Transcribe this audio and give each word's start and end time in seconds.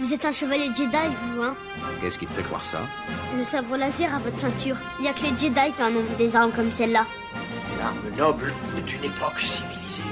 Vous 0.00 0.14
êtes 0.14 0.24
un 0.24 0.32
chevalier 0.32 0.70
Jedi, 0.74 0.96
vous, 1.22 1.42
hein 1.42 1.54
Qu'est-ce 2.00 2.18
qui 2.18 2.26
te 2.26 2.32
fait 2.32 2.42
croire 2.42 2.64
ça? 2.64 2.78
Le 3.36 3.44
sabre 3.44 3.76
laser 3.76 4.14
à 4.14 4.18
votre 4.18 4.38
ceinture. 4.38 4.76
Il 4.98 5.04
y 5.04 5.08
a 5.08 5.12
que 5.12 5.20
les 5.20 5.38
Jedi 5.38 5.72
qui 5.76 5.82
en 5.82 5.94
ont 5.94 6.16
des 6.16 6.34
armes 6.34 6.52
comme 6.52 6.70
celle-là. 6.70 7.04
L'arme 7.78 8.16
noble 8.16 8.54
d'une 8.86 9.04
époque 9.04 9.38
civilisée. 9.38 10.02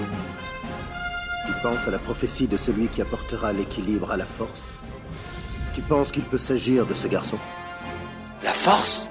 Tu 1.47 1.53
penses 1.63 1.89
à 1.89 1.91
la 1.91 1.99
prophétie 1.99 2.47
de 2.47 2.59
celui 2.59 2.89
qui 2.89 3.01
apportera 3.01 3.55
l'équilibre 3.55 4.13
à 4.13 4.19
la 4.19 4.27
force? 4.27 4.77
Tu 5.75 5.81
penses 5.81 6.13
qu'il 6.13 6.25
peut 6.25 6.37
s'agir 6.37 6.85
de 6.85 6.93
ce 6.93 7.09
garçon? 7.09 7.39
La 8.43 8.53
force? 8.53 9.09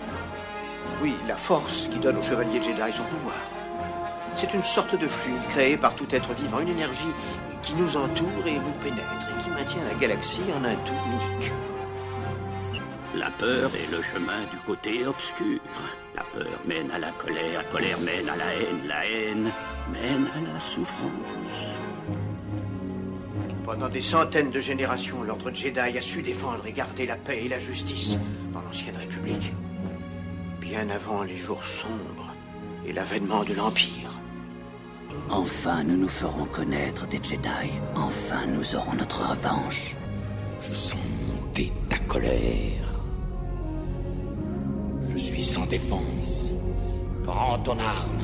Oui, 1.01 1.15
la 1.27 1.37
force 1.37 1.87
qui 1.91 1.97
donne 1.97 2.17
au 2.17 2.23
chevalier 2.23 2.61
Jedi 2.61 2.95
son 2.95 3.03
pouvoir. 3.05 3.35
C'est 4.35 4.53
une 4.53 4.63
sorte 4.63 4.93
de 4.93 5.07
fluide 5.07 5.47
créé 5.49 5.75
par 5.75 5.95
tout 5.95 6.05
être 6.11 6.33
vivant, 6.33 6.59
une 6.59 6.69
énergie 6.69 7.13
qui 7.63 7.73
nous 7.75 7.97
entoure 7.97 8.45
et 8.45 8.53
nous 8.53 8.77
pénètre 8.81 9.27
et 9.29 9.43
qui 9.43 9.49
maintient 9.49 9.83
la 9.87 9.95
galaxie 9.95 10.41
en 10.55 10.63
un 10.63 10.75
tout 10.75 10.93
unique. 11.07 11.51
La 13.15 13.31
peur 13.31 13.71
est 13.75 13.91
le 13.91 14.01
chemin 14.01 14.41
du 14.51 14.57
côté 14.65 15.05
obscur. 15.07 15.59
La 16.15 16.23
peur 16.23 16.59
mène 16.65 16.91
à 16.91 16.99
la 16.99 17.11
colère, 17.11 17.57
la 17.57 17.63
colère 17.63 17.99
mène 17.99 18.29
à 18.29 18.35
la 18.35 18.53
haine, 18.53 18.87
la 18.87 19.05
haine 19.05 19.51
mène 19.91 20.27
à 20.35 20.53
la 20.53 20.59
souffrance. 20.59 21.07
Pendant 23.65 23.89
des 23.89 24.01
centaines 24.01 24.51
de 24.51 24.59
générations, 24.59 25.23
l'ordre 25.23 25.51
Jedi 25.53 25.97
a 25.97 26.01
su 26.01 26.21
défendre 26.21 26.65
et 26.67 26.73
garder 26.73 27.05
la 27.05 27.15
paix 27.15 27.43
et 27.43 27.49
la 27.49 27.59
justice 27.59 28.17
dans 28.53 28.61
l'ancienne 28.61 28.95
République. 28.95 29.51
Bien 30.61 30.89
avant 30.89 31.23
les 31.23 31.35
jours 31.35 31.63
sombres 31.63 32.33
et 32.85 32.93
l'avènement 32.93 33.43
de 33.43 33.53
l'Empire. 33.53 34.11
Enfin, 35.29 35.83
nous 35.83 35.97
nous 35.97 36.07
ferons 36.07 36.45
connaître 36.45 37.07
des 37.07 37.17
Jedi. 37.17 37.71
Enfin, 37.95 38.45
nous 38.47 38.75
aurons 38.75 38.93
notre 38.93 39.29
revanche. 39.29 39.95
Je 40.61 40.73
sens 40.73 40.99
monter 41.29 41.73
ta 41.89 41.97
colère. 41.99 42.93
Je 45.11 45.17
suis 45.17 45.43
sans 45.43 45.65
défense. 45.65 46.53
Prends 47.23 47.59
ton 47.59 47.77
arme. 47.79 48.21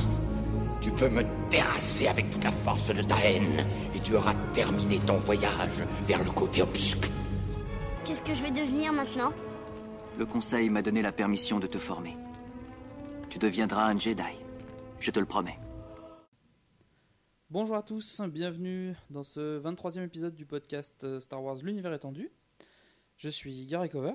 Tu 0.80 0.90
peux 0.90 1.08
me 1.08 1.24
terrasser 1.50 2.08
avec 2.08 2.30
toute 2.30 2.44
la 2.44 2.52
force 2.52 2.88
de 2.88 3.02
ta 3.02 3.16
haine 3.24 3.66
et 3.94 4.00
tu 4.00 4.16
auras 4.16 4.34
terminé 4.52 4.98
ton 4.98 5.18
voyage 5.18 5.82
vers 6.02 6.22
le 6.22 6.30
côté 6.30 6.62
obscur. 6.62 7.10
Qu'est-ce 8.04 8.22
que 8.22 8.34
je 8.34 8.42
vais 8.42 8.50
devenir 8.50 8.92
maintenant? 8.92 9.32
Le 10.18 10.26
conseil 10.26 10.68
m'a 10.68 10.82
donné 10.82 11.02
la 11.02 11.12
permission 11.12 11.58
de 11.58 11.66
te 11.66 11.78
former. 11.78 12.16
Tu 13.30 13.38
deviendras 13.38 13.86
un 13.86 13.98
Jedi. 13.98 14.22
Je 15.00 15.10
te 15.10 15.18
le 15.18 15.26
promets. 15.26 15.58
Bonjour 17.50 17.76
à 17.76 17.82
tous, 17.82 18.20
bienvenue 18.22 18.94
dans 19.10 19.22
ce 19.22 19.60
23e 19.60 20.04
épisode 20.04 20.34
du 20.34 20.44
podcast 20.46 21.04
euh, 21.04 21.20
Star 21.20 21.42
Wars 21.42 21.56
L'univers 21.62 21.92
étendu. 21.92 22.30
Je 23.16 23.28
suis 23.28 23.66
Gary 23.66 23.88
Cover. 23.88 24.14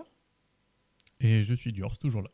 Et 1.20 1.44
je 1.44 1.54
suis 1.54 1.72
Dior, 1.72 1.98
toujours 1.98 2.22
là. 2.22 2.32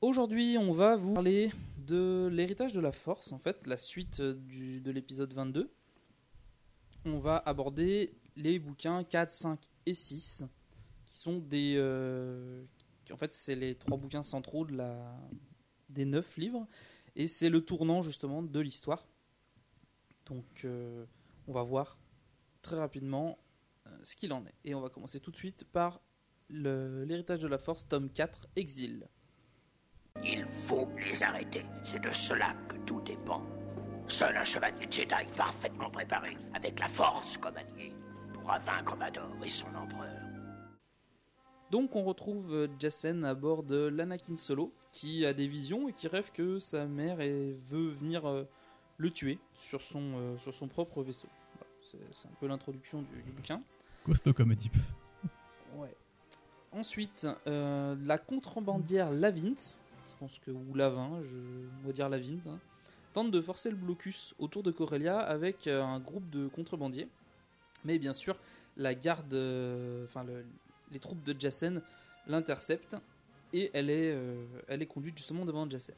Aujourd'hui, 0.00 0.56
on 0.58 0.72
va 0.72 0.96
vous 0.96 1.14
parler 1.14 1.52
de 1.78 2.28
l'héritage 2.32 2.72
de 2.72 2.80
la 2.80 2.90
Force, 2.92 3.32
en 3.32 3.38
fait, 3.38 3.66
la 3.66 3.76
suite 3.76 4.20
euh, 4.20 4.34
du- 4.34 4.80
de 4.80 4.90
l'épisode 4.90 5.32
22. 5.32 5.70
On 7.04 7.18
va 7.18 7.36
aborder 7.38 8.14
les 8.36 8.58
bouquins 8.58 9.04
4, 9.04 9.32
5 9.32 9.60
et 9.86 9.94
6, 9.94 10.44
qui 11.06 11.16
sont 11.18 11.38
des... 11.38 11.74
euh, 11.76 12.64
qui- 13.04 13.12
en 13.12 13.16
fait, 13.16 13.32
c'est 13.32 13.54
les 13.54 13.74
trois 13.76 13.96
bouquins 13.98 14.22
centraux 14.22 14.64
de 14.64 14.74
la, 14.76 15.16
des 15.90 16.04
9 16.04 16.36
livres, 16.38 16.66
et 17.14 17.28
c'est 17.28 17.50
le 17.50 17.64
tournant, 17.64 18.02
justement, 18.02 18.42
de 18.42 18.60
l'histoire. 18.60 19.06
Donc, 20.32 20.64
euh, 20.64 21.04
on 21.46 21.52
va 21.52 21.62
voir 21.62 21.98
très 22.62 22.76
rapidement 22.76 23.38
euh, 23.86 23.90
ce 24.02 24.16
qu'il 24.16 24.32
en 24.32 24.46
est. 24.46 24.54
Et 24.64 24.74
on 24.74 24.80
va 24.80 24.88
commencer 24.88 25.20
tout 25.20 25.30
de 25.30 25.36
suite 25.36 25.64
par 25.64 26.00
l'héritage 26.48 27.40
de 27.40 27.48
la 27.48 27.58
Force, 27.58 27.86
tome 27.86 28.08
4, 28.08 28.48
Exil. 28.56 29.08
Il 30.24 30.46
faut 30.46 30.88
les 30.96 31.22
arrêter. 31.22 31.66
C'est 31.82 32.00
de 32.00 32.10
cela 32.12 32.54
que 32.66 32.76
tout 32.86 33.02
dépend. 33.02 33.42
Seul 34.06 34.34
un 34.38 34.44
chevalier 34.44 34.86
Jedi 34.90 35.32
parfaitement 35.36 35.90
préparé, 35.90 36.38
avec 36.54 36.80
la 36.80 36.88
force 36.88 37.36
comme 37.36 37.56
allié, 37.58 37.92
pourra 38.32 38.58
vaincre 38.58 38.96
Vador 38.96 39.36
et 39.44 39.48
son 39.48 39.74
empereur. 39.74 40.18
Donc 41.70 41.94
on 41.94 42.04
retrouve 42.04 42.54
euh, 42.54 42.68
Jacen 42.78 43.24
à 43.26 43.34
bord 43.34 43.64
de 43.64 43.86
l'Anakin 43.86 44.36
Solo 44.36 44.72
qui 44.92 45.26
a 45.26 45.34
des 45.34 45.46
visions 45.46 45.88
et 45.88 45.92
qui 45.92 46.08
rêve 46.08 46.30
que 46.32 46.58
sa 46.58 46.86
mère 46.86 47.18
veut 47.18 47.90
venir 47.90 48.46
le 49.02 49.10
tuer 49.10 49.38
sur 49.54 49.82
son, 49.82 50.00
euh, 50.14 50.38
sur 50.38 50.54
son 50.54 50.68
propre 50.68 51.02
vaisseau. 51.02 51.26
Voilà, 51.56 51.72
c'est- 51.90 52.14
c'est 52.14 52.28
un 52.28 52.34
peu 52.38 52.46
l'introduction 52.46 53.02
du, 53.02 53.22
du 53.22 53.32
bouquin. 53.32 53.60
Costaud 54.04 54.32
comme 54.32 54.54
type. 54.56 54.76
Ouais. 55.74 55.94
Ensuite, 56.70 57.26
euh, 57.46 57.96
la 58.04 58.18
contrebandière 58.18 59.10
Lavint, 59.10 59.56
je 59.56 60.14
pense 60.20 60.38
que 60.38 60.50
ou 60.52 60.74
Lavin, 60.74 61.20
je 61.22 61.36
on 61.82 61.86
va 61.86 61.92
dire 61.92 62.08
Lavint, 62.08 62.38
hein, 62.48 62.58
tente 63.12 63.30
de 63.32 63.40
forcer 63.40 63.70
le 63.70 63.76
blocus 63.76 64.34
autour 64.38 64.62
de 64.62 64.70
Corellia 64.70 65.18
avec 65.18 65.66
euh, 65.66 65.82
un 65.82 65.98
groupe 65.98 66.30
de 66.30 66.46
contrebandiers. 66.48 67.08
Mais 67.84 67.98
bien 67.98 68.12
sûr, 68.12 68.36
la 68.76 68.94
garde, 68.94 69.34
enfin 70.04 70.22
le- 70.24 70.44
les 70.92 71.00
troupes 71.00 71.22
de 71.24 71.34
Jacen 71.38 71.82
l'interceptent 72.28 72.96
et 73.52 73.70
elle 73.74 73.90
est, 73.90 74.16
elle 74.68 74.80
est 74.82 74.86
conduite 74.86 75.16
justement 75.18 75.44
devant 75.44 75.68
Jacen. 75.68 75.94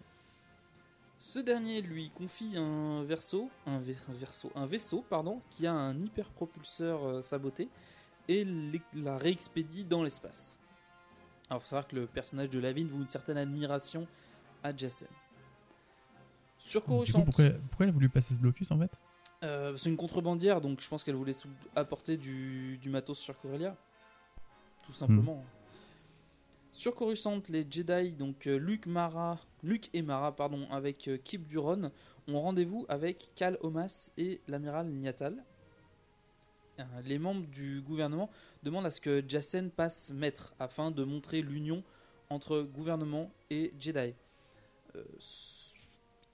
Ce 1.19 1.39
dernier 1.39 1.81
lui 1.81 2.11
confie 2.11 2.57
un 2.57 3.03
verso, 3.05 3.49
un, 3.67 3.77
un 3.77 4.15
verso, 4.15 4.53
un 4.55 4.67
vaisseau 4.67 5.05
pardon, 5.09 5.41
qui 5.51 5.67
a 5.67 5.73
un 5.73 5.99
hyperpropulseur 5.99 7.05
euh, 7.05 7.23
saboté 7.23 7.69
et 8.29 8.47
la 8.95 9.17
réexpédie 9.17 9.85
dans 9.85 10.03
l'espace. 10.03 10.57
Alors, 11.49 11.63
faut 11.63 11.69
savoir 11.69 11.87
que 11.87 11.97
le 11.97 12.07
personnage 12.07 12.51
de 12.51 12.59
Lavin 12.59 12.87
voue 12.87 13.01
une 13.01 13.09
certaine 13.09 13.37
admiration 13.37 14.07
à 14.63 14.75
Jacen. 14.77 15.09
Sur 16.59 16.83
coup, 16.83 16.93
Coruscant, 16.93 17.23
pourquoi, 17.23 17.51
pourquoi 17.69 17.85
elle 17.85 17.91
a 17.91 17.93
voulu 17.93 18.09
passer 18.09 18.35
ce 18.35 18.39
blocus 18.39 18.71
en 18.71 18.79
fait? 18.79 18.91
Euh, 19.43 19.77
c'est 19.77 19.91
une 19.91 19.97
contrebandière, 19.97 20.63
donc 20.63 20.81
je 20.81 20.89
pense 20.89 21.05
qu'elle 21.05 21.17
voulait 21.17 21.37
apporter 21.77 22.17
du, 22.17 22.79
du 22.79 22.89
matos 22.89 23.19
sur 23.19 23.39
Corellia. 23.39 23.77
Tout 24.87 24.93
simplement. 24.93 25.45
Sur 26.71 26.95
Coruscant, 26.95 27.43
les 27.51 27.67
Jedi, 27.71 28.13
donc 28.13 28.47
euh, 28.47 28.57
Luke, 28.57 28.87
Mara, 28.87 29.39
Luke 29.65 29.89
et 29.95 30.03
Mara, 30.03 30.37
pardon, 30.37 30.69
avec 30.71 31.09
euh, 31.09 31.17
Kip 31.17 31.47
Duron, 31.47 31.91
ont 32.29 32.41
rendez-vous 32.41 32.85
avec 32.91 33.31
Cal 33.35 33.57
Omas 33.63 34.11
et 34.19 34.43
l'amiral 34.47 34.87
Niatal. 34.89 35.43
Euh, 36.79 36.83
les 37.05 37.19
membres 37.19 37.47
du 37.47 37.81
gouvernement 37.81 38.29
demandent 38.63 38.85
à 38.85 38.91
ce 38.91 39.01
que 39.01 39.25
Jacen 39.27 39.71
passe 39.71 40.13
maître 40.13 40.55
afin 40.59 40.91
de 40.91 41.03
montrer 41.03 41.41
l'union 41.41 41.83
entre 42.29 42.61
gouvernement 42.61 43.33
et 43.49 43.73
Jedi. 43.81 44.15
Euh, 44.97 45.05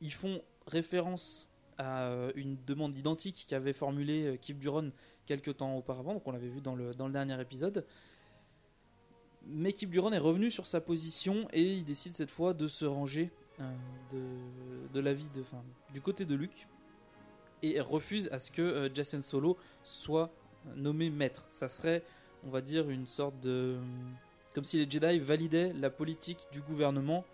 ils 0.01 0.13
font 0.13 0.43
référence 0.67 1.47
à 1.79 2.13
une 2.35 2.59
demande 2.67 2.97
identique 2.99 3.47
qu'avait 3.49 3.73
formulée 3.73 4.39
Kip 4.43 4.59
Duron 4.59 4.93
quelques 5.25 5.57
temps 5.57 5.77
auparavant, 5.77 6.13
donc 6.15 6.27
on 6.27 6.33
l'avait 6.33 6.49
vu 6.49 6.61
dans 6.61 6.75
le, 6.75 6.93
dans 6.93 7.07
le 7.07 7.13
dernier 7.13 7.41
épisode. 7.41 7.87
Mais 9.47 9.73
Kip 9.73 9.91
Duron 9.91 10.13
est 10.13 10.19
revenu 10.19 10.51
sur 10.51 10.67
sa 10.67 10.81
position 10.81 11.49
et 11.53 11.63
il 11.63 11.85
décide 11.85 12.15
cette 12.15 12.31
fois 12.31 12.53
de 12.55 12.69
se 12.69 12.85
ranger 12.85 13.31
euh, 13.61 13.73
de, 14.93 15.01
de, 15.01 15.41
enfin, 15.41 15.63
du 15.93 16.01
côté 16.01 16.25
de 16.25 16.35
Luke 16.35 16.67
et 17.63 17.81
refuse 17.81 18.29
à 18.33 18.39
ce 18.39 18.51
que 18.51 18.63
euh, 18.63 18.89
Jacen 18.95 19.23
Solo 19.23 19.57
soit 19.83 20.31
nommé 20.77 21.11
maître. 21.11 21.47
Ça 21.51 21.69
serait, 21.69 22.03
on 22.47 22.51
va 22.51 22.61
dire, 22.61 22.89
une 22.91 23.07
sorte 23.07 23.39
de. 23.41 23.77
Comme 24.55 24.65
si 24.65 24.79
les 24.85 24.91
Jedi 24.91 25.19
validaient 25.21 25.73
la 25.75 25.91
politique 25.91 26.41
du 26.53 26.61
gouvernement 26.61 27.25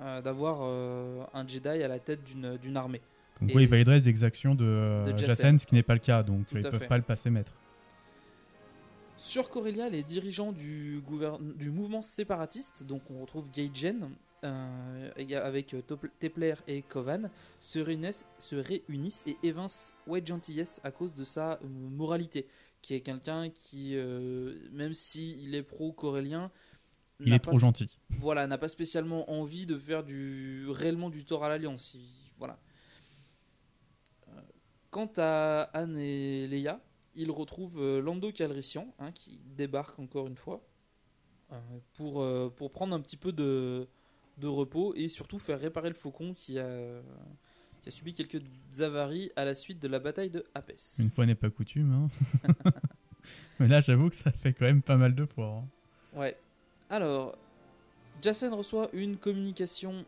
euh, 0.00 0.20
d'avoir 0.20 0.58
euh, 0.62 1.24
un 1.32 1.46
Jedi 1.46 1.68
à 1.68 1.88
la 1.88 1.98
tête 1.98 2.20
d'une 2.24 2.76
armée. 2.76 3.00
Comme 3.38 3.50
quoi, 3.50 3.62
il 3.62 3.68
validerait 3.68 4.00
les 4.00 4.08
exactions 4.08 4.54
de, 4.54 5.04
de. 5.06 5.16
Jacen, 5.16 5.58
ce 5.58 5.66
qui 5.66 5.74
n'est 5.74 5.82
pas 5.82 5.94
le 5.94 6.00
cas, 6.00 6.22
donc 6.22 6.46
ils 6.52 6.66
à 6.66 6.70
peuvent 6.70 6.80
fait. 6.80 6.86
pas 6.86 6.96
le 6.96 7.02
passer 7.02 7.30
maître. 7.30 7.52
Sur 9.18 9.48
Corellia, 9.48 9.88
les 9.88 10.02
dirigeants 10.02 10.52
du, 10.52 11.02
mouvement 11.72 12.02
séparatiste, 12.02 12.82
donc 12.82 13.02
on 13.10 13.20
retrouve 13.22 13.50
Gaijin, 13.50 14.10
euh, 14.44 15.10
avec 15.42 15.74
euh, 15.74 15.80
Tepler 16.20 16.54
et 16.68 16.82
Kovan, 16.82 17.30
se 17.60 17.78
réunissent, 17.78 18.26
se 18.38 18.56
réunissent 18.56 19.24
et 19.26 19.36
évincent 19.42 19.94
White 20.06 20.26
Gentillesse 20.26 20.80
à 20.84 20.90
cause 20.90 21.14
de 21.14 21.24
sa 21.24 21.54
euh, 21.54 21.58
moralité, 21.66 22.46
qui 22.82 22.94
est 22.94 23.00
quelqu'un 23.00 23.48
qui, 23.50 23.96
euh, 23.96 24.54
même 24.72 24.92
s'il 24.92 25.54
est 25.54 25.62
pro-corélien, 25.62 26.50
Il 27.20 27.30
n'a 27.30 27.36
est 27.36 27.38
pas- 27.38 27.50
trop 27.50 27.58
gentil. 27.58 27.88
Voilà, 28.20 28.46
n'a 28.46 28.58
pas 28.58 28.68
spécialement 28.68 29.30
envie 29.30 29.64
de 29.64 29.78
faire 29.78 30.04
du 30.04 30.66
réellement 30.68 31.08
du 31.10 31.24
tort 31.24 31.42
à 31.44 31.48
l'Alliance. 31.48 31.94
Il- 31.94 32.02
Voilà. 32.38 32.58
Quant 34.90 35.10
à 35.16 35.62
Anne 35.72 35.98
et 35.98 36.46
Leia, 36.46 36.80
ils 37.16 37.30
retrouvent 37.30 37.80
euh, 37.80 38.00
Lando 38.00 38.30
Calrissian, 38.30 38.92
hein, 38.98 39.10
qui 39.12 39.40
débarque 39.56 39.98
encore 39.98 40.26
une 40.26 40.36
fois, 40.36 40.62
euh, 41.52 41.56
pour, 41.94 42.22
euh, 42.22 42.52
pour 42.54 42.70
prendre 42.70 42.94
un 42.94 43.00
petit 43.00 43.16
peu 43.16 43.32
de, 43.32 43.88
de 44.38 44.46
repos 44.46 44.94
et 44.94 45.08
surtout 45.08 45.38
faire 45.38 45.58
réparer 45.60 45.88
le 45.88 45.94
faucon 45.94 46.34
qui 46.34 46.58
a, 46.58 47.00
qui 47.82 47.88
a 47.88 47.92
subi 47.92 48.12
quelques 48.14 48.42
avaries 48.80 49.30
à 49.36 49.44
la 49.44 49.54
suite 49.54 49.80
de 49.80 49.88
la 49.88 49.98
bataille 49.98 50.30
de 50.30 50.44
Apes. 50.54 50.72
Une 50.98 51.10
fois 51.10 51.24
n'est 51.26 51.34
pas 51.34 51.50
coutume. 51.50 52.08
hein. 52.44 52.50
Mais 53.58 53.68
là, 53.68 53.80
j'avoue 53.80 54.10
que 54.10 54.16
ça 54.16 54.30
fait 54.30 54.52
quand 54.52 54.66
même 54.66 54.82
pas 54.82 54.96
mal 54.96 55.14
de 55.14 55.24
fois. 55.24 55.62
hein. 56.14 56.18
Ouais. 56.18 56.36
Alors, 56.90 57.34
Jacen 58.22 58.52
reçoit 58.54 58.88
une 58.92 59.16
communication 59.16 60.04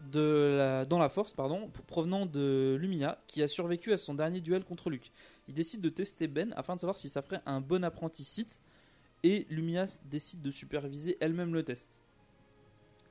de 0.00 0.56
la, 0.56 0.84
dans 0.84 0.98
la 0.98 1.08
force 1.08 1.32
pardon, 1.32 1.70
provenant 1.86 2.26
de 2.26 2.76
Lumia 2.80 3.18
qui 3.26 3.42
a 3.42 3.48
survécu 3.48 3.92
à 3.92 3.98
son 3.98 4.14
dernier 4.14 4.40
duel 4.40 4.64
contre 4.64 4.90
Luke. 4.90 5.12
Il 5.48 5.54
décide 5.54 5.80
de 5.80 5.88
tester 5.88 6.28
Ben 6.28 6.52
afin 6.56 6.76
de 6.76 6.80
savoir 6.80 6.96
si 6.96 7.08
ça 7.08 7.22
ferait 7.22 7.42
un 7.46 7.60
bon 7.60 7.84
apprenti 7.84 8.24
Sith 8.24 8.60
et 9.22 9.46
Lumia 9.50 9.86
décide 10.04 10.42
de 10.42 10.50
superviser 10.50 11.16
elle-même 11.20 11.52
le 11.52 11.62
test. 11.62 11.88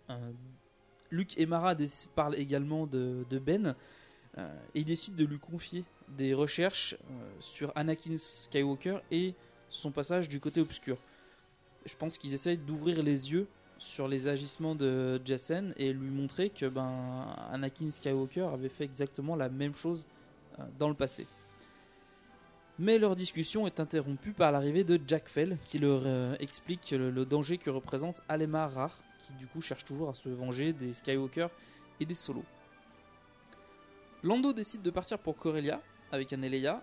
Euh, 0.10 0.32
Luke 1.12 1.38
et 1.38 1.46
Mara 1.46 1.76
parlent 2.16 2.36
également 2.36 2.86
de, 2.86 3.26
Ben 3.32 3.76
euh, 4.38 4.60
et 4.76 4.84
décident 4.84 5.18
de 5.18 5.26
lui 5.26 5.40
confier 5.40 5.84
des 6.10 6.34
recherches 6.34 6.96
euh, 6.96 7.30
sur 7.40 7.72
Anakin 7.76 8.18
Skywalker 8.18 9.00
et 9.12 9.34
son 9.70 9.92
passage 9.92 10.30
du 10.30 10.40
côté 10.40 10.62
obscur. 10.62 10.98
Je 11.86 11.96
pense 11.96 12.18
qu'ils 12.18 12.34
essayent 12.34 12.58
d'ouvrir 12.58 13.02
les 13.04 13.32
yeux 13.32 13.48
sur 13.80 14.08
les 14.08 14.28
agissements 14.28 14.76
de 14.76 15.22
Jacen 15.26 15.74
et 15.78 15.94
lui 15.94 16.10
montrer 16.10 16.50
que 16.50 16.66
ben, 16.66 17.28
Anakin 17.52 17.90
Skywalker 17.90 18.50
avait 18.54 18.70
fait 18.70 18.84
exactement 18.84 19.36
la 19.36 19.50
même 19.50 19.76
chose 19.76 20.06
euh, 20.60 20.64
dans 20.80 20.90
le 20.90 20.96
passé. 20.96 21.28
Mais 22.80 23.00
leur 23.00 23.16
discussion 23.16 23.66
est 23.66 23.80
interrompue 23.80 24.34
par 24.34 24.52
l'arrivée 24.52 24.84
de 24.84 25.00
Jack 25.08 25.28
Fell 25.28 25.58
qui 25.66 25.80
leur 25.80 26.04
euh, 26.06 26.36
explique 26.40 26.92
le, 26.92 27.26
danger 27.26 27.58
que 27.58 27.70
représente 27.70 28.22
Alema 28.30 28.68
Rar 28.68 29.00
qui 29.26 29.34
du 29.34 29.48
coup 29.48 29.62
cherche 29.62 29.84
toujours 29.84 30.10
à 30.10 30.14
se 30.14 30.30
venger 30.30 30.74
des 30.74 30.94
Skywalker 30.94 31.48
et 32.00 32.06
des 32.06 32.14
Solos. 32.14 32.46
Lando 34.24 34.54
décide 34.54 34.82
de 34.82 34.92
partir 34.92 35.20
pour 35.20 35.38
Corellia 35.38 35.82
avec 36.12 36.32
Aneleia 36.34 36.82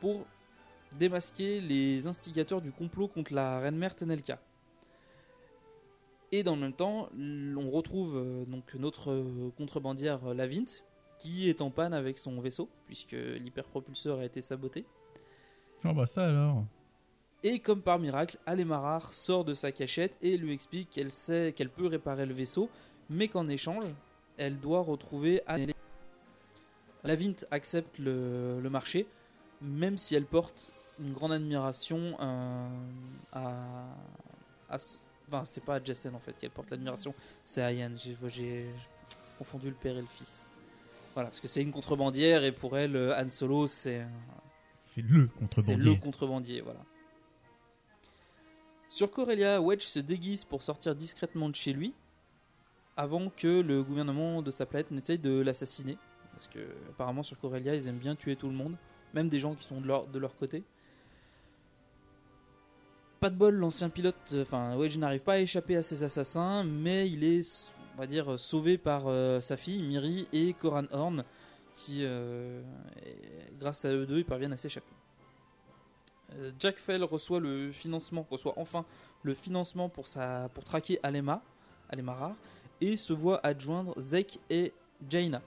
pour 0.00 0.26
démasquer 0.98 1.60
les 1.60 2.06
instigateurs 2.06 2.60
du 2.60 2.72
complot 2.72 3.08
contre 3.08 3.32
la 3.32 3.60
reine 3.60 3.76
mère 3.76 3.94
Tenelka. 3.94 4.38
Et 6.32 6.42
dans 6.42 6.54
le 6.56 6.60
même 6.62 6.72
temps, 6.72 7.08
on 7.16 7.70
retrouve 7.70 8.16
euh, 8.16 8.44
donc 8.46 8.74
notre 8.74 9.12
euh, 9.12 9.50
contrebandière 9.56 10.26
euh, 10.26 10.34
Lavint 10.34 10.64
qui 11.18 11.48
est 11.48 11.62
en 11.62 11.70
panne 11.70 11.94
avec 11.94 12.18
son 12.18 12.40
vaisseau 12.40 12.68
puisque 12.86 13.12
l'hyperpropulseur 13.12 14.18
a 14.18 14.24
été 14.24 14.40
saboté. 14.40 14.84
Oh 15.84 15.92
bah 15.94 16.06
ça 16.06 16.26
alors. 16.26 16.64
Et 17.42 17.60
comme 17.60 17.80
par 17.80 17.98
miracle, 17.98 18.38
Alemarar 18.44 19.14
sort 19.14 19.44
de 19.44 19.54
sa 19.54 19.70
cachette 19.70 20.18
et 20.20 20.36
lui 20.36 20.52
explique 20.52 20.90
qu'elle 20.90 21.12
sait 21.12 21.52
qu'elle 21.56 21.70
peut 21.70 21.86
réparer 21.86 22.26
le 22.26 22.34
vaisseau, 22.34 22.68
mais 23.08 23.28
qu'en 23.28 23.48
échange, 23.48 23.84
elle 24.36 24.58
doit 24.58 24.80
retrouver 24.80 25.42
Anneli. 25.46 25.72
Lavint 27.04 27.34
accepte 27.52 27.98
le, 27.98 28.60
le 28.60 28.70
marché, 28.70 29.06
même 29.62 29.96
si 29.96 30.16
elle 30.16 30.24
porte 30.26 30.70
une 30.98 31.12
grande 31.12 31.32
admiration 31.32 32.16
euh, 32.20 32.68
à, 33.32 33.54
à- 34.70 34.78
Enfin, 35.28 35.44
c'est 35.44 35.64
pas 35.64 35.76
à 35.76 35.82
Jessen 35.84 36.14
en 36.14 36.20
fait 36.20 36.38
qu'elle 36.38 36.50
porte 36.50 36.70
l'admiration, 36.70 37.14
c'est 37.44 37.62
à 37.62 37.72
Yann. 37.72 37.96
J'ai 38.28 38.66
confondu 39.38 39.68
le 39.68 39.74
père 39.74 39.96
et 39.96 40.00
le 40.00 40.06
fils. 40.06 40.48
Voilà, 41.14 41.30
parce 41.30 41.40
que 41.40 41.48
c'est 41.48 41.62
une 41.62 41.72
contrebandière 41.72 42.44
et 42.44 42.52
pour 42.52 42.76
elle, 42.76 42.94
euh, 42.94 43.18
Han 43.20 43.28
Solo, 43.28 43.66
c'est 43.66 44.06
C'est 44.94 45.02
le 45.02 45.26
c'est 45.26 45.34
contrebandier. 45.34 45.76
le 45.76 45.94
contrebandier, 45.96 46.60
voilà. 46.60 46.80
Sur 48.88 49.10
Corellia, 49.10 49.60
Wedge 49.60 49.82
se 49.82 49.98
déguise 49.98 50.44
pour 50.44 50.62
sortir 50.62 50.94
discrètement 50.94 51.48
de 51.48 51.54
chez 51.54 51.72
lui 51.72 51.92
avant 52.96 53.28
que 53.30 53.60
le 53.60 53.82
gouvernement 53.82 54.40
de 54.42 54.50
sa 54.50 54.64
planète 54.64 54.90
n'essaye 54.90 55.18
de 55.18 55.40
l'assassiner. 55.40 55.98
Parce 56.32 56.46
que 56.48 56.60
apparemment 56.90 57.22
sur 57.22 57.38
Corellia, 57.38 57.74
ils 57.74 57.88
aiment 57.88 57.98
bien 57.98 58.14
tuer 58.14 58.36
tout 58.36 58.48
le 58.48 58.54
monde, 58.54 58.76
même 59.12 59.28
des 59.28 59.38
gens 59.38 59.54
qui 59.54 59.64
sont 59.64 59.80
de 59.80 59.86
leur, 59.86 60.06
de 60.06 60.18
leur 60.18 60.36
côté. 60.36 60.64
Pas 63.20 63.30
de 63.30 63.34
bol, 63.34 63.54
l'ancien 63.54 63.88
pilote, 63.88 64.14
euh, 64.34 64.42
enfin 64.42 64.76
Wedge 64.76 64.98
n'arrive 64.98 65.22
pas 65.22 65.34
à 65.34 65.38
échapper 65.38 65.76
à 65.76 65.82
ces 65.82 66.02
assassins, 66.02 66.64
mais 66.64 67.08
il 67.08 67.24
est, 67.24 67.72
on 67.94 67.98
va 67.98 68.06
dire, 68.06 68.38
sauvé 68.38 68.76
par 68.76 69.04
euh, 69.06 69.40
sa 69.40 69.56
fille 69.56 69.82
Miri 69.82 70.28
et 70.34 70.52
Coran 70.52 70.84
Horn, 70.92 71.24
qui, 71.74 72.00
euh, 72.02 72.60
grâce 73.58 73.86
à 73.86 73.92
eux 73.92 74.04
deux, 74.04 74.18
ils 74.18 74.24
parviennent 74.26 74.52
à 74.52 74.58
s'échapper. 74.58 74.92
Jack 76.58 76.76
Fell 76.76 77.04
reçoit 77.04 77.40
le 77.40 77.72
financement, 77.72 78.26
reçoit 78.30 78.52
enfin 78.58 78.84
le 79.22 79.32
financement 79.32 79.88
pour, 79.88 80.06
sa, 80.06 80.50
pour 80.52 80.64
traquer 80.64 80.98
Alema, 81.02 81.40
Alemara, 81.88 82.36
et 82.82 82.98
se 82.98 83.14
voit 83.14 83.40
adjoindre 83.46 83.98
Zek 83.98 84.40
et 84.50 84.74
Jaina. 85.08 85.40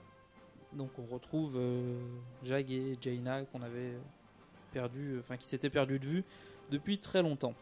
Donc 0.72 0.90
on 0.98 1.04
retrouve 1.04 1.60
Jag 2.42 2.70
et 2.72 2.98
Jaina 3.00 3.44
qu'on 3.44 3.62
avait 3.62 3.92
perdu, 4.72 5.18
enfin 5.20 5.36
qui 5.36 5.46
s'étaient 5.46 5.70
perdus 5.70 6.00
de 6.00 6.06
vue 6.06 6.24
depuis 6.70 6.98
très 6.98 7.22
longtemps. 7.22 7.54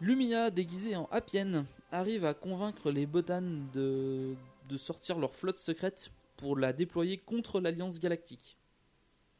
Lumia, 0.00 0.50
déguisée 0.50 0.96
en 0.96 1.06
Appienne, 1.10 1.64
arrive 1.90 2.24
à 2.24 2.34
convaincre 2.34 2.90
les 2.90 3.06
Botanes 3.06 3.66
de, 3.72 4.34
de 4.68 4.76
sortir 4.76 5.18
leur 5.18 5.34
flotte 5.34 5.56
secrète 5.56 6.10
pour 6.36 6.56
la 6.56 6.72
déployer 6.72 7.16
contre 7.16 7.60
l'Alliance 7.60 7.98
Galactique. 7.98 8.58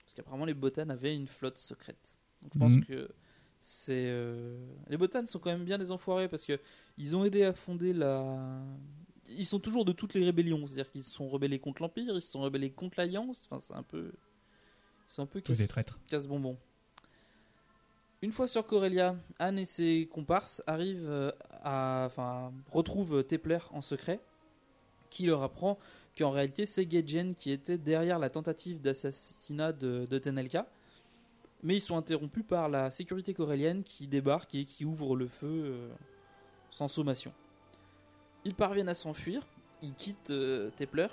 Parce 0.05 0.15
qu'apparemment 0.15 0.45
les 0.47 0.55
Botanes 0.55 0.91
avaient 0.91 1.15
une 1.15 1.27
flotte 1.27 1.59
secrète. 1.59 2.17
Donc 2.43 2.53
je 2.55 2.59
pense 2.59 2.73
Mhm. 2.77 2.85
que 2.87 3.11
c'est 3.61 4.07
euh, 4.07 4.57
les 4.89 4.97
Botanes 4.97 5.27
sont 5.27 5.39
quand 5.39 5.51
même 5.51 5.65
bien 5.65 5.79
des 5.79 5.91
enfoirés 5.91 6.29
parce 6.29 6.45
que 6.47 6.59
ils 6.97 7.17
ont 7.17 7.25
aidé 7.25 7.43
à 7.45 7.53
fonder 7.53 7.93
la 7.93 8.63
ils 9.29 9.45
sont 9.45 9.59
toujours 9.59 9.85
de 9.85 9.91
toutes 9.91 10.15
les 10.15 10.25
rébellions, 10.25 10.65
c'est-à-dire 10.67 10.89
qu'ils 10.89 11.03
se 11.03 11.11
sont 11.11 11.29
rebellés 11.29 11.59
contre 11.59 11.83
l'Empire, 11.83 12.15
ils 12.15 12.23
se 12.23 12.31
sont 12.31 12.41
rebellés 12.43 12.71
contre 12.71 12.95
l'Alliance, 12.99 13.43
enfin 13.51 13.61
c'est 13.61 13.75
un 13.75 13.83
peu 13.83 14.13
c'est 15.09 15.21
un 15.21 15.27
peu 15.27 15.41
Tous 15.41 15.59
des 15.59 15.67
traîtres. 15.67 15.99
casse-bonbon. 16.07 16.57
Une 18.27 18.33
fois 18.33 18.49
sur 18.49 18.67
Corellia, 18.67 19.15
Anne 19.39 19.57
et 19.57 19.65
ses 19.65 20.09
comparses 20.13 20.61
arrivent 20.67 21.09
euh, 21.09 21.31
à, 21.63 22.03
enfin, 22.07 22.53
retrouvent 22.73 23.23
Tepler 23.23 23.61
en 23.71 23.81
secret, 23.81 24.19
qui 25.11 25.27
leur 25.27 25.45
apprend 25.45 25.79
qu'en 26.19 26.33
réalité 26.33 26.67
c'est 26.67 26.87
Gajen 26.87 27.37
qui 27.37 27.53
était 27.53 27.79
derrière 27.79 28.19
la 28.19 28.29
tentative 28.29 28.81
d'assassinat 28.81 29.73
de, 29.73 30.19
Tenelka. 30.19 30.67
Mais 31.63 31.77
ils 31.77 31.81
sont 31.81 31.97
interrompus 31.97 32.43
par 32.45 32.69
la 32.69 32.91
sécurité 32.91 33.33
corélienne 33.33 33.85
qui 33.85 34.09
débarque 34.09 34.57
et 34.57 34.65
qui 34.65 34.85
ouvre 34.85 35.15
le 35.15 35.29
feu 35.29 35.47
euh, 35.47 35.89
sans 36.73 36.89
sommation. 36.89 37.33
Ils 38.45 38.57
parviennent 38.57 38.89
à 38.89 38.95
s'enfuir, 38.95 39.47
ils 39.83 39.95
quittent 39.95 40.31
euh, 40.31 40.71
Tepler 40.71 41.07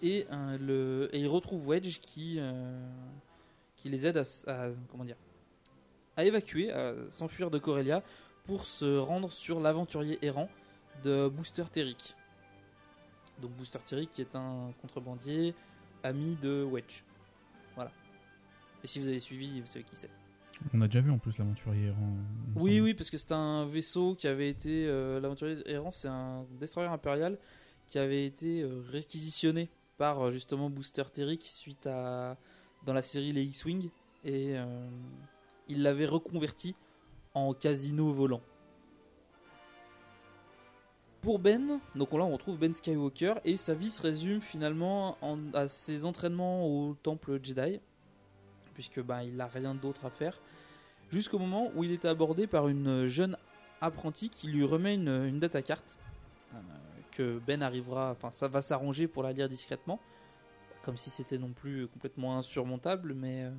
et, 0.00 0.26
ils 0.30 1.28
retrouvent 1.28 1.68
Wedge 1.68 1.98
qui, 2.00 2.40
qui 3.76 3.90
les 3.90 4.06
aide 4.06 4.16
à, 4.16 4.24
à- 4.46 4.70
comment 4.88 5.04
dire, 5.04 5.16
à 6.16 6.24
évacuer, 6.24 6.70
à 6.72 6.94
s'enfuir 7.10 7.50
de 7.50 7.58
Corellia 7.58 8.02
pour 8.44 8.64
se 8.66 8.98
rendre 8.98 9.30
sur 9.32 9.60
l'aventurier 9.60 10.18
errant 10.22 10.48
de 11.02 11.28
Booster 11.28 11.64
Terrick. 11.72 12.14
Donc 13.40 13.50
Booster 13.52 13.78
Terrick 13.84 14.10
qui 14.12 14.20
est 14.20 14.36
un 14.36 14.72
contrebandier 14.80 15.54
ami 16.02 16.36
de 16.42 16.62
Wedge. 16.62 17.02
Voilà. 17.74 17.90
Et 18.82 18.86
si 18.86 19.00
vous 19.00 19.08
avez 19.08 19.18
suivi, 19.18 19.60
vous 19.60 19.66
savez 19.66 19.84
qui 19.84 19.96
c'est. 19.96 20.10
On 20.72 20.80
a 20.82 20.86
déjà 20.86 21.00
vu 21.00 21.10
en 21.10 21.18
plus 21.18 21.36
l'aventurier 21.36 21.88
errant. 21.88 22.12
Oui, 22.54 22.80
oui, 22.80 22.94
parce 22.94 23.10
que 23.10 23.18
c'est 23.18 23.32
un 23.32 23.66
vaisseau 23.66 24.14
qui 24.14 24.28
avait 24.28 24.48
été. 24.48 24.86
euh, 24.86 25.18
L'aventurier 25.20 25.56
errant, 25.68 25.90
c'est 25.90 26.08
un 26.08 26.44
destroyer 26.60 26.88
impérial 26.88 27.38
qui 27.88 27.98
avait 27.98 28.24
été 28.24 28.62
euh, 28.62 28.82
réquisitionné 28.90 29.68
par 29.98 30.20
euh, 30.20 30.30
justement 30.30 30.70
Booster 30.70 31.02
Terrick 31.12 31.42
suite 31.42 31.86
à. 31.86 32.36
dans 32.86 32.92
la 32.92 33.02
série 33.02 33.32
Les 33.32 33.42
X-Wing. 33.42 33.88
Et 34.24 34.56
euh, 34.56 34.64
il 35.68 35.82
l'avait 35.82 36.06
reconverti 36.06 36.74
en 37.34 37.52
casino 37.54 38.12
volant. 38.12 38.40
Pour 41.20 41.38
Ben, 41.38 41.80
donc 41.94 42.12
là 42.12 42.24
on 42.24 42.30
retrouve 42.32 42.58
Ben 42.58 42.74
Skywalker 42.74 43.34
et 43.44 43.56
sa 43.56 43.74
vie 43.74 43.90
se 43.90 44.02
résume 44.02 44.40
finalement 44.42 45.16
en- 45.22 45.52
à 45.54 45.68
ses 45.68 46.04
entraînements 46.04 46.66
au 46.66 46.94
temple 47.02 47.40
Jedi, 47.42 47.80
puisque 48.74 49.00
bah, 49.02 49.24
il 49.24 49.36
n'a 49.36 49.46
rien 49.46 49.74
d'autre 49.74 50.04
à 50.04 50.10
faire 50.10 50.38
jusqu'au 51.10 51.38
moment 51.38 51.70
où 51.74 51.84
il 51.84 51.92
est 51.92 52.04
abordé 52.04 52.46
par 52.46 52.68
une 52.68 53.06
jeune 53.06 53.38
apprentie 53.80 54.28
qui 54.28 54.48
lui 54.48 54.64
remet 54.64 54.94
une, 54.94 55.08
une 55.08 55.38
data 55.38 55.62
carte 55.62 55.96
euh, 56.54 56.58
que 57.12 57.38
Ben 57.46 57.62
arrivera, 57.62 58.10
enfin 58.10 58.30
ça 58.30 58.46
va 58.48 58.60
s'arranger 58.60 59.08
pour 59.08 59.22
la 59.22 59.32
lire 59.32 59.48
discrètement, 59.48 60.00
comme 60.82 60.98
si 60.98 61.08
c'était 61.08 61.38
non 61.38 61.52
plus 61.52 61.86
complètement 61.88 62.36
insurmontable, 62.36 63.14
mais 63.14 63.44
euh, 63.44 63.50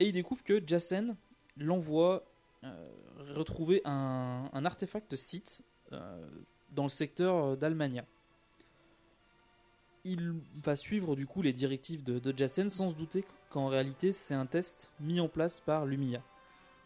et 0.00 0.06
il 0.06 0.12
découvre 0.12 0.42
que 0.42 0.60
Jacen 0.66 1.16
l'envoie 1.56 2.24
euh, 2.64 2.90
retrouver 3.34 3.82
un, 3.84 4.50
un 4.52 4.64
artefact 4.64 5.14
Sith 5.14 5.62
euh, 5.92 6.26
dans 6.72 6.84
le 6.84 6.88
secteur 6.88 7.56
d'Almania. 7.56 8.04
Il 10.04 10.34
va 10.62 10.76
suivre 10.76 11.14
du 11.14 11.26
coup 11.26 11.42
les 11.42 11.52
directives 11.52 12.02
de, 12.02 12.18
de 12.18 12.36
Jacen 12.36 12.70
sans 12.70 12.88
se 12.88 12.94
douter 12.94 13.24
qu'en 13.50 13.68
réalité 13.68 14.12
c'est 14.12 14.34
un 14.34 14.46
test 14.46 14.90
mis 14.98 15.20
en 15.20 15.28
place 15.28 15.60
par 15.60 15.84
Lumia. 15.84 16.22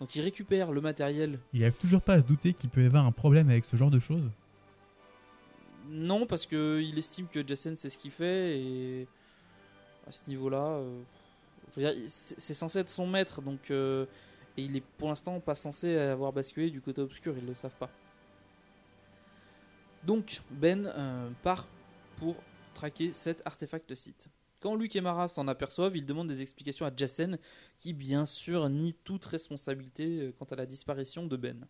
Donc 0.01 0.17
il 0.17 0.23
récupère 0.23 0.73
le 0.73 0.81
matériel. 0.81 1.39
Il 1.53 1.63
arrive 1.63 1.77
toujours 1.77 2.03
pas 2.03 2.15
à 2.15 2.21
se 2.21 2.27
douter 2.27 2.53
qu'il 2.53 2.71
peut 2.71 2.83
y 2.83 2.87
avoir 2.87 3.07
un 3.07 3.13
problème 3.13 3.49
avec 3.49 3.65
ce 3.65 3.77
genre 3.77 3.91
de 3.91 4.01
choses. 4.01 4.29
Non, 5.89 6.27
parce 6.27 6.47
que 6.47 6.81
il 6.81 6.99
estime 6.99 7.29
que 7.29 7.47
Jacen 7.47 7.77
sait 7.77 7.91
ce 7.91 7.99
qu'il 7.99 8.11
fait 8.11 8.59
et 8.59 9.09
à 10.07 10.13
ce 10.13 10.29
niveau-là, 10.29 10.79
euh, 10.79 11.03
c'est 12.07 12.55
censé 12.55 12.79
être 12.79 12.91
son 12.91 13.07
maître, 13.07 13.43
donc 13.43 13.71
euh, 13.71 14.07
et 14.57 14.63
il 14.63 14.77
est 14.77 14.85
pour 14.99 15.09
l'instant 15.09 15.41
pas 15.41 15.55
censé 15.55 15.97
avoir 15.97 16.33
basculé 16.33 16.71
du 16.71 16.81
côté 16.81 17.01
obscur, 17.01 17.37
ils 17.37 17.47
le 17.47 17.55
savent 17.55 17.77
pas. 17.77 17.91
Donc 20.05 20.41
Ben 20.51 20.87
euh, 20.87 21.31
part 21.43 21.67
pour 22.19 22.37
traquer 22.75 23.13
cet 23.13 23.43
artefact 23.47 23.95
site. 23.95 24.29
Quand 24.61 24.77
Luke 24.77 24.97
et 24.97 25.01
Mara 25.01 25.29
s'en 25.29 25.47
aperçoivent, 25.49 25.97
ils 25.97 26.07
demandent 26.07 26.29
des 26.29 26.41
explications 26.41 26.87
à 26.87 26.93
Jacen, 26.95 27.39
qui 27.79 27.93
bien 27.93 28.25
sûr 28.25 28.69
nie 28.69 28.95
toute 29.05 29.25
responsabilité 29.25 30.21
euh, 30.21 30.35
quant 30.39 30.47
à 30.47 30.57
la 30.57 30.67
disparition 30.67 31.27
de 31.27 31.37
Ben. 31.37 31.67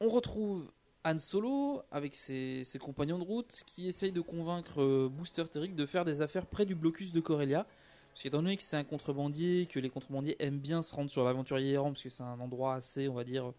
On 0.00 0.08
retrouve 0.08 0.70
Han 1.04 1.18
Solo 1.18 1.82
avec 1.90 2.14
ses, 2.14 2.64
compagnons 2.78 3.18
de 3.18 3.24
route 3.24 3.62
qui 3.66 3.86
essayent 3.86 4.12
de 4.12 4.20
convaincre 4.20 4.82
euh, 4.82 5.08
Booster 5.08 5.44
Terric 5.44 5.74
de 5.74 5.86
faire 5.86 6.04
des 6.04 6.20
affaires 6.20 6.46
près 6.46 6.66
du 6.66 6.74
blocus 6.74 7.12
de 7.12 7.20
Corellia. 7.20 7.66
Parce 8.12 8.22
qu'étant 8.22 8.42
donné 8.42 8.56
que 8.56 8.62
c'est 8.62 8.76
un 8.76 8.84
contrebandier, 8.84 9.66
que 9.66 9.78
les 9.78 9.88
contrebandiers 9.88 10.36
aiment 10.40 10.58
bien 10.58 10.82
se 10.82 10.94
rendre 10.94 11.10
sur 11.10 11.24
l'aventurier 11.24 11.72
errant, 11.72 11.92
parce 11.92 12.02
que 12.02 12.08
c'est 12.08 12.22
un 12.22 12.38
endroit 12.40 12.74
assez, 12.74 13.08
on 13.08 13.14
va 13.14 13.24
dire, 13.24 13.52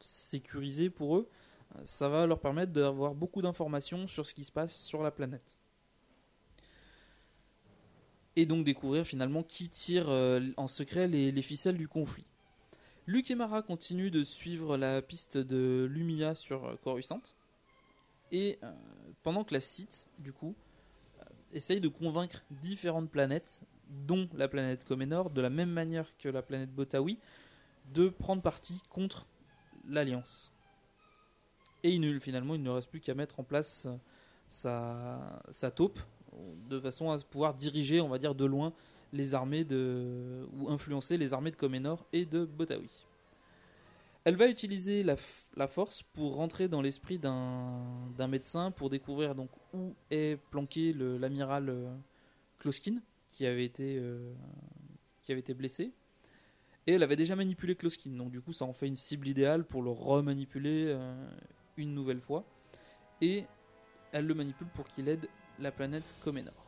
sécurisé 0.00 0.90
pour 0.90 1.18
eux, 1.18 1.28
euh, 1.76 1.80
ça 1.84 2.08
va 2.08 2.26
leur 2.26 2.40
permettre 2.40 2.72
d'avoir 2.72 3.14
beaucoup 3.14 3.42
d'informations 3.42 4.08
sur 4.08 4.26
ce 4.26 4.34
qui 4.34 4.42
se 4.42 4.50
passe 4.50 4.74
sur 4.74 5.02
la 5.02 5.12
planète. 5.12 5.58
Et 8.34 8.46
donc 8.46 8.64
découvrir 8.64 9.04
finalement 9.04 9.42
qui 9.42 9.68
tire 9.68 10.08
euh, 10.08 10.40
en 10.56 10.66
secret 10.66 11.06
les 11.06 11.42
ficelles 11.42 11.76
du 11.76 11.88
conflit. 11.88 12.24
Luke 13.06 13.30
et 13.30 13.34
Mara 13.34 13.62
continuent 13.62 14.10
de 14.10 14.22
suivre 14.22 14.76
la 14.76 15.02
piste 15.02 15.38
de 15.38 15.88
Lumia 15.90 16.34
sur 16.34 16.64
euh, 16.64 16.76
Coruscant. 16.82 17.22
Et 18.30 18.58
euh, 18.62 18.72
pendant 19.22 19.42
que 19.42 19.54
la 19.54 19.60
site, 19.60 20.08
du 20.18 20.32
coup, 20.32 20.54
euh, 21.20 21.24
essaye 21.52 21.80
de 21.80 21.88
convaincre 21.88 22.42
différentes 22.50 23.10
planètes, 23.10 23.62
dont 24.06 24.28
la 24.34 24.48
planète 24.48 24.84
Comenor, 24.84 25.30
de 25.30 25.40
la 25.40 25.50
même 25.50 25.70
manière 25.70 26.16
que 26.18 26.28
la 26.28 26.42
planète 26.42 26.72
Botawi, 26.72 27.18
de 27.92 28.08
prendre 28.08 28.42
parti 28.42 28.80
contre 28.90 29.26
l'Alliance. 29.88 30.52
Et 31.82 31.90
il 31.90 32.20
finalement, 32.20 32.54
il 32.54 32.62
ne 32.62 32.70
reste 32.70 32.90
plus 32.90 33.00
qu'à 33.00 33.14
mettre 33.14 33.40
en 33.40 33.42
place 33.42 33.88
sa, 34.48 35.42
sa 35.48 35.70
taupe, 35.70 35.98
de 36.68 36.78
façon 36.78 37.10
à 37.10 37.18
pouvoir 37.18 37.54
diriger, 37.54 38.00
on 38.00 38.08
va 38.08 38.18
dire, 38.18 38.34
de 38.34 38.44
loin 38.44 38.72
les 39.12 39.34
armées 39.34 39.64
de 39.64 40.46
ou 40.54 40.68
influencer 40.70 41.16
les 41.16 41.34
armées 41.34 41.50
de 41.50 41.56
Comenor 41.56 42.06
et 42.12 42.24
de 42.24 42.44
Botawi. 42.44 43.06
Elle 44.24 44.36
va 44.36 44.48
utiliser 44.48 45.02
la, 45.02 45.16
force 45.66 46.02
pour 46.02 46.34
rentrer 46.34 46.68
dans 46.68 46.82
l'esprit 46.82 47.18
d'un 47.18 48.28
médecin 48.28 48.70
pour 48.70 48.90
découvrir 48.90 49.34
donc 49.34 49.48
où 49.72 49.94
est 50.10 50.38
planqué 50.50 50.92
l'amiral 50.92 51.70
euh, 51.70 51.88
Kloskin 52.58 52.96
qui 53.30 53.46
avait 53.46 53.64
été 53.64 53.96
euh, 53.98 54.34
qui 55.22 55.32
avait 55.32 55.40
été 55.40 55.54
blessé. 55.54 55.92
Et 56.86 56.94
elle 56.94 57.02
avait 57.02 57.16
déjà 57.16 57.34
manipulé 57.34 57.74
Kloskin, 57.74 58.10
donc 58.10 58.30
du 58.30 58.40
coup 58.42 58.52
ça 58.52 58.66
en 58.66 58.72
fait 58.74 58.86
une 58.86 58.96
cible 58.96 59.26
idéale 59.26 59.64
pour 59.64 59.82
le 59.82 59.90
remanipuler 59.90 60.86
euh, 60.88 61.30
une 61.78 61.94
nouvelle 61.94 62.20
fois. 62.20 62.44
Et 63.22 63.44
elle 64.12 64.26
le 64.26 64.34
manipule 64.34 64.68
pour 64.74 64.86
qu'il 64.88 65.08
aide 65.08 65.28
la 65.58 65.72
planète 65.72 66.14
Comenor. 66.22 66.59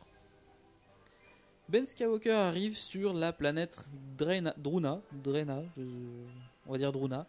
Ben 1.69 1.85
Skywalker 1.85 2.31
arrive 2.31 2.77
sur 2.77 3.13
la 3.13 3.31
planète 3.31 3.85
Druna, 4.17 4.53
on 6.65 6.71
va 6.71 6.77
dire 6.77 6.91
Druna, 6.91 7.25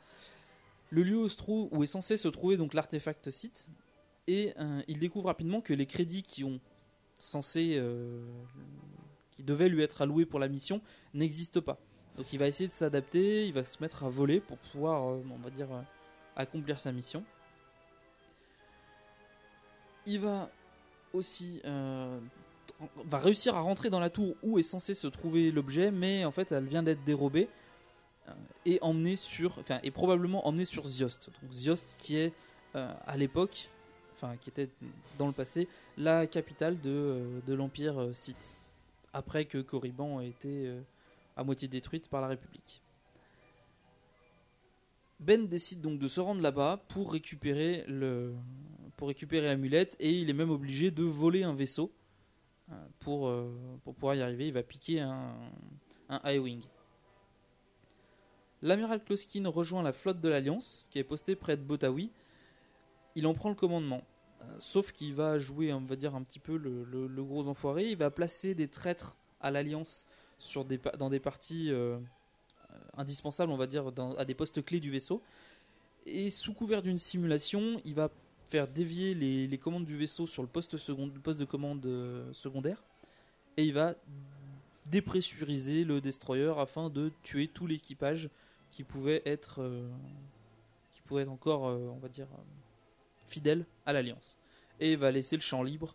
le 0.91 1.03
lieu 1.03 1.19
où, 1.19 1.29
se 1.29 1.83
est 1.83 1.87
censé 1.87 2.17
se 2.17 2.29
trouver 2.29 2.57
donc 2.57 2.75
l'artefact 2.75 3.31
site, 3.31 3.69
et 4.26 4.53
euh, 4.59 4.83
il 4.88 4.99
découvre 4.99 5.26
rapidement 5.26 5.61
que 5.61 5.73
les 5.73 5.87
crédits 5.87 6.23
qui 6.23 6.43
ont 6.45 6.61
censé, 7.19 7.76
euh, 7.79 8.25
qui 9.33 9.45
devaient 9.45 9.69
lui 9.69 9.83
être 9.83 10.03
alloués 10.03 10.26
pour 10.26 10.41
la 10.41 10.49
mission 10.49 10.81
n'existent 11.14 11.61
pas. 11.61 11.79
Donc 12.17 12.33
il 12.33 12.38
va 12.38 12.49
essayer 12.49 12.69
de 12.69 12.75
s'adapter, 12.75 13.47
il 13.47 13.53
va 13.53 13.64
se 13.64 13.81
mettre 13.81 14.05
à 14.05 14.09
voler 14.09 14.41
pour 14.41 14.59
pouvoir, 14.59 15.11
euh, 15.11 15.23
on 15.31 15.38
va 15.38 15.50
dire, 15.50 15.69
accomplir 16.35 16.81
sa 16.81 16.91
mission. 16.91 17.25
Il 20.07 20.21
va 20.21 20.50
aussi 21.12 21.62
va 23.05 23.19
réussir 23.19 23.55
à 23.55 23.61
rentrer 23.61 23.91
dans 23.91 24.00
la 24.00 24.11
tour 24.11 24.35
où 24.43 24.59
est 24.59 24.62
censé 24.62 24.95
se 24.95 25.07
trouver 25.07 25.50
l'objet, 25.50 25.91
mais 25.91 26.25
en 26.25 26.31
fait 26.31 26.53
elle 26.53 26.67
vient 26.67 26.83
d'être 26.83 27.05
dérobée 27.05 27.49
euh, 28.29 28.33
et 28.67 28.79
emmenée 28.83 29.17
sur, 29.17 29.59
enfin 29.59 29.81
et 29.83 29.91
probablement 29.91 30.47
emmenée 30.47 30.64
sur 30.64 30.87
Ziost. 30.87 31.31
Donc 31.43 31.53
Ziost 31.53 31.95
qui 31.99 32.17
est 32.17 32.33
euh, 32.76 32.93
à 33.07 33.17
l'époque, 33.17 33.69
enfin 34.17 34.37
qui 34.41 34.50
était 34.50 34.69
dans 35.19 35.26
le 35.26 35.33
passé, 35.33 35.69
la 35.97 36.26
capitale 36.26 36.81
de, 36.81 36.91
euh, 36.91 37.41
de 37.47 37.55
l'empire 37.55 38.11
Sith, 38.12 38.57
après 39.12 39.45
que 39.45 39.59
Korriban 39.59 40.21
ait 40.21 40.29
été 40.29 40.73
à 41.37 41.45
moitié 41.45 41.69
détruite 41.69 42.09
par 42.09 42.21
la 42.21 42.29
République. 42.29 42.83
Ben 45.21 45.47
décide 45.47 45.81
donc 45.81 45.99
de 45.99 46.09
se 46.09 46.21
rendre 46.21 46.41
là-bas 46.41 46.81
pour 46.88 47.12
récupérer 47.12 47.85
le 47.87 48.35
pour 48.97 49.09
récupérer 49.09 49.47
l'amulette 49.47 49.97
et 50.00 50.12
il 50.12 50.31
est 50.31 50.35
même 50.35 50.50
obligé 50.50 50.91
de 50.91 51.03
voler 51.03 51.43
un 51.43 51.55
vaisseau 51.55 51.91
pour, 52.99 53.28
euh, 53.28 53.52
pour 53.85 53.94
pouvoir 53.94 54.14
y 54.14 54.23
arriver. 54.23 54.49
Il 54.49 54.54
va 54.54 54.62
piquer 54.62 55.00
un, 55.00 55.35
un 56.09 56.21
High 56.25 56.40
Wing. 56.40 56.62
L'amiral 58.62 59.04
Kloskin 59.04 59.47
rejoint 59.49 59.83
la 59.83 59.92
flotte 59.92 60.21
de 60.21 60.28
l'Alliance 60.28 60.87
qui 60.90 60.99
est 60.99 61.04
postée 61.04 61.37
près 61.37 61.56
de 61.56 61.62
Botawi. 61.62 62.11
Il 63.14 63.26
en 63.26 63.35
prend 63.35 63.50
le 63.50 63.54
commandement. 63.54 64.02
Euh, 64.40 64.44
sauf 64.59 64.92
qu'il 64.92 65.14
va 65.14 65.38
jouer, 65.38 65.73
on 65.73 65.85
va 65.85 65.97
dire, 65.97 66.14
un 66.14 66.23
petit 66.23 66.38
peu 66.38 66.56
le, 66.56 67.23
gros 67.23 67.49
enfoiré. 67.49 67.90
Il 67.90 67.99
va 67.99 68.11
placer 68.11 68.54
des 68.54 68.68
traîtres 68.68 69.16
à 69.40 69.50
l'Alliance 69.50 70.06
dans 70.99 71.11
des 71.11 71.21
parties 71.21 71.71
euh, 71.71 71.99
euh, 72.71 72.78
indispensables, 72.97 73.52
on 73.52 73.56
va 73.56 73.66
dire, 73.66 73.92
à 74.16 74.25
des 74.25 74.35
postes 74.35 74.64
clés 74.64 74.80
du 74.80 74.90
vaisseau. 74.90 75.23
Et 76.06 76.30
sous 76.30 76.54
couvert 76.54 76.83
d'une 76.83 76.99
simulation, 76.99 77.80
il 77.85 77.94
va 77.94 78.11
faire 78.50 78.68
dévier 78.68 79.14
les, 79.14 79.58
commandes 79.58 79.84
du 79.84 79.96
vaisseau 79.96 80.26
sur 80.26 80.42
le 80.42 80.48
poste, 80.48 80.74
de 80.76 81.44
commande 81.44 81.84
euh, 81.86 82.32
secondaire. 82.32 82.82
Et 83.56 83.64
il 83.64 83.72
va 83.72 83.94
dépressuriser 84.90 85.84
le 85.84 86.00
destroyer 86.00 86.52
afin 86.58 86.90
de 86.90 87.10
tuer 87.22 87.48
tout 87.48 87.66
l'équipage 87.66 88.28
qui 88.70 88.84
pouvait 88.84 89.22
être, 89.24 89.62
euh, 89.62 89.88
qui 90.92 91.00
pouvait 91.02 91.22
être 91.22 91.30
encore, 91.30 91.68
euh, 91.68 91.88
on 91.92 91.98
va 91.98 92.08
dire, 92.08 92.28
fidèle 93.28 93.64
à 93.86 93.92
l'Alliance. 93.92 94.38
Et 94.80 94.92
il 94.92 94.98
va 94.98 95.10
laisser 95.10 95.36
le 95.36 95.42
champ 95.42 95.62
libre 95.62 95.94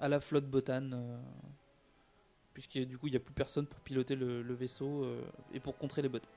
à 0.00 0.08
la 0.08 0.20
flotte 0.20 0.46
Botan, 0.46 0.90
euh, 0.92 1.18
puisque 2.52 2.78
du 2.78 2.98
coup 2.98 3.06
il 3.06 3.10
n'y 3.10 3.16
a 3.16 3.20
plus 3.20 3.34
personne 3.34 3.66
pour 3.66 3.78
piloter 3.80 4.16
le, 4.16 4.42
le 4.42 4.54
vaisseau 4.54 5.06
et 5.54 5.60
pour 5.60 5.76
contrer 5.76 6.02
les 6.02 6.08
Botans. 6.08 6.28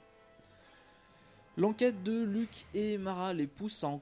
L'enquête 1.58 2.04
de 2.04 2.24
Luke 2.24 2.68
et 2.74 2.98
Mara 2.98 3.34
les 3.34 3.48
pousse 3.48 3.84
à, 3.84 3.88
en- 3.88 4.02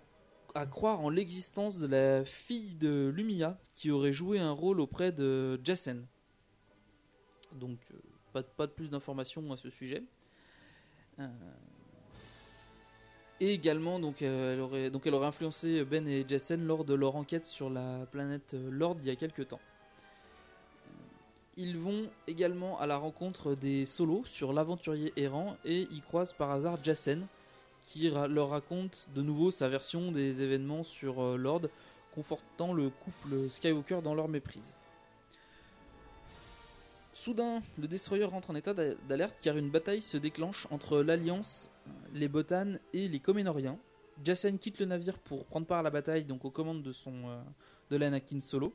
à 0.56 0.66
croire 0.66 1.02
en 1.02 1.10
l'existence 1.10 1.78
de 1.78 1.88
la 1.88 2.26
fille 2.26 2.76
de 2.76 3.12
Lumia 3.16 3.60
qui 3.76 3.92
aurait 3.92 4.14
joué 4.14 4.40
un 4.40 4.52
rôle 4.52 4.80
auprès 4.80 5.12
de 5.12 5.60
Jacen. 5.64 6.06
Donc, 7.54 7.80
euh, 7.92 8.44
pas, 8.58 8.68
de- 8.68 8.72
plus 8.72 8.90
d'informations 8.90 9.52
à 9.52 9.58
ce 9.58 9.70
sujet. 9.70 10.04
Euh, 11.20 11.28
et 13.40 13.54
également, 13.54 14.00
donc, 14.00 14.22
euh, 14.22 14.54
elle 14.54 14.62
aurait, 14.62 14.90
donc, 14.90 15.06
elle 15.06 15.14
aurait 15.14 15.28
influencé 15.28 15.84
Ben 15.86 16.08
et 16.08 16.26
Jacen 16.28 16.66
lors 16.66 16.86
de 16.86 16.94
leur 16.94 17.16
enquête 17.16 17.46
sur 17.46 17.70
la 17.70 18.06
planète 18.08 18.54
Lord 18.54 18.98
il 19.02 19.08
y 19.08 19.12
a 19.12 19.16
quelques 19.16 19.48
temps. 19.48 19.60
Ils 21.56 21.78
vont 21.78 22.10
également 22.28 22.80
à 22.80 22.86
la 22.86 22.98
rencontre 22.98 23.56
des 23.56 23.86
solos 23.88 24.26
sur 24.26 24.54
l'aventurier 24.54 25.12
errant 25.18 25.58
et 25.66 25.88
y 25.92 26.02
croisent 26.02 26.34
par 26.34 26.52
hasard 26.52 26.84
Jacen 26.84 27.26
qui 27.88 28.10
leur 28.10 28.50
raconte 28.50 29.08
de 29.16 29.22
nouveau 29.22 29.50
sa 29.50 29.70
version 29.70 30.12
des 30.12 30.42
événements 30.42 30.84
sur 30.84 31.24
euh, 31.24 31.38
Lord, 31.38 31.62
confortant 32.14 32.74
le 32.74 32.90
couple 32.90 33.50
Skywalker 33.50 34.02
dans 34.04 34.14
leur 34.14 34.28
méprise. 34.28 34.78
Soudain, 37.14 37.62
le 37.78 37.88
destroyer 37.88 38.26
rentre 38.26 38.52
en 38.52 38.56
état 38.56 38.74
d'a- 38.74 38.94
d'alerte 39.08 39.36
car 39.42 39.56
une 39.58 39.72
bataille 39.72 40.02
se 40.02 40.18
déclenche 40.18 40.68
entre 40.70 41.00
l'Alliance, 41.00 41.72
les 42.14 42.28
Botan 42.28 42.74
et 42.94 43.08
les 43.08 43.20
Comenoriens. 43.22 43.80
Jacen 44.24 44.60
quitte 44.60 44.80
le 44.80 44.86
navire 44.86 45.18
pour 45.20 45.46
prendre 45.46 45.66
part 45.66 45.80
à 45.80 45.84
la 45.84 45.90
bataille, 45.90 46.26
donc 46.26 46.44
aux 46.44 46.52
commandes 46.52 46.84
de 46.84 46.92
son 46.92 47.30
euh, 47.30 47.42
de 47.90 47.96
l'Anakin 47.96 48.42
Solo. 48.42 48.74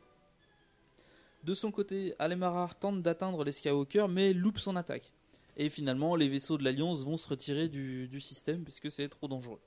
De 1.45 1.52
son 1.52 1.71
côté, 1.71 2.14
Alemarar 2.19 2.76
tente 2.78 3.02
d'atteindre 3.02 3.45
les 3.45 3.52
Skywalker 3.52 4.07
mais 4.09 4.33
loupe 4.33 4.59
son 4.59 4.75
attaque. 4.76 5.12
Et 5.56 5.68
finalement, 5.71 6.16
les 6.16 6.28
vaisseaux 6.28 6.56
de 6.59 6.64
l'Alliance 6.64 7.04
vont 7.04 7.16
se 7.16 7.28
retirer 7.28 7.68
du, 7.68 8.09
du 8.09 8.21
système 8.21 8.64
puisque 8.64 8.90
c'est 8.90 9.09
trop 9.09 9.28
dangereux. 9.28 9.61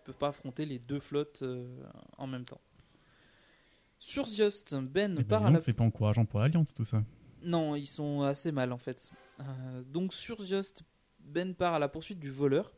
Ils 0.00 0.04
peuvent 0.06 0.18
pas 0.18 0.28
affronter 0.28 0.66
les 0.66 0.78
deux 0.80 0.98
flottes 1.00 1.40
euh, 1.42 1.64
en 2.18 2.26
même 2.26 2.44
temps. 2.44 2.60
Sur 3.98 4.26
Ziost, 4.26 4.74
Ben 4.74 5.12
Eh 5.12 5.22
ben, 5.22 5.28
part 5.28 5.46
à 5.46 5.50
la 5.50 5.60
C'est 5.60 5.72
pas 5.72 5.84
encourageant 5.84 6.24
pour 6.24 6.40
l'Alliance 6.40 6.74
tout 6.74 6.84
ça. 6.84 7.04
non, 7.44 7.76
ils 7.76 7.86
sont 7.86 8.22
assez 8.22 8.50
mal 8.50 8.72
en 8.72 8.78
fait. 8.78 9.10
Euh, 9.40 9.82
donc 9.84 10.12
sur 10.12 10.42
Ziost, 10.42 10.82
Ben 11.20 11.54
part 11.54 11.74
à 11.74 11.78
la 11.78 11.88
poursuite 11.88 12.18
du 12.18 12.30
voleur. 12.30 12.74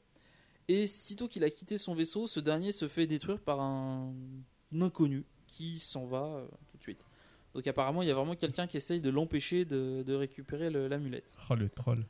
Et 0.69 0.87
sitôt 0.87 1.29
qu'il 1.29 1.45
a 1.45 1.51
quitté 1.51 1.77
son 1.79 1.95
vaisseau, 1.95 2.27
ce 2.27 2.41
dernier 2.41 2.73
se 2.73 2.89
fait 2.89 3.07
détruire 3.07 3.41
par 3.41 3.61
un 3.61 4.15
inconnu 4.79 5.25
qui 5.47 5.79
s'en 5.79 6.05
va 6.07 6.25
euh, 6.25 6.49
tout 6.71 6.77
de 6.79 6.83
suite. 6.83 7.07
Donc 7.55 7.67
apparemment, 7.67 8.03
il 8.03 8.09
y 8.09 8.11
a 8.11 8.15
vraiment 8.15 8.35
quelqu'un 8.35 8.67
qui 8.67 8.77
essaye 8.77 9.01
de 9.01 9.11
l'empêcher 9.11 9.65
de, 9.65 10.03
de 10.03 10.15
récupérer 10.15 10.71
le- 10.71 10.89
l'amulette. 10.89 11.37
Oh 11.51 11.55
le 11.55 11.69
troll. 11.69 12.05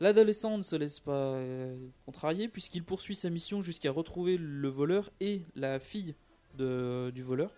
L'adolescent 0.00 0.56
ne 0.56 0.62
se 0.62 0.76
laisse 0.76 1.00
pas 1.00 1.10
euh, 1.34 1.76
contrarier 2.06 2.46
puisqu'il 2.48 2.84
poursuit 2.84 3.16
sa 3.16 3.30
mission 3.30 3.60
jusqu'à 3.62 3.90
retrouver 3.90 4.36
le 4.38 4.68
voleur 4.68 5.10
et 5.20 5.42
la 5.56 5.80
fille 5.80 6.14
de- 6.56 7.10
du 7.12 7.22
voleur. 7.22 7.50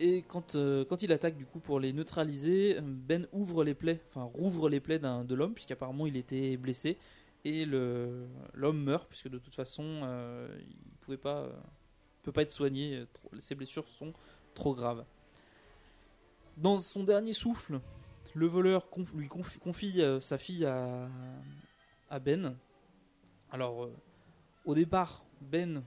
Et 0.00 0.22
quand, 0.22 0.54
euh, 0.54 0.84
quand 0.84 1.02
il 1.02 1.12
attaque 1.12 1.36
du 1.36 1.44
coup 1.46 1.60
pour 1.60 1.78
les 1.78 1.92
neutraliser, 1.92 2.78
Ben 2.82 3.26
ouvre 3.32 3.62
les 3.64 3.74
plaies, 3.74 4.00
enfin 4.08 4.22
rouvre 4.24 4.68
les 4.68 4.80
plaies 4.80 4.98
de 4.98 5.34
l'homme 5.34 5.54
puisqu'apparemment 5.54 6.06
il 6.06 6.16
était 6.16 6.56
blessé 6.56 6.98
et 7.44 7.66
l'homme 7.66 8.82
meurt 8.82 9.08
puisque 9.08 9.28
de 9.28 9.38
toute 9.38 9.54
façon 9.54 9.82
euh, 10.04 10.48
il 10.60 10.76
pouvait 11.00 11.16
pas, 11.16 11.48
peut 12.22 12.32
pas 12.32 12.42
être 12.42 12.50
soigné, 12.52 13.04
trop- 13.12 13.30
ses 13.40 13.54
blessures 13.56 13.86
sont 13.88 14.12
trop 14.54 14.74
graves. 14.74 15.04
Dans 16.56 16.78
son 16.78 17.04
dernier 17.04 17.32
souffle, 17.32 17.80
le 18.34 18.46
voleur 18.46 18.88
conf- 18.88 19.14
lui 19.14 19.26
conf- 19.28 19.58
confie 19.58 20.00
euh, 20.00 20.20
sa 20.20 20.38
fille 20.38 20.64
à, 20.64 21.08
à 22.10 22.18
Ben. 22.18 22.56
Alors, 23.50 23.84
euh, 23.84 23.94
au 24.64 24.74
départ, 24.74 25.24
Ben 25.40 25.82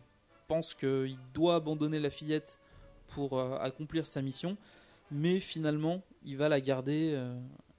pense 0.48 0.74
qu'il 0.74 1.17
doit 1.34 1.55
abandonner 1.55 2.00
la 2.00 2.10
fillette 2.10 2.60
pour 3.07 3.39
euh, 3.39 3.57
accomplir 3.60 4.05
sa 4.05 4.22
mission, 4.22 4.57
mais 5.12 5.39
finalement, 5.39 6.03
il 6.24 6.38
va 6.38 6.50
la 6.50 6.62
garder 6.62 7.19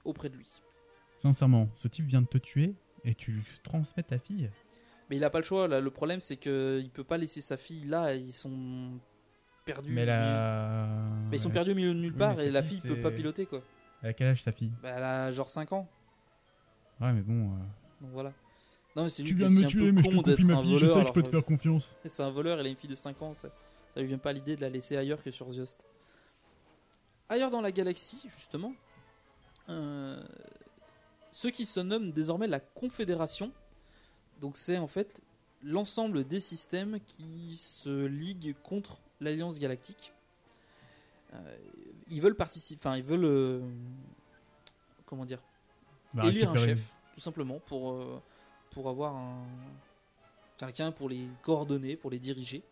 auprès 0.03 0.29
de 0.29 0.35
lui. 0.35 0.49
Sincèrement, 1.21 1.69
ce 1.75 1.87
type 1.87 2.05
vient 2.05 2.21
de 2.21 2.27
te 2.27 2.37
tuer 2.37 2.73
et 3.03 3.15
tu 3.15 3.31
lui 3.31 3.43
transmets 3.63 4.03
ta 4.03 4.17
fille? 4.17 4.49
Mais 5.09 5.15
il 5.15 5.19
n'a 5.19 5.29
pas 5.29 5.39
le 5.39 5.45
choix. 5.45 5.67
Là. 5.67 5.79
Le 5.79 5.91
problème, 5.91 6.21
c'est 6.21 6.37
qu'il 6.37 6.89
peut 6.93 7.03
pas 7.03 7.17
laisser 7.17 7.41
sa 7.41 7.57
fille 7.57 7.85
là. 7.85 8.13
Ils 8.15 8.33
sont 8.33 8.99
perdus. 9.67 9.91
Mais 9.91 10.05
la. 10.05 10.87
Mais 11.29 11.37
ils 11.37 11.39
sont 11.39 11.49
perdus 11.49 11.71
au 11.71 11.75
milieu 11.75 11.93
de 11.93 11.99
nulle 11.99 12.13
part 12.15 12.39
et 12.39 12.49
la 12.49 12.63
fille, 12.63 12.79
peut 12.81 12.99
pas 13.01 13.11
piloter 13.11 13.45
quoi. 13.45 13.61
À 14.03 14.13
quel 14.13 14.27
âge 14.27 14.41
sa 14.43 14.51
fille? 14.51 14.71
Bah, 14.81 14.89
elle 14.95 15.03
a 15.03 15.31
genre 15.31 15.49
5 15.49 15.71
ans. 15.73 15.87
Ouais, 17.01 17.11
mais 17.13 17.21
bon. 17.21 17.45
euh, 17.53 17.57
Donc 18.01 18.11
voilà. 18.13 18.31
Non, 18.95 19.03
mais 19.03 19.09
c'est 19.09 19.21
lui 19.23 19.29
Tu 19.29 19.35
qui 19.35 19.39
viens 19.39 19.47
est 19.47 19.55
de 19.55 19.59
me 19.59 19.65
un 19.65 19.67
tuer, 19.67 19.85
peu 19.87 19.91
mais 19.91 20.03
je 20.03 20.09
con 20.15 20.21
d'être 20.21 20.49
un 20.49 20.61
fille, 20.63 20.79
je 20.79 20.85
voleur, 20.85 20.95
sais 20.97 21.01
que 21.03 21.07
je 21.07 21.13
peux 21.13 21.23
te 21.23 21.29
faire 21.29 21.43
confiance. 21.45 21.93
C'est 22.05 22.23
un 22.23 22.29
voleur, 22.31 22.59
elle 22.59 22.65
a 22.65 22.69
une 22.69 22.75
fille 22.75 22.89
de 22.89 22.95
50. 22.95 23.41
Ça 23.93 24.01
lui 24.01 24.07
vient 24.07 24.17
pas 24.17 24.33
l'idée 24.33 24.55
de 24.55 24.61
la 24.61 24.69
laisser 24.69 24.97
ailleurs 24.97 25.21
que 25.21 25.29
sur 25.31 25.49
Ziost. 25.51 25.85
Ailleurs 27.29 27.51
dans 27.51 27.61
la 27.61 27.71
galaxie, 27.71 28.23
justement, 28.29 28.73
euh, 29.69 30.23
ceux 31.31 31.49
qui 31.51 31.65
se 31.65 31.79
nomment 31.79 32.11
désormais 32.11 32.47
la 32.47 32.59
Confédération, 32.59 33.51
donc 34.41 34.57
c'est 34.57 34.77
en 34.77 34.87
fait 34.87 35.21
l'ensemble 35.67 36.25
des 36.25 36.39
systèmes 36.39 36.99
qui 37.05 37.57
se 37.57 38.05
liguent 38.05 38.55
contre 38.63 38.99
l'Alliance 39.19 39.59
Galactique. 39.59 40.13
Euh, 41.33 41.57
ils 42.09 42.21
veulent 42.21 42.35
participer, 42.35 42.79
enfin 42.79 42.97
ils 42.97 43.03
veulent, 43.03 43.25
euh, 43.25 43.59
comment 45.05 45.25
dire, 45.25 45.41
Bah, 46.13 46.25
élire 46.25 46.51
un 46.51 46.55
chef, 46.55 46.93
tout 47.13 47.19
simplement, 47.19 47.59
pour, 47.59 47.91
euh, 47.91 48.21
pour 48.71 48.87
avoir 48.89 49.15
un, 49.15 49.45
quelqu'un 50.57 50.91
pour 50.91 51.09
les 51.09 51.27
coordonner, 51.43 51.95
pour 51.95 52.11
les 52.11 52.19
diriger. 52.19 52.63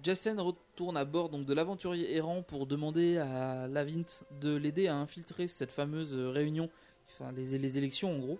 Jason 0.00 0.36
retourne 0.36 0.96
à 0.96 1.04
bord 1.04 1.28
donc, 1.28 1.44
de 1.44 1.52
l'aventurier 1.52 2.14
errant 2.14 2.42
pour 2.42 2.68
demander 2.68 3.18
à 3.18 3.66
Lavint 3.66 4.04
de 4.40 4.54
l'aider 4.54 4.86
à 4.86 4.94
infiltrer 4.94 5.48
cette 5.48 5.72
fameuse 5.72 6.14
réunion, 6.14 6.70
enfin 7.08 7.32
les, 7.32 7.58
les 7.58 7.78
élections 7.78 8.14
en 8.14 8.18
gros. 8.18 8.38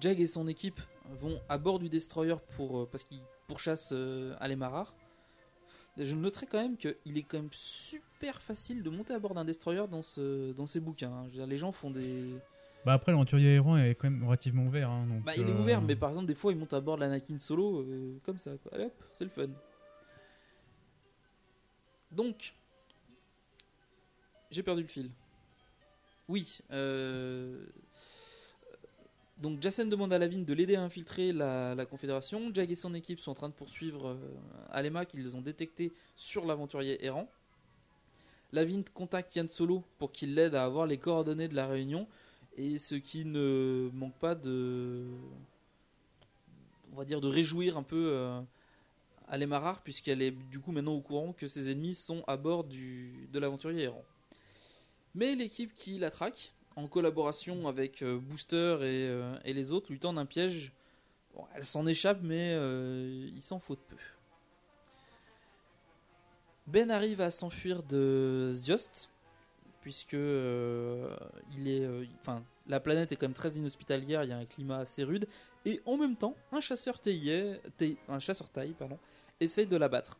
Jag 0.00 0.20
et 0.20 0.26
son 0.26 0.46
équipe 0.46 0.80
vont 1.20 1.40
à 1.48 1.56
bord 1.58 1.78
du 1.78 1.88
destroyer 1.88 2.36
pour, 2.56 2.80
euh, 2.80 2.88
parce 2.90 3.04
qu'ils 3.04 3.22
pourchassent 3.48 3.92
euh, 3.92 4.34
Alemarar. 4.40 4.94
Je 5.96 6.14
noterai 6.14 6.46
quand 6.46 6.60
même 6.60 6.76
qu'il 6.76 7.16
est 7.16 7.22
quand 7.22 7.38
même 7.38 7.48
super 7.52 8.42
facile 8.42 8.82
de 8.82 8.90
monter 8.90 9.14
à 9.14 9.18
bord 9.18 9.32
d'un 9.32 9.46
destroyer 9.46 9.86
dans, 9.88 10.02
ce, 10.02 10.52
dans 10.52 10.66
ces 10.66 10.80
bouquins. 10.80 11.10
hein. 11.10 11.22
Je 11.24 11.28
veux 11.30 11.36
dire, 11.38 11.46
les 11.46 11.56
gens 11.56 11.72
font 11.72 11.90
des. 11.90 12.34
Bah 12.84 12.92
après, 12.92 13.12
l'aventurier 13.12 13.54
errant 13.54 13.78
est 13.78 13.94
quand 13.94 14.10
même 14.10 14.22
relativement 14.24 14.64
ouvert. 14.66 14.90
hein, 14.90 15.06
donc, 15.06 15.24
Bah, 15.24 15.32
il 15.36 15.48
est 15.48 15.52
euh, 15.52 15.58
ouvert, 15.60 15.80
mais 15.80 15.96
par 15.96 16.10
exemple, 16.10 16.26
des 16.26 16.34
fois, 16.34 16.52
il 16.52 16.58
monte 16.58 16.74
à 16.74 16.80
bord 16.80 16.96
de 16.96 17.00
l'Anakin 17.00 17.38
solo 17.38 17.80
euh, 17.80 18.18
comme 18.24 18.36
ça. 18.36 18.52
Quoi. 18.62 18.74
Allez, 18.74 18.84
hop, 18.84 19.04
c'est 19.14 19.24
le 19.24 19.30
fun. 19.30 19.48
Donc, 22.12 22.54
j'ai 24.50 24.62
perdu 24.62 24.82
le 24.82 24.88
fil. 24.88 25.10
Oui. 26.28 26.58
Euh... 26.70 27.64
Donc, 29.38 29.60
Jason 29.60 29.84
demande 29.84 30.12
à 30.14 30.18
Lavin 30.18 30.38
de 30.38 30.54
l'aider 30.54 30.76
à 30.76 30.82
infiltrer 30.82 31.32
la, 31.32 31.86
Confédération. 31.86 32.50
Jag 32.54 32.70
et 32.70 32.74
son 32.74 32.94
équipe 32.94 33.20
sont 33.20 33.32
en 33.32 33.34
train 33.34 33.48
de 33.48 33.54
poursuivre 33.54 34.08
euh, 34.08 34.16
Alema 34.70 35.04
qu'ils 35.04 35.36
ont 35.36 35.42
détecté 35.42 35.92
sur 36.14 36.46
l'aventurier 36.46 37.04
errant. 37.04 37.28
Lavin 38.52 38.82
contacte 38.94 39.36
Yann 39.36 39.48
Solo 39.48 39.84
pour 39.98 40.12
qu'il 40.12 40.34
l'aide 40.34 40.54
à 40.54 40.64
avoir 40.64 40.86
les 40.86 40.96
coordonnées 40.96 41.48
de 41.48 41.54
la 41.54 41.66
réunion 41.66 42.06
et 42.56 42.78
ce 42.78 42.94
qui 42.94 43.24
ne 43.24 43.90
manque 43.92 44.14
pas 44.14 44.34
de 44.34 45.04
on 46.92 46.96
va 46.96 47.04
dire 47.04 47.20
de 47.20 47.28
réjouir 47.28 47.76
un 47.76 47.82
peu 47.82 48.12
euh, 48.12 48.40
Alemarar 49.28 49.82
puisqu'elle 49.82 50.22
est 50.22 50.30
du 50.30 50.60
coup 50.60 50.72
maintenant 50.72 50.94
au 50.94 51.00
courant 51.00 51.32
que 51.32 51.48
ses 51.48 51.70
ennemis 51.70 51.96
sont 51.96 52.24
à 52.26 52.36
bord 52.36 52.64
de 52.64 53.38
l'aventurier 53.38 53.82
errant. 53.82 54.04
Mais 55.14 55.34
l'équipe 55.34 55.74
qui 55.74 55.98
la 55.98 56.10
traque, 56.10 56.52
en 56.76 56.86
collaboration 56.86 57.66
avec 57.66 58.02
euh, 58.02 58.18
Booster 58.18 58.76
et, 58.82 59.08
euh, 59.08 59.36
et 59.44 59.54
les 59.54 59.72
autres, 59.72 59.90
lui 59.90 59.98
tendent 59.98 60.18
un 60.18 60.26
piège. 60.26 60.72
Elle 61.54 61.66
s'en 61.66 61.86
échappe, 61.86 62.20
mais 62.22 62.52
euh, 62.54 63.28
il 63.34 63.42
s'en 63.42 63.58
faut 63.58 63.74
de 63.74 63.80
peu. 63.80 63.96
Ben 66.66 66.90
arrive 66.90 67.20
à 67.20 67.30
s'enfuir 67.30 67.82
de 67.82 68.50
Ziost, 68.52 69.10
puisque 69.82 70.14
il 70.14 71.68
est, 71.68 71.88
la 72.66 72.80
planète 72.80 73.12
est 73.12 73.16
quand 73.16 73.26
même 73.26 73.34
très 73.34 73.52
inhospitalière, 73.52 74.24
il 74.24 74.30
y 74.30 74.32
a 74.32 74.38
un 74.38 74.46
climat 74.46 74.78
assez 74.78 75.04
rude, 75.04 75.28
et 75.64 75.80
en 75.86 75.96
même 75.96 76.16
temps, 76.16 76.34
un 76.50 76.60
chasseur 76.60 76.98
taillé, 76.98 77.60
essaye 79.38 79.66
de 79.66 79.76
l'abattre. 79.76 80.18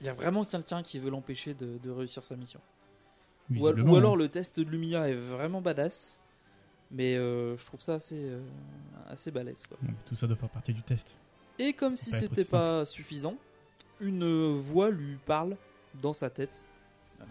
Il 0.00 0.06
y 0.06 0.08
a 0.08 0.14
vraiment 0.14 0.44
quelqu'un 0.44 0.84
qui 0.84 1.00
veut 1.00 1.10
l'empêcher 1.10 1.54
de 1.54 1.90
réussir 1.90 2.22
sa 2.22 2.36
mission. 2.36 2.60
Ou, 3.50 3.66
al- 3.66 3.74
visiblement, 3.74 3.92
ou 3.92 3.96
alors 3.96 4.14
hein. 4.14 4.18
le 4.18 4.28
test 4.28 4.60
de 4.60 4.70
Lumia 4.70 5.08
est 5.08 5.14
vraiment 5.14 5.60
badass, 5.60 6.18
mais 6.90 7.16
euh, 7.16 7.56
je 7.56 7.64
trouve 7.66 7.80
ça 7.80 7.94
assez, 7.94 8.16
euh, 8.16 8.40
assez 9.08 9.30
balèze. 9.30 9.62
Quoi. 9.66 9.76
Donc, 9.82 9.96
tout 10.06 10.14
ça 10.16 10.26
doit 10.26 10.36
faire 10.36 10.48
partie 10.50 10.72
du 10.72 10.82
test. 10.82 11.06
Et 11.58 11.72
comme 11.72 11.96
si 11.96 12.10
c'était 12.10 12.44
pas 12.44 12.86
suffisant, 12.86 13.34
une 14.00 14.56
voix 14.58 14.90
lui 14.90 15.16
parle 15.26 15.56
dans 16.00 16.12
sa 16.14 16.30
tête. 16.30 16.64
Euh, 17.20 17.24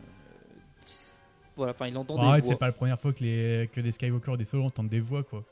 voilà, 1.55 1.71
enfin 1.73 1.87
il 1.87 1.97
entend 1.97 2.15
Bon, 2.15 2.21
des 2.21 2.27
arrête, 2.27 2.43
voix. 2.43 2.53
c'est 2.53 2.59
pas 2.59 2.67
la 2.67 2.73
première 2.73 2.99
fois 2.99 3.11
que, 3.11 3.23
les, 3.23 3.69
que 3.73 3.81
des 3.81 3.91
Skywalker 3.91 4.31
ou 4.31 4.37
des 4.37 4.45
solos 4.45 4.65
entendent 4.65 4.89
des 4.89 4.99
voix, 4.99 5.23
quoi. 5.23 5.43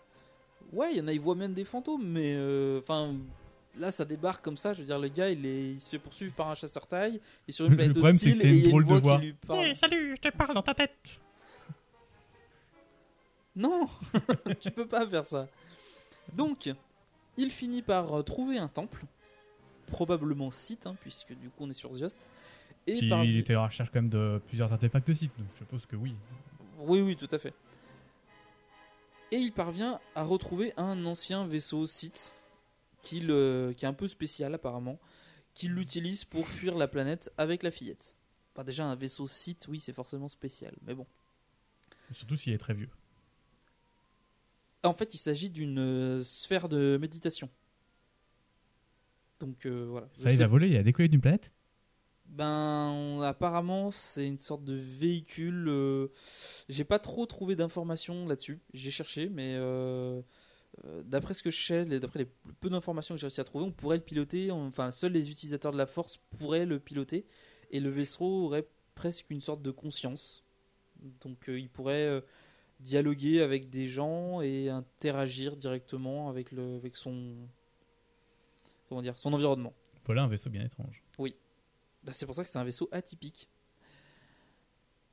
Ouais, 0.73 0.91
il 0.91 0.97
y 0.97 1.01
en 1.01 1.07
a, 1.07 1.13
ils 1.13 1.19
voient 1.19 1.35
même 1.35 1.53
des 1.53 1.63
fantômes, 1.65 2.05
mais 2.05 2.33
euh, 2.35 2.79
enfin 2.81 3.15
là 3.79 3.91
ça 3.91 4.05
débarque 4.05 4.43
comme 4.43 4.57
ça. 4.57 4.73
Je 4.73 4.79
veux 4.79 4.85
dire, 4.85 4.99
le 4.99 5.07
gars 5.09 5.29
il, 5.29 5.45
est, 5.45 5.71
il 5.73 5.79
se 5.79 5.89
fait 5.89 5.99
poursuivre 5.99 6.33
par 6.33 6.49
un 6.49 6.55
chasseur 6.55 6.87
taille, 6.87 7.19
et 7.47 7.51
sur 7.51 7.65
une 7.65 7.71
Le 7.71 7.77
planète 7.77 7.93
problème, 7.93 8.17
c'est 8.17 8.31
hostile, 8.31 8.41
que 8.41 8.43
c'est 8.43 8.49
et 8.49 8.53
une 8.53 8.57
il 8.59 8.63
y 8.63 8.67
a 8.67 8.75
une 8.75 8.79
de 8.79 8.83
voix 8.85 8.99
voix. 8.99 9.19
qui 9.19 9.25
lui 9.25 9.33
parle. 9.33 9.75
salut, 9.75 10.15
je 10.17 10.29
te 10.29 10.35
parle 10.35 10.53
dans 10.53 10.63
ta 10.63 10.73
tête. 10.73 10.91
Non, 13.55 13.89
tu 14.59 14.69
peux 14.69 14.85
pas 14.85 15.07
faire 15.07 15.25
ça. 15.25 15.47
Donc, 16.33 16.69
il 17.37 17.49
finit 17.49 17.81
par 17.81 18.13
euh, 18.13 18.21
trouver 18.21 18.59
un 18.59 18.67
temple, 18.67 19.03
probablement 19.87 20.51
site, 20.51 20.85
hein, 20.85 20.95
puisque 21.01 21.33
du 21.33 21.49
coup 21.49 21.63
on 21.63 21.69
est 21.71 21.73
sur 21.73 21.91
Ziost. 21.91 22.29
Et 22.85 22.99
Puis 22.99 23.09
par... 23.09 23.23
il 23.23 23.37
était 23.37 23.53
à 23.53 23.57
la 23.57 23.65
recherche 23.65 23.89
quand 23.89 24.01
même 24.01 24.09
de 24.09 24.39
plusieurs 24.47 24.71
artefacts 24.71 25.09
aussi, 25.09 25.25
donc 25.37 25.47
je 25.53 25.57
suppose 25.57 25.85
que 25.87 25.95
oui. 25.95 26.13
Oui, 26.79 27.01
oui, 27.01 27.15
tout 27.15 27.27
à 27.31 27.39
fait. 27.39 27.53
Et 29.31 29.37
il 29.37 29.51
parvient 29.51 29.99
à 30.15 30.23
retrouver 30.23 30.73
un 30.77 31.03
ancien 31.05 31.45
vaisseau 31.47 31.85
site, 31.85 32.33
qui 33.01 33.19
est 33.19 33.83
un 33.85 33.93
peu 33.93 34.07
spécial 34.07 34.53
apparemment, 34.53 34.99
qu'il 35.53 35.77
utilise 35.77 36.23
pour 36.23 36.47
fuir 36.47 36.77
la 36.77 36.87
planète 36.87 37.31
avec 37.37 37.63
la 37.63 37.71
fillette. 37.71 38.15
Enfin 38.53 38.63
déjà 38.63 38.85
un 38.85 38.95
vaisseau 38.95 39.27
site, 39.27 39.67
oui, 39.69 39.79
c'est 39.79 39.93
forcément 39.93 40.27
spécial, 40.27 40.75
mais 40.85 40.93
bon. 40.93 41.05
Surtout 42.13 42.35
s'il 42.35 42.53
est 42.53 42.57
très 42.57 42.73
vieux. 42.73 42.89
En 44.83 44.93
fait, 44.93 45.13
il 45.13 45.17
s'agit 45.17 45.49
d'une 45.49 45.79
euh, 45.79 46.23
sphère 46.23 46.69
de 46.69 46.97
méditation. 46.97 47.49
Donc 49.39 49.65
euh, 49.65 49.85
voilà. 49.89 50.07
Ça, 50.21 50.33
il 50.33 50.41
a 50.41 50.47
volé, 50.47 50.69
il 50.69 50.77
a 50.77 50.83
décollé 50.83 51.09
d'une 51.09 51.21
planète? 51.21 51.51
Ben, 52.25 53.21
apparemment, 53.21 53.89
c'est 53.91 54.27
une 54.27 54.37
sorte 54.37 54.63
de 54.63 54.73
véhicule. 54.73 55.67
euh, 55.69 56.07
J'ai 56.69 56.83
pas 56.83 56.99
trop 56.99 57.25
trouvé 57.25 57.55
d'informations 57.55 58.27
là-dessus. 58.27 58.59
J'ai 58.73 58.91
cherché, 58.91 59.29
mais 59.29 59.55
euh, 59.57 60.21
d'après 61.05 61.33
ce 61.33 61.43
que 61.43 61.51
je 61.51 61.65
sais, 61.65 61.85
d'après 61.85 62.19
les 62.19 62.27
peu 62.59 62.69
d'informations 62.69 63.15
que 63.15 63.19
j'ai 63.19 63.27
réussi 63.27 63.41
à 63.41 63.43
trouver, 63.43 63.65
on 63.65 63.71
pourrait 63.71 63.97
le 63.97 64.03
piloter. 64.03 64.51
Enfin, 64.51 64.91
seuls 64.91 65.11
les 65.11 65.31
utilisateurs 65.31 65.71
de 65.71 65.77
la 65.77 65.85
Force 65.85 66.17
pourraient 66.37 66.65
le 66.65 66.79
piloter, 66.79 67.25
et 67.71 67.79
le 67.79 67.89
vaisseau 67.89 68.45
aurait 68.45 68.67
presque 68.95 69.29
une 69.29 69.41
sorte 69.41 69.61
de 69.61 69.71
conscience. 69.71 70.43
Donc, 71.21 71.49
euh, 71.49 71.59
il 71.59 71.69
pourrait 71.69 72.05
euh, 72.05 72.21
dialoguer 72.79 73.41
avec 73.41 73.69
des 73.69 73.87
gens 73.87 74.41
et 74.41 74.69
interagir 74.69 75.55
directement 75.55 76.29
avec 76.29 76.51
le, 76.51 76.75
avec 76.75 76.95
son, 76.95 77.35
comment 78.89 79.01
dire, 79.01 79.17
son 79.17 79.33
environnement. 79.33 79.73
Voilà 80.05 80.23
un 80.23 80.27
vaisseau 80.27 80.49
bien 80.49 80.63
étrange. 80.63 81.03
bah, 82.03 82.13
c'est 82.13 82.25
pour 82.25 82.35
ça 82.35 82.43
que 82.43 82.49
c'est 82.49 82.57
un 82.57 82.63
vaisseau 82.63 82.87
atypique. 82.91 83.49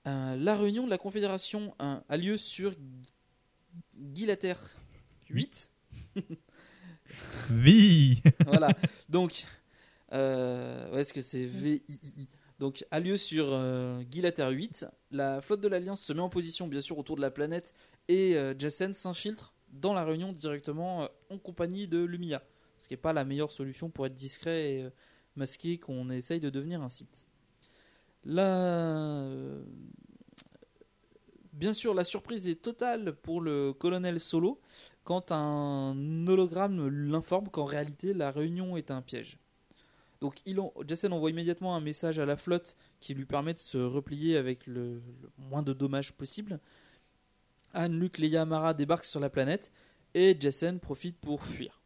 Euh, 0.06 0.36
la 0.36 0.56
réunion 0.56 0.84
de 0.84 0.90
la 0.90 0.98
Confédération 0.98 1.74
euh, 1.80 1.98
a 2.08 2.16
lieu 2.16 2.36
sur 2.36 2.74
Gilater 4.14 4.54
8. 5.34 5.70
Oui 7.50 8.22
voilà. 8.46 8.68
Donc, 9.08 9.44
euh, 10.12 10.90
ouais, 10.92 11.00
est-ce 11.00 11.12
que 11.12 11.20
c'est 11.20 11.44
VII 11.44 11.82
Donc, 12.58 12.84
a 12.90 13.00
lieu 13.00 13.16
sur 13.16 13.48
euh, 13.50 14.02
Gilater 14.10 14.48
8. 14.50 14.86
La 15.10 15.40
flotte 15.42 15.60
de 15.60 15.68
l'Alliance 15.68 16.02
se 16.02 16.12
met 16.12 16.20
en 16.20 16.30
position, 16.30 16.66
bien 16.66 16.80
sûr, 16.80 16.98
autour 16.98 17.16
de 17.16 17.20
la 17.20 17.30
planète 17.30 17.74
et 18.08 18.36
euh, 18.36 18.54
Jason 18.58 18.92
s'infiltre 18.94 19.54
dans 19.70 19.92
la 19.92 20.04
réunion 20.04 20.32
directement 20.32 21.04
euh, 21.04 21.06
en 21.30 21.38
compagnie 21.38 21.88
de 21.88 21.98
Lumia. 21.98 22.42
Ce 22.78 22.88
qui 22.88 22.94
n'est 22.94 22.98
pas 22.98 23.12
la 23.12 23.24
meilleure 23.24 23.50
solution 23.50 23.90
pour 23.90 24.06
être 24.06 24.14
discret 24.14 24.72
et 24.72 24.82
euh, 24.82 24.90
masqué 25.36 25.78
qu'on 25.78 26.10
essaye 26.10 26.40
de 26.40 26.50
devenir 26.50 26.82
un 26.82 26.88
site. 26.88 27.26
La... 28.24 29.26
Bien 31.52 31.72
sûr, 31.72 31.94
la 31.94 32.04
surprise 32.04 32.48
est 32.48 32.60
totale 32.60 33.14
pour 33.14 33.40
le 33.40 33.72
colonel 33.72 34.18
Solo 34.18 34.60
quand 35.04 35.32
un 35.32 36.26
hologramme 36.26 36.88
l'informe 36.88 37.48
qu'en 37.48 37.64
réalité 37.64 38.12
la 38.14 38.30
réunion 38.30 38.76
est 38.76 38.90
un 38.90 39.02
piège. 39.02 39.38
Donc 40.20 40.40
il 40.46 40.58
Jason 40.86 41.12
envoie 41.12 41.30
immédiatement 41.30 41.76
un 41.76 41.80
message 41.80 42.18
à 42.18 42.26
la 42.26 42.36
flotte 42.36 42.76
qui 43.00 43.14
lui 43.14 43.26
permet 43.26 43.54
de 43.54 43.58
se 43.58 43.78
replier 43.78 44.36
avec 44.36 44.66
le, 44.66 45.02
moins 45.38 45.62
de 45.62 45.72
dommages 45.72 46.12
possible. 46.12 46.60
Anne, 47.74 47.98
Luke, 47.98 48.18
Leia, 48.18 48.42
Amara 48.42 48.72
débarquent 48.72 49.04
sur 49.04 49.20
la 49.20 49.28
planète 49.28 49.72
et 50.14 50.36
Jason 50.38 50.78
profite 50.78 51.18
pour 51.18 51.44
fuir. 51.44 51.82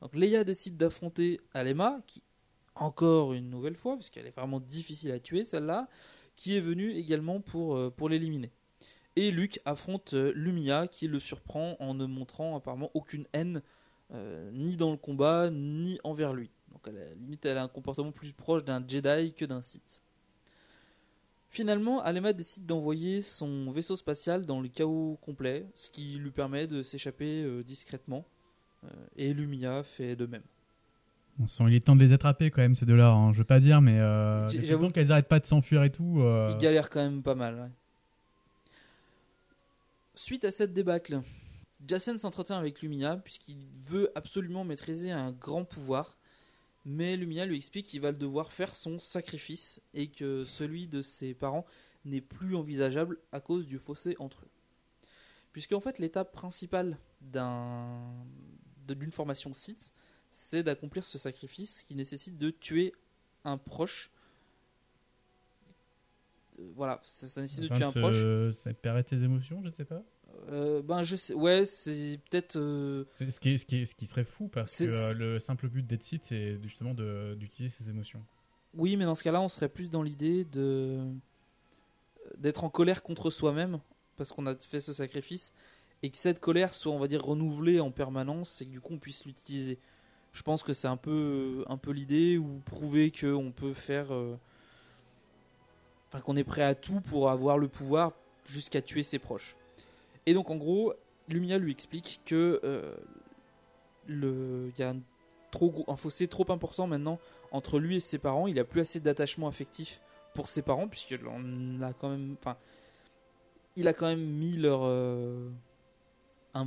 Donc 0.00 0.16
Leia 0.16 0.42
décide 0.42 0.76
d'affronter 0.76 1.40
Alema, 1.52 2.00
qui 2.06 2.22
encore 2.74 3.32
une 3.32 3.50
nouvelle 3.50 3.76
fois, 3.76 3.94
parce 3.96 4.10
qu'elle 4.10 4.26
est 4.26 4.36
vraiment 4.36 4.60
difficile 4.60 5.12
à 5.12 5.20
tuer 5.20 5.44
celle-là, 5.44 5.88
qui 6.36 6.56
est 6.56 6.60
venue 6.60 6.90
également 6.92 7.40
pour, 7.40 7.76
euh, 7.76 7.90
pour 7.90 8.08
l'éliminer. 8.08 8.50
Et 9.16 9.30
Luke 9.30 9.60
affronte 9.64 10.14
euh, 10.14 10.32
Lumia 10.34 10.86
qui 10.86 11.06
le 11.08 11.20
surprend 11.20 11.76
en 11.80 11.94
ne 11.94 12.06
montrant 12.06 12.56
apparemment 12.56 12.90
aucune 12.94 13.26
haine 13.34 13.62
euh, 14.14 14.50
ni 14.52 14.76
dans 14.76 14.90
le 14.90 14.96
combat 14.96 15.50
ni 15.50 15.98
envers 16.04 16.32
lui. 16.32 16.50
Donc 16.72 16.88
à 16.88 16.92
la 16.92 17.14
limite 17.14 17.44
elle 17.44 17.58
a 17.58 17.62
un 17.62 17.68
comportement 17.68 18.10
plus 18.12 18.32
proche 18.32 18.64
d'un 18.64 18.82
Jedi 18.86 19.34
que 19.34 19.44
d'un 19.44 19.60
Sith. 19.62 20.02
Finalement, 21.50 22.00
Alema 22.02 22.32
décide 22.32 22.64
d'envoyer 22.64 23.20
son 23.20 23.70
vaisseau 23.72 23.94
spatial 23.96 24.46
dans 24.46 24.62
le 24.62 24.68
chaos 24.68 25.18
complet, 25.20 25.66
ce 25.74 25.90
qui 25.90 26.14
lui 26.14 26.30
permet 26.30 26.66
de 26.66 26.82
s'échapper 26.82 27.42
euh, 27.44 27.62
discrètement. 27.62 28.24
Euh, 28.84 28.88
et 29.16 29.34
Lumia 29.34 29.82
fait 29.82 30.16
de 30.16 30.24
même. 30.24 30.42
On 31.38 31.46
sent 31.46 31.64
il 31.68 31.74
est 31.74 31.80
temps 31.84 31.94
de 31.96 32.02
les 32.04 32.12
attraper 32.14 32.50
quand 32.50 32.62
même 32.62 32.74
ces 32.74 32.86
deux-là. 32.86 33.10
hein. 33.10 33.32
Je 33.34 33.38
veux 33.38 33.44
pas 33.44 33.60
dire, 33.60 33.82
mais 33.82 33.98
euh, 33.98 34.48
j'avoue 34.48 34.90
qu'elles 34.90 35.12
arrêtent 35.12 35.28
pas 35.28 35.40
de 35.40 35.46
s'enfuir 35.46 35.82
et 35.84 35.90
tout. 35.92 36.20
euh, 36.22 36.46
Il 36.50 36.56
galère 36.56 36.88
quand 36.88 37.00
même 37.02 37.22
pas 37.22 37.34
mal. 37.34 37.54
ouais. 37.60 37.68
Suite 40.14 40.44
à 40.44 40.52
cette 40.52 40.74
débâcle, 40.74 41.22
Jacen 41.86 42.18
s'entretient 42.18 42.58
avec 42.58 42.82
Lumia 42.82 43.16
puisqu'il 43.16 43.66
veut 43.88 44.12
absolument 44.14 44.62
maîtriser 44.62 45.10
un 45.10 45.32
grand 45.32 45.64
pouvoir. 45.64 46.18
Mais 46.84 47.16
Lumia 47.16 47.46
lui 47.46 47.56
explique 47.56 47.86
qu'il 47.86 48.02
va 48.02 48.12
devoir 48.12 48.52
faire 48.52 48.76
son 48.76 48.98
sacrifice 48.98 49.80
et 49.94 50.08
que 50.08 50.44
celui 50.44 50.86
de 50.86 51.00
ses 51.00 51.32
parents 51.32 51.64
n'est 52.04 52.20
plus 52.20 52.54
envisageable 52.56 53.18
à 53.32 53.40
cause 53.40 53.66
du 53.66 53.78
fossé 53.78 54.14
entre 54.18 54.44
eux. 54.44 54.50
Puisque 55.52 55.72
en 55.72 55.80
fait 55.80 55.98
l'étape 55.98 56.32
principale 56.32 56.98
d'une 57.20 59.12
formation 59.12 59.52
Sith, 59.52 59.94
c'est 60.30 60.62
d'accomplir 60.62 61.06
ce 61.06 61.18
sacrifice 61.18 61.84
qui 61.84 61.94
nécessite 61.94 62.36
de 62.36 62.50
tuer 62.50 62.92
un 63.44 63.56
proche. 63.58 64.10
Euh, 66.58 66.62
Voilà, 66.74 67.00
ça, 67.04 67.28
ça 67.28 67.40
nécessite 67.40 67.64
de 67.70 67.74
tuer 67.74 67.84
un 67.84 67.92
proche. 67.92 68.22
Ça 68.62 68.72
paraît 68.74 69.04
tes 69.04 69.16
émotions, 69.22 69.62
je 69.64 69.70
sais 69.70 69.84
pas. 69.84 70.02
Euh, 70.50 70.80
ben 70.82 71.02
je 71.02 71.14
sais, 71.16 71.34
ouais, 71.34 71.66
c'est 71.66 72.18
peut-être. 72.30 72.56
euh, 72.56 73.04
C'est 73.16 73.30
ce 73.30 73.38
qui, 73.38 73.50
est- 73.50 73.58
ce, 73.58 73.66
qui 73.66 73.76
est- 73.82 73.86
ce 73.86 73.94
qui 73.94 74.06
serait 74.06 74.24
fou 74.24 74.48
parce 74.48 74.74
que 74.76 74.84
euh, 74.84 75.12
le 75.14 75.38
simple 75.38 75.68
but 75.68 75.86
d'être 75.86 76.02
site, 76.04 76.22
c'est 76.28 76.58
justement 76.62 76.94
d'utiliser 76.94 77.74
ses 77.78 77.88
émotions. 77.90 78.22
Oui, 78.74 78.96
mais 78.96 79.04
dans 79.04 79.14
ce 79.14 79.22
cas-là, 79.24 79.42
on 79.42 79.48
serait 79.50 79.68
plus 79.68 79.90
dans 79.90 80.02
l'idée 80.02 80.44
de 80.44 81.04
d'être 82.38 82.64
en 82.64 82.70
colère 82.70 83.02
contre 83.02 83.30
soi-même 83.30 83.78
parce 84.16 84.32
qu'on 84.32 84.46
a 84.46 84.54
fait 84.56 84.80
ce 84.80 84.92
sacrifice 84.92 85.52
et 86.02 86.10
que 86.10 86.16
cette 86.16 86.40
colère 86.40 86.72
soit, 86.74 86.92
on 86.92 86.98
va 86.98 87.08
dire, 87.08 87.22
renouvelée 87.22 87.80
en 87.80 87.90
permanence 87.90 88.60
et 88.62 88.66
que 88.66 88.70
du 88.70 88.80
coup 88.80 88.94
on 88.94 88.98
puisse 88.98 89.24
l'utiliser. 89.24 89.78
Je 90.32 90.42
pense 90.42 90.62
que 90.62 90.72
c'est 90.72 90.88
un 90.88 90.96
peu 90.96 91.64
un 91.68 91.76
peu 91.76 91.90
l'idée 91.92 92.38
ou 92.38 92.60
prouver 92.64 93.10
que 93.10 93.26
on 93.26 93.52
peut 93.52 93.74
faire, 93.74 94.12
enfin 96.12 96.22
qu'on 96.22 96.36
est 96.36 96.44
prêt 96.44 96.62
à 96.62 96.74
tout 96.74 97.00
pour 97.00 97.30
avoir 97.30 97.56
le 97.56 97.68
pouvoir 97.68 98.12
jusqu'à 98.46 98.82
tuer 98.82 99.02
ses 99.02 99.18
proches. 99.18 99.56
Et 100.26 100.34
donc 100.34 100.50
en 100.50 100.56
gros, 100.56 100.92
Lumia 101.28 101.56
lui 101.58 101.72
explique 101.72 102.20
que 102.26 102.60
euh, 102.64 102.94
y 104.78 104.82
a 104.82 104.90
un 104.90 105.00
trop 105.50 105.84
un 105.88 105.96
fossé 105.96 106.28
trop 106.28 106.50
important 106.50 106.86
maintenant 106.86 107.18
entre 107.50 107.78
lui 107.78 107.96
et 107.96 108.00
ses 108.00 108.18
parents. 108.18 108.46
Il 108.46 108.58
a 108.58 108.64
plus 108.64 108.80
assez 108.80 109.00
d'attachement 109.00 109.48
affectif 109.48 110.00
pour 110.34 110.48
ses 110.48 110.62
parents 110.62 110.88
puisqu'il 110.88 111.20
a 111.82 111.92
quand 111.94 112.08
même, 112.10 112.36
enfin, 112.38 112.56
il 113.76 113.88
a 113.88 113.92
quand 113.92 114.06
même 114.06 114.24
mis 114.24 114.56
leur, 114.56 114.80
euh, 114.84 115.48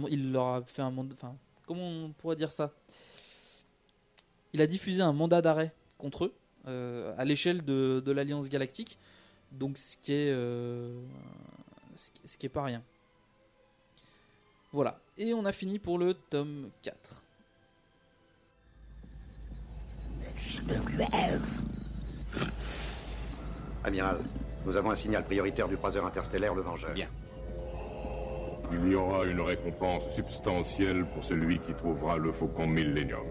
il 0.10 0.32
leur 0.32 0.46
a 0.46 0.62
fait 0.64 0.82
un 0.82 0.92
mandat, 0.92 1.16
enfin, 1.16 1.36
comment 1.68 1.88
on 1.88 2.12
pourrait 2.14 2.36
dire 2.36 2.52
ça? 2.52 2.72
Il 4.54 4.62
a 4.62 4.68
diffusé 4.68 5.02
un 5.02 5.14
mandat 5.14 5.42
d'arrêt 5.42 5.74
contre 5.98 6.26
eux 6.26 6.34
euh, 6.68 7.14
à 7.18 7.26
l'échelle 7.26 7.64
de, 7.64 8.02
de 8.04 8.12
l'Alliance 8.12 8.50
Galactique, 8.50 8.98
donc 9.58 9.78
ce 9.78 9.98
qui 9.98 10.14
est, 10.14 10.32
euh, 10.32 11.02
ce 11.96 12.12
qui- 12.12 12.28
ce 12.28 12.38
qui 12.38 12.46
est 12.46 12.50
pas 12.50 12.64
rien. 12.64 12.84
Voilà, 14.72 15.00
et 15.18 15.34
on 15.34 15.46
a 15.46 15.52
fini 15.54 15.80
pour 15.80 15.98
le 15.98 16.14
tome 16.14 16.70
4. 16.82 17.22
Amiral, 23.84 24.18
nous 24.66 24.76
avons 24.76 24.92
un 24.92 24.96
signal 24.96 25.24
prioritaire 25.24 25.68
du 25.68 25.78
croiseur 25.78 26.06
interstellaire 26.06 26.56
Le 26.56 26.62
Vengeur. 26.62 26.94
Bien. 26.94 27.08
Il 28.72 28.92
y 28.92 28.96
aura 28.96 29.26
une 29.26 29.42
récompense 29.42 30.10
substantielle 30.10 31.06
pour 31.14 31.24
celui 31.24 31.60
qui 31.60 31.74
trouvera 31.74 32.18
le 32.18 32.32
faucon 32.32 32.66
Millennium. 32.66 33.24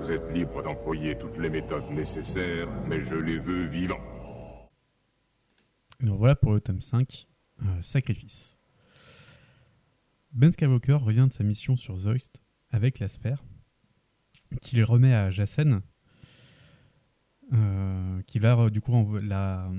Vous 0.00 0.10
êtes 0.10 0.28
libre 0.32 0.62
d'employer 0.62 1.16
toutes 1.16 1.38
les 1.38 1.48
méthodes 1.48 1.88
nécessaires, 1.90 2.66
mais 2.88 3.00
je 3.04 3.14
les 3.14 3.38
veux 3.38 3.64
vivants. 3.64 4.00
Donc 6.02 6.18
voilà 6.18 6.34
pour 6.34 6.52
le 6.52 6.60
tome 6.60 6.80
5, 6.80 7.28
euh, 7.62 7.82
Sacrifice. 7.82 8.58
Ben 10.32 10.50
Skywalker 10.50 10.94
revient 10.94 11.26
de 11.28 11.32
sa 11.32 11.44
mission 11.44 11.76
sur 11.76 11.96
Zoist 11.96 12.42
avec 12.70 12.98
la 12.98 13.08
sphère, 13.08 13.44
qu'il 14.60 14.82
remet 14.82 15.14
à 15.14 15.30
Jacen, 15.30 15.82
euh, 17.52 18.20
qui 18.22 18.40
va 18.40 18.58
euh, 18.58 18.70
du 18.70 18.80
coup 18.80 19.16
la, 19.18 19.70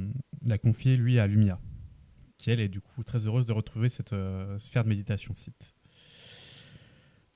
confier 0.61 0.95
lui 0.95 1.19
à 1.19 1.27
Lumia, 1.27 1.59
qui 2.37 2.51
elle 2.51 2.61
est 2.61 2.69
du 2.69 2.79
coup 2.79 3.03
très 3.03 3.25
heureuse 3.25 3.45
de 3.45 3.51
retrouver 3.51 3.89
cette 3.89 4.15
sphère 4.59 4.85
de 4.85 4.89
méditation 4.89 5.33
site. 5.33 5.73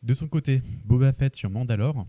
De 0.01 0.13
son 0.13 0.29
côté, 0.29 0.61
Boba 0.85 1.11
Fett 1.11 1.35
sur 1.35 1.49
Mandalore 1.49 2.07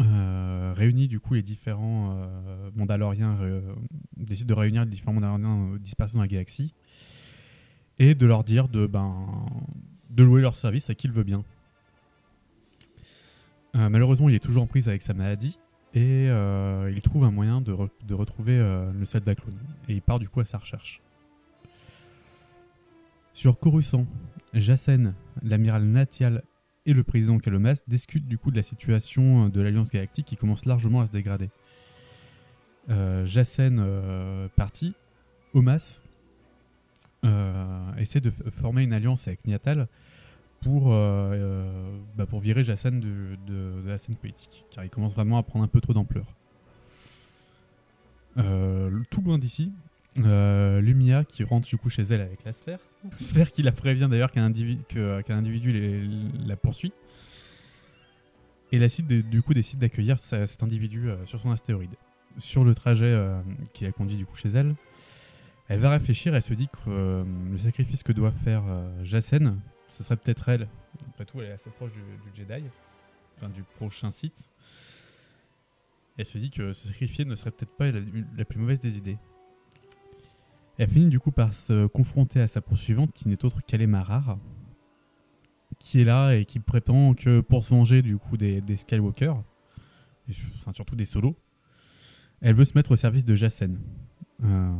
euh, 0.00 0.72
réunit 0.76 1.08
du 1.08 1.20
coup 1.20 1.34
les 1.34 1.42
différents 1.42 2.16
euh, 2.16 2.70
Mandaloriens, 2.76 3.36
euh, 3.40 3.60
décide 4.16 4.46
de 4.46 4.54
réunir 4.54 4.84
les 4.84 4.90
différents 4.90 5.12
Mandaloriens 5.12 5.76
dispersés 5.80 6.14
dans 6.14 6.22
la 6.22 6.28
galaxie 6.28 6.74
et 7.98 8.14
de 8.14 8.26
leur 8.26 8.44
dire 8.44 8.68
de 8.68 8.86
ben 8.86 9.26
de 10.10 10.22
louer 10.22 10.40
leur 10.40 10.56
service 10.56 10.88
à 10.90 10.94
qui 10.94 11.06
il 11.06 11.12
veut 11.12 11.24
bien. 11.24 11.44
Malheureusement, 13.74 14.28
il 14.28 14.34
est 14.34 14.40
toujours 14.40 14.64
en 14.64 14.66
prise 14.66 14.88
avec 14.88 15.02
sa 15.02 15.14
maladie 15.14 15.58
et 15.94 16.24
il 16.26 17.00
trouve 17.02 17.24
un 17.24 17.30
moyen 17.30 17.60
de, 17.60 17.72
re- 17.72 17.90
de 18.06 18.14
retrouver 18.14 18.56
le 18.56 19.04
soldat 19.04 19.34
clone 19.36 19.58
et 19.88 19.94
il 19.94 20.02
part 20.02 20.18
du 20.18 20.28
coup 20.28 20.40
à 20.40 20.44
sa 20.44 20.58
recherche. 20.58 21.00
Sur 23.34 23.58
Coruscant, 23.60 24.06
Jacen, 24.52 25.14
l'amiral 25.42 25.84
Natial 25.84 26.42
et 26.88 26.94
le 26.94 27.04
président 27.04 27.38
Kalomas 27.38 27.76
discutent 27.86 28.26
du 28.26 28.38
coup 28.38 28.50
de 28.50 28.56
la 28.56 28.62
situation 28.62 29.44
euh, 29.44 29.48
de 29.50 29.60
l'Alliance 29.60 29.90
Galactique 29.90 30.26
qui 30.26 30.36
commence 30.36 30.64
largement 30.64 31.02
à 31.02 31.06
se 31.06 31.12
dégrader. 31.12 31.50
Euh, 32.88 33.26
Jacen 33.26 33.78
euh, 33.78 34.48
parti, 34.56 34.94
Omas 35.52 36.00
euh, 37.26 37.94
essaie 37.98 38.20
de 38.20 38.30
former 38.62 38.84
une 38.84 38.94
alliance 38.94 39.28
avec 39.28 39.46
Niatal 39.46 39.86
pour, 40.62 40.88
bah, 40.88 42.26
virer 42.40 42.64
Jacen 42.64 42.98
de, 42.98 43.36
de- 43.46 43.86
la 43.86 43.98
scène 43.98 44.16
politique, 44.16 44.64
car 44.70 44.82
il 44.84 44.90
commence 44.90 45.14
vraiment 45.14 45.38
à 45.38 45.42
prendre 45.44 45.64
un 45.64 45.68
peu 45.68 45.80
trop 45.80 45.92
d'ampleur. 45.92 46.26
Tout 48.36 49.20
loin 49.22 49.38
d'ici, 49.38 49.72
Lumia 50.16 51.24
qui 51.24 51.44
rentre 51.44 51.68
du 51.68 51.76
coup 51.76 51.90
chez 51.90 52.02
elle 52.02 52.22
avec 52.22 52.42
la 52.44 52.52
sphère, 52.52 52.80
sphère 53.20 53.52
qui 53.52 53.62
la 53.62 53.72
prévient 53.72 54.08
d'ailleurs 54.10 54.32
qu'un 54.32 54.44
individu, 54.44 54.82
qu'un 54.88 55.36
individu 55.36 56.08
la 56.46 56.56
poursuit, 56.56 56.92
et 58.72 58.78
la 58.78 58.88
cible 58.88 59.22
du 59.22 59.42
coup 59.42 59.54
décide 59.54 59.78
d'accueillir 59.78 60.18
cet 60.18 60.62
individu 60.62 61.08
euh, 61.08 61.24
sur 61.26 61.40
son 61.40 61.50
astéroïde. 61.50 61.94
sur 62.38 62.64
le 62.64 62.74
trajet 62.74 63.06
euh, 63.06 63.40
qui 63.72 63.84
la 63.84 63.92
conduit 63.92 64.16
du 64.16 64.26
coup 64.26 64.36
chez 64.36 64.50
elle, 64.50 64.74
elle 65.68 65.80
va 65.80 65.90
réfléchir 65.90 66.34
et 66.34 66.40
se 66.40 66.54
dit 66.54 66.68
que 66.68 66.78
euh, 66.88 67.24
le 67.50 67.58
sacrifice 67.58 68.02
que 68.02 68.12
doit 68.12 68.30
faire 68.30 68.62
Jacen, 69.02 69.58
ce 69.90 70.02
serait 70.02 70.16
peut-être 70.16 70.48
elle. 70.48 70.68
Après 71.10 71.24
tout, 71.24 71.40
elle 71.40 71.48
est 71.48 71.52
assez 71.52 71.70
proche 71.70 71.92
du, 71.92 72.00
Jedi, 72.34 72.64
enfin 73.36 73.48
du 73.48 73.62
prochain 73.62 74.12
site. 74.12 74.34
Elle 76.16 76.26
se 76.26 76.38
dit 76.38 76.50
que 76.50 76.72
se 76.72 76.88
sacrifier 76.88 77.24
ne 77.24 77.34
serait 77.34 77.50
peut-être 77.50 77.76
pas 77.76 77.90
la 77.90 78.44
plus 78.44 78.58
mauvaise 78.58 78.80
des 78.80 78.96
idées. 78.96 79.18
Elle 80.78 80.88
finit 80.88 81.08
du 81.08 81.18
coup 81.18 81.32
par 81.32 81.52
se 81.52 81.86
confronter 81.86 82.40
à 82.40 82.48
sa 82.48 82.60
poursuivante 82.60 83.12
qui 83.12 83.28
n'est 83.28 83.44
autre 83.44 83.60
qu'Ale 83.66 83.86
Marar, 83.88 84.38
qui 85.80 86.00
est 86.00 86.04
là 86.04 86.34
et 86.34 86.44
qui 86.44 86.60
prétend 86.60 87.14
que 87.14 87.40
pour 87.40 87.64
se 87.64 87.70
venger 87.70 88.00
du 88.00 88.16
coup 88.16 88.36
des, 88.36 88.60
des 88.60 88.76
Skywalker, 88.76 89.34
enfin, 90.28 90.72
surtout 90.72 90.94
des 90.94 91.04
solos, 91.04 91.36
elle 92.40 92.54
veut 92.54 92.64
se 92.64 92.74
mettre 92.76 92.92
au 92.92 92.96
service 92.96 93.24
de 93.24 93.34
Jacen. 93.34 93.78
Euh, 94.44 94.72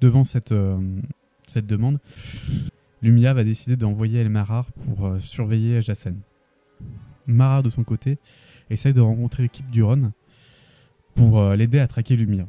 devant 0.00 0.24
cette, 0.24 0.50
euh, 0.50 1.00
cette 1.46 1.66
demande, 1.66 2.00
Lumia 3.00 3.32
va 3.32 3.44
décider 3.44 3.76
d'envoyer 3.76 4.20
El 4.20 4.28
Marar 4.28 4.72
pour 4.72 5.06
euh, 5.06 5.18
surveiller 5.20 5.82
Jacen. 5.82 6.20
Marar 7.26 7.62
de 7.62 7.70
son 7.70 7.84
côté 7.84 8.18
essaye 8.70 8.92
de 8.92 9.00
rencontrer 9.00 9.44
l'équipe 9.44 9.70
d'Uron 9.70 10.12
pour 11.14 11.38
euh, 11.38 11.56
l'aider 11.56 11.78
à 11.78 11.86
traquer 11.86 12.16
Lumia. 12.16 12.46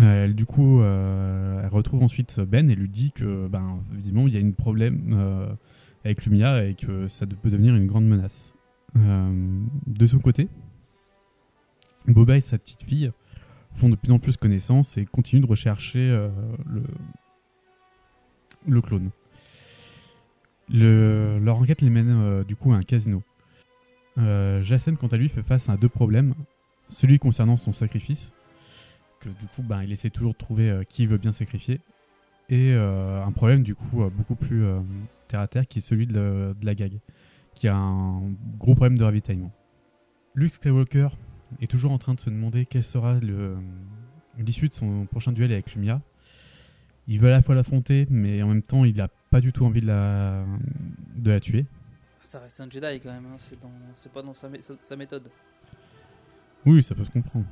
Elle, 0.00 0.34
du 0.34 0.46
coup, 0.46 0.80
euh, 0.80 1.60
elle 1.62 1.68
retrouve 1.70 2.02
ensuite 2.04 2.38
Ben 2.40 2.70
et 2.70 2.76
lui 2.76 2.88
dit 2.88 3.10
que, 3.12 3.48
ben, 3.48 3.80
il 4.04 4.28
y 4.28 4.36
a 4.36 4.46
un 4.46 4.50
problème 4.52 5.12
euh, 5.12 5.48
avec 6.04 6.24
Lumia 6.24 6.64
et 6.64 6.74
que 6.74 7.08
ça 7.08 7.26
peut 7.26 7.50
devenir 7.50 7.74
une 7.74 7.86
grande 7.86 8.06
menace. 8.06 8.54
Euh, 8.96 9.60
de 9.86 10.06
son 10.06 10.20
côté, 10.20 10.48
Boba 12.06 12.36
et 12.36 12.40
sa 12.40 12.58
petite 12.58 12.84
fille 12.84 13.10
font 13.72 13.88
de 13.88 13.96
plus 13.96 14.12
en 14.12 14.18
plus 14.20 14.36
connaissance 14.36 14.96
et 14.96 15.04
continuent 15.04 15.42
de 15.42 15.46
rechercher 15.46 16.28
le, 18.66 18.80
clone. 18.80 19.10
Le- 20.70 21.38
leur 21.42 21.60
enquête 21.60 21.82
les 21.82 21.90
mène 21.90 22.44
du 22.44 22.56
coup 22.56 22.72
à 22.72 22.76
un 22.76 22.82
casino. 22.82 23.22
Jacen, 24.16 24.96
quant 24.96 25.08
à 25.08 25.16
lui, 25.16 25.28
fait 25.28 25.42
face 25.42 25.68
à 25.68 25.76
deux 25.76 25.88
problèmes. 25.88 26.34
Celui 26.88 27.18
concernant 27.18 27.56
son 27.58 27.72
sacrifice, 27.72 28.32
que 29.20 29.28
du 29.28 29.46
coup, 29.54 29.62
ben, 29.62 29.82
il 29.82 29.92
essaie 29.92 30.10
toujours 30.10 30.32
de 30.32 30.38
trouver 30.38 30.70
euh, 30.70 30.84
qui 30.84 31.06
veut 31.06 31.18
bien 31.18 31.32
sacrifier. 31.32 31.80
Et 32.48 32.72
euh, 32.72 33.22
un 33.22 33.32
problème 33.32 33.62
du 33.62 33.74
coup 33.74 34.02
euh, 34.02 34.10
beaucoup 34.10 34.34
plus 34.34 34.64
terre 35.28 35.40
à 35.40 35.48
terre 35.48 35.66
qui 35.68 35.78
est 35.78 35.82
celui 35.82 36.06
de, 36.06 36.14
la- 36.14 36.54
de 36.54 36.64
la 36.66 36.74
gag, 36.74 36.98
qui 37.54 37.68
a 37.68 37.76
un 37.76 38.20
gros 38.58 38.74
problème 38.74 38.96
de 38.96 39.04
ravitaillement. 39.04 39.52
Luke 40.34 40.54
Skywalker 40.54 41.08
est 41.60 41.70
toujours 41.70 41.92
en 41.92 41.98
train 41.98 42.14
de 42.14 42.20
se 42.20 42.30
demander 42.30 42.64
quelle 42.64 42.84
sera 42.84 43.18
l'issue 44.38 44.68
de 44.68 44.74
son 44.74 45.06
prochain 45.06 45.32
duel 45.32 45.52
avec 45.52 45.74
Lumia. 45.74 46.00
Il 47.06 47.20
veut 47.20 47.28
à 47.28 47.32
la 47.32 47.42
fois 47.42 47.54
l'affronter, 47.54 48.06
mais 48.10 48.42
en 48.42 48.48
même 48.48 48.62
temps, 48.62 48.84
il 48.84 48.96
n'a 48.96 49.08
pas 49.30 49.40
du 49.40 49.52
tout 49.52 49.64
envie 49.64 49.80
de 49.80 49.86
la, 49.86 50.44
de 51.16 51.30
la 51.30 51.40
tuer. 51.40 51.66
Ça 52.20 52.38
reste 52.38 52.60
un 52.60 52.68
Jedi 52.70 53.00
quand 53.00 53.10
même, 53.12 53.24
hein, 53.26 53.36
c'est 53.94 54.12
pas 54.12 54.22
dans 54.22 54.34
sa 54.34 54.96
méthode. 54.96 55.30
Oui, 56.66 56.82
ça 56.82 56.94
peut 56.94 57.04
se 57.04 57.10
comprendre. 57.10 57.46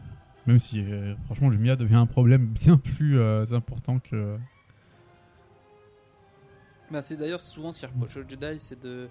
Même 0.46 0.60
si, 0.60 0.80
euh, 0.80 1.14
franchement, 1.24 1.48
Lumia 1.48 1.74
devient 1.74 1.96
un 1.96 2.06
problème 2.06 2.46
bien 2.46 2.76
plus 2.76 3.18
euh, 3.18 3.46
important 3.50 3.98
que. 3.98 4.38
Bah, 6.90 7.02
c'est 7.02 7.16
d'ailleurs 7.16 7.40
souvent 7.40 7.72
ce 7.72 7.80
qui 7.80 7.86
reproche 7.86 8.16
aux 8.16 8.28
Jedi, 8.28 8.60
c'est 8.60 8.80
de, 8.80 9.08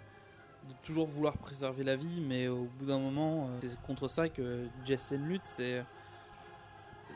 de 0.69 0.73
toujours 0.81 1.07
vouloir 1.07 1.37
préserver 1.37 1.83
la 1.83 1.97
vie, 1.97 2.21
mais 2.25 2.47
au 2.47 2.69
bout 2.79 2.85
d'un 2.85 2.99
moment, 2.99 3.49
euh, 3.49 3.57
c'est 3.61 3.81
contre 3.81 4.07
ça 4.07 4.29
que 4.29 4.67
Jacen 4.85 5.27
lutte. 5.27 5.43
C'est 5.43 5.83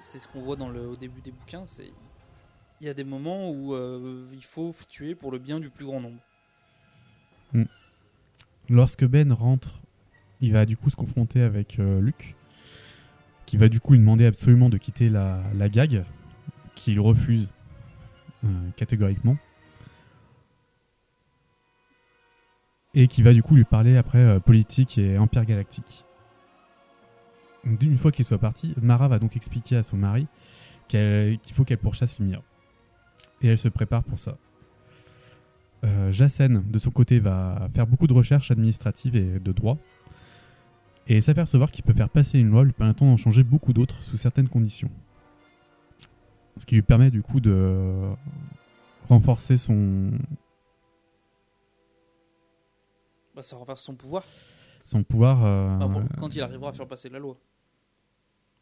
c'est 0.01 0.19
ce 0.19 0.27
qu'on 0.27 0.41
voit 0.41 0.55
dans 0.55 0.69
le, 0.69 0.87
au 0.87 0.95
début 0.97 1.21
des 1.21 1.31
bouquins. 1.31 1.65
C'est 1.65 1.91
il 2.81 2.87
y 2.87 2.89
a 2.89 2.93
des 2.93 3.03
moments 3.05 3.49
où 3.51 3.73
euh, 3.73 4.27
il 4.33 4.43
faut 4.43 4.73
tuer 4.89 5.15
pour 5.15 5.31
le 5.31 5.39
bien 5.39 5.59
du 5.59 5.69
plus 5.69 5.85
grand 5.85 6.01
nombre. 6.01 6.19
Lorsque 8.69 9.03
Ben 9.05 9.33
rentre, 9.33 9.81
il 10.41 10.53
va 10.53 10.65
du 10.65 10.77
coup 10.77 10.89
se 10.89 10.95
confronter 10.95 11.41
avec 11.41 11.77
Luke, 11.77 12.35
qui 13.49 13.57
va 13.57 13.67
du 13.67 13.79
coup 13.79 13.93
lui 13.93 13.99
demander 13.99 14.27
absolument 14.27 14.69
de 14.69 14.77
quitter 14.77 15.09
la, 15.09 15.41
la 15.55 15.69
gag, 15.69 16.03
qu'il 16.75 16.99
refuse 16.99 17.49
euh, 18.43 18.47
catégoriquement. 18.77 19.37
Et 22.93 23.07
qui 23.07 23.23
va 23.23 23.33
du 23.33 23.41
coup 23.41 23.55
lui 23.55 23.63
parler 23.63 23.97
après 23.97 24.19
euh, 24.19 24.39
politique 24.39 24.99
et 24.99 25.17
empire 25.17 25.45
galactique. 25.45 26.05
Une 27.63 27.97
fois 27.97 28.11
qu'il 28.11 28.23
soit 28.23 28.37
parti, 28.37 28.75
Mara 28.79 29.07
va 29.07 29.17
donc 29.17 29.35
expliquer 29.35 29.77
à 29.77 29.83
son 29.83 29.97
mari 29.97 30.27
qu'il 30.87 31.39
faut 31.51 31.63
qu'elle 31.63 31.79
pourchasse 31.79 32.19
Lumia. 32.19 32.43
Et 33.41 33.47
elle 33.47 33.57
se 33.57 33.67
prépare 33.67 34.03
pour 34.03 34.19
ça. 34.19 34.37
Euh, 35.85 36.11
Jacen, 36.11 36.63
de 36.69 36.77
son 36.77 36.91
côté, 36.91 37.19
va 37.19 37.67
faire 37.73 37.87
beaucoup 37.87 38.05
de 38.05 38.13
recherches 38.13 38.51
administratives 38.51 39.15
et 39.15 39.39
de 39.39 39.51
droit, 39.51 39.79
et 41.09 41.21
s'apercevoir 41.21 41.71
qu'il 41.71 41.83
peut 41.83 41.93
faire 41.93 42.09
passer 42.09 42.39
une 42.39 42.49
loi 42.49 42.63
lui 42.63 42.71
permettant 42.71 43.05
d'en 43.07 43.17
changer 43.17 43.43
beaucoup 43.43 43.73
d'autres 43.73 44.03
sous 44.03 44.15
certaines 44.15 44.47
conditions. 44.47 44.91
Ce 46.57 46.65
qui 46.65 46.75
lui 46.75 46.81
permet 46.81 47.09
du 47.09 47.21
coup 47.23 47.39
de 47.39 48.11
renforcer 49.07 49.57
son, 49.57 50.11
Bah, 53.35 53.41
ça 53.41 53.55
renverse 53.55 53.81
son 53.81 53.95
pouvoir. 53.95 54.23
son 54.85 55.03
pouvoir, 55.03 55.43
euh, 55.45 55.77
bon, 55.87 56.05
quand 56.19 56.35
il 56.35 56.41
arrivera 56.41 56.69
à 56.69 56.73
faire 56.73 56.87
passer 56.87 57.09
la 57.09 57.17
loi. 57.19 57.37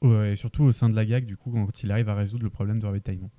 ouais, 0.03 0.33
et 0.33 0.35
surtout 0.37 0.63
au 0.63 0.71
sein 0.71 0.89
de 0.89 0.95
la 0.95 1.05
GAG, 1.05 1.25
du 1.25 1.35
coup, 1.35 1.51
quand 1.51 1.83
il 1.83 1.91
arrive 1.91 2.07
à 2.07 2.15
résoudre 2.15 2.43
le 2.43 2.49
problème 2.49 2.79
de 2.79 2.85
ravitaillement. 2.85 3.31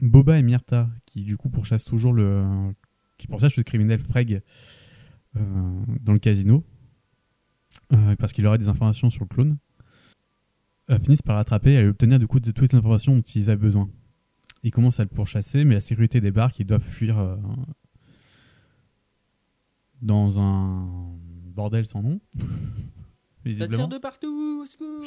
Boba 0.00 0.38
et 0.38 0.42
Myrta, 0.42 0.88
qui 1.06 1.24
du 1.24 1.36
coup 1.36 1.48
pourchassent 1.48 1.84
toujours 1.84 2.12
le, 2.12 2.44
qui 3.18 3.26
pourchassent 3.26 3.56
le 3.56 3.62
criminel 3.62 3.98
Freg 4.00 4.42
dans 6.00 6.12
le 6.12 6.18
casino, 6.18 6.64
euh, 7.92 8.16
parce 8.16 8.32
qu'il 8.32 8.46
aurait 8.46 8.58
des 8.58 8.68
informations 8.68 9.10
sur 9.10 9.24
le 9.24 9.28
clone, 9.28 9.58
euh, 10.90 10.98
finissent 10.98 11.22
par 11.22 11.36
l'attraper 11.36 11.72
et 11.72 11.76
à 11.78 11.82
lui 11.82 11.88
obtenir 11.88 12.18
du 12.18 12.26
coup 12.26 12.40
de 12.40 12.50
toutes 12.50 12.72
les 12.72 12.78
informations 12.78 13.16
dont 13.16 13.22
ils 13.22 13.50
avaient 13.50 13.60
besoin. 13.60 13.90
Ils 14.62 14.70
commencent 14.70 15.00
à 15.00 15.04
le 15.04 15.08
pourchasser, 15.08 15.64
mais 15.64 15.74
la 15.74 15.80
sécurité 15.80 16.20
débarque, 16.20 16.58
ils 16.58 16.66
doivent 16.66 16.82
fuir 16.82 17.18
euh, 17.18 17.36
dans 20.02 20.40
un 20.40 20.88
bordel 21.54 21.86
sans 21.86 22.02
nom. 22.02 22.20
Ça 22.38 22.42
visiblement. 23.44 23.76
tire 23.76 23.88
de 23.88 23.98
partout, 23.98 24.60
au 24.62 24.66
secours 24.66 25.06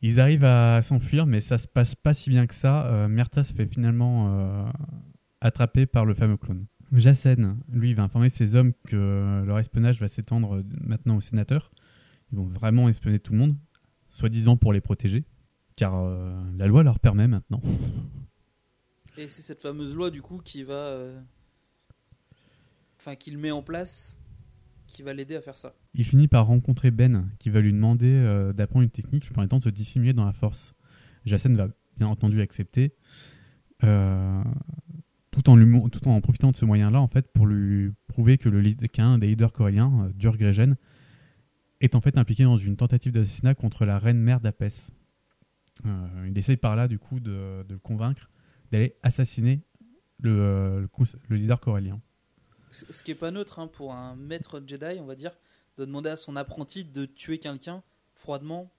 Ils 0.00 0.18
arrivent 0.18 0.44
à 0.44 0.82
s'enfuir, 0.82 1.24
mais 1.24 1.40
ça 1.40 1.56
se 1.56 1.68
passe 1.68 1.94
pas 1.94 2.14
si 2.14 2.30
bien 2.30 2.48
que 2.48 2.54
ça. 2.54 2.86
Euh, 2.86 3.06
Myrta 3.06 3.44
se 3.44 3.52
fait 3.52 3.66
finalement 3.66 4.26
euh, 4.28 4.64
attraper 5.40 5.86
par 5.86 6.04
le 6.04 6.14
fameux 6.14 6.36
clone. 6.36 6.66
Jacen, 6.92 7.56
lui, 7.70 7.94
va 7.94 8.02
informer 8.02 8.28
ses 8.30 8.54
hommes 8.54 8.72
que 8.86 9.42
leur 9.46 9.58
espionnage 9.58 10.00
va 10.00 10.08
s'étendre 10.08 10.56
euh, 10.56 10.62
maintenant 10.80 11.16
aux 11.16 11.20
sénateurs. 11.20 11.70
Ils 12.32 12.36
vont 12.38 12.46
vraiment 12.46 12.88
espionner 12.88 13.18
tout 13.18 13.32
le 13.32 13.38
monde, 13.38 13.56
soi-disant 14.10 14.56
pour 14.56 14.72
les 14.72 14.80
protéger, 14.80 15.24
car 15.76 15.96
euh, 15.96 16.38
la 16.56 16.66
loi 16.66 16.82
leur 16.82 16.98
permet 17.00 17.28
maintenant. 17.28 17.62
Et 19.18 19.28
c'est 19.28 19.42
cette 19.42 19.60
fameuse 19.60 19.94
loi 19.94 20.10
du 20.10 20.22
coup 20.22 20.38
qui 20.38 20.62
va. 20.62 20.74
euh, 20.74 21.20
Enfin, 22.98 23.16
qu'il 23.16 23.36
met 23.36 23.50
en 23.50 23.62
place, 23.62 24.16
qui 24.86 25.02
va 25.02 25.12
l'aider 25.12 25.34
à 25.34 25.40
faire 25.40 25.58
ça. 25.58 25.74
Il 25.92 26.04
finit 26.04 26.28
par 26.28 26.46
rencontrer 26.46 26.92
Ben, 26.92 27.28
qui 27.40 27.50
va 27.50 27.60
lui 27.60 27.72
demander 27.72 28.06
euh, 28.06 28.52
d'apprendre 28.52 28.84
une 28.84 28.90
technique 28.90 29.26
lui 29.26 29.34
permettant 29.34 29.58
de 29.58 29.64
se 29.64 29.68
dissimuler 29.70 30.12
dans 30.12 30.24
la 30.24 30.32
force. 30.32 30.72
Jacen 31.24 31.56
va 31.56 31.66
bien 31.96 32.06
entendu 32.06 32.40
accepter, 32.40 32.94
euh, 33.82 34.42
tout, 35.32 36.08
en 36.08 36.20
profitant 36.20 36.50
de 36.50 36.56
ce 36.56 36.64
moyen-là, 36.64 37.00
en 37.00 37.08
fait, 37.08 37.32
pour 37.32 37.46
lui 37.46 37.92
prouver 38.06 38.38
que 38.38 38.48
le 38.48 38.72
qu'un 38.88 39.18
des 39.18 39.28
leaders 39.28 39.52
coréens, 39.52 40.04
euh, 40.04 40.12
Dur 40.14 40.36
Gregen, 40.36 40.76
est 41.80 41.94
en 41.94 42.00
fait 42.00 42.16
impliqué 42.16 42.44
dans 42.44 42.58
une 42.58 42.76
tentative 42.76 43.12
d'assassinat 43.12 43.54
contre 43.54 43.84
la 43.84 43.98
reine 43.98 44.18
mère 44.18 44.40
d'Apès. 44.40 44.90
Euh, 45.86 46.28
il 46.28 46.36
essaye 46.38 46.56
par 46.56 46.76
là, 46.76 46.86
du 46.86 46.98
coup, 46.98 47.18
de, 47.18 47.64
le 47.68 47.78
convaincre 47.78 48.30
d'aller 48.70 48.94
assassiner 49.02 49.62
le, 50.20 50.30
euh, 50.30 50.86
leader 51.30 51.60
corélien. 51.60 52.00
Ce 52.70 52.90
ce 52.90 53.02
qui 53.02 53.10
est 53.10 53.16
pas 53.16 53.30
neutre 53.30 53.58
hein, 53.58 53.66
pour 53.66 53.94
un 53.94 54.14
maître 54.16 54.62
Jedi, 54.66 54.98
on 55.00 55.06
va 55.06 55.14
dire, 55.14 55.32
de 55.78 55.84
demander 55.84 56.10
à 56.10 56.16
son 56.16 56.36
apprenti 56.36 56.84
de 56.84 57.06
tuer 57.06 57.38
quelqu'un 57.38 57.82
froidement. 58.14 58.70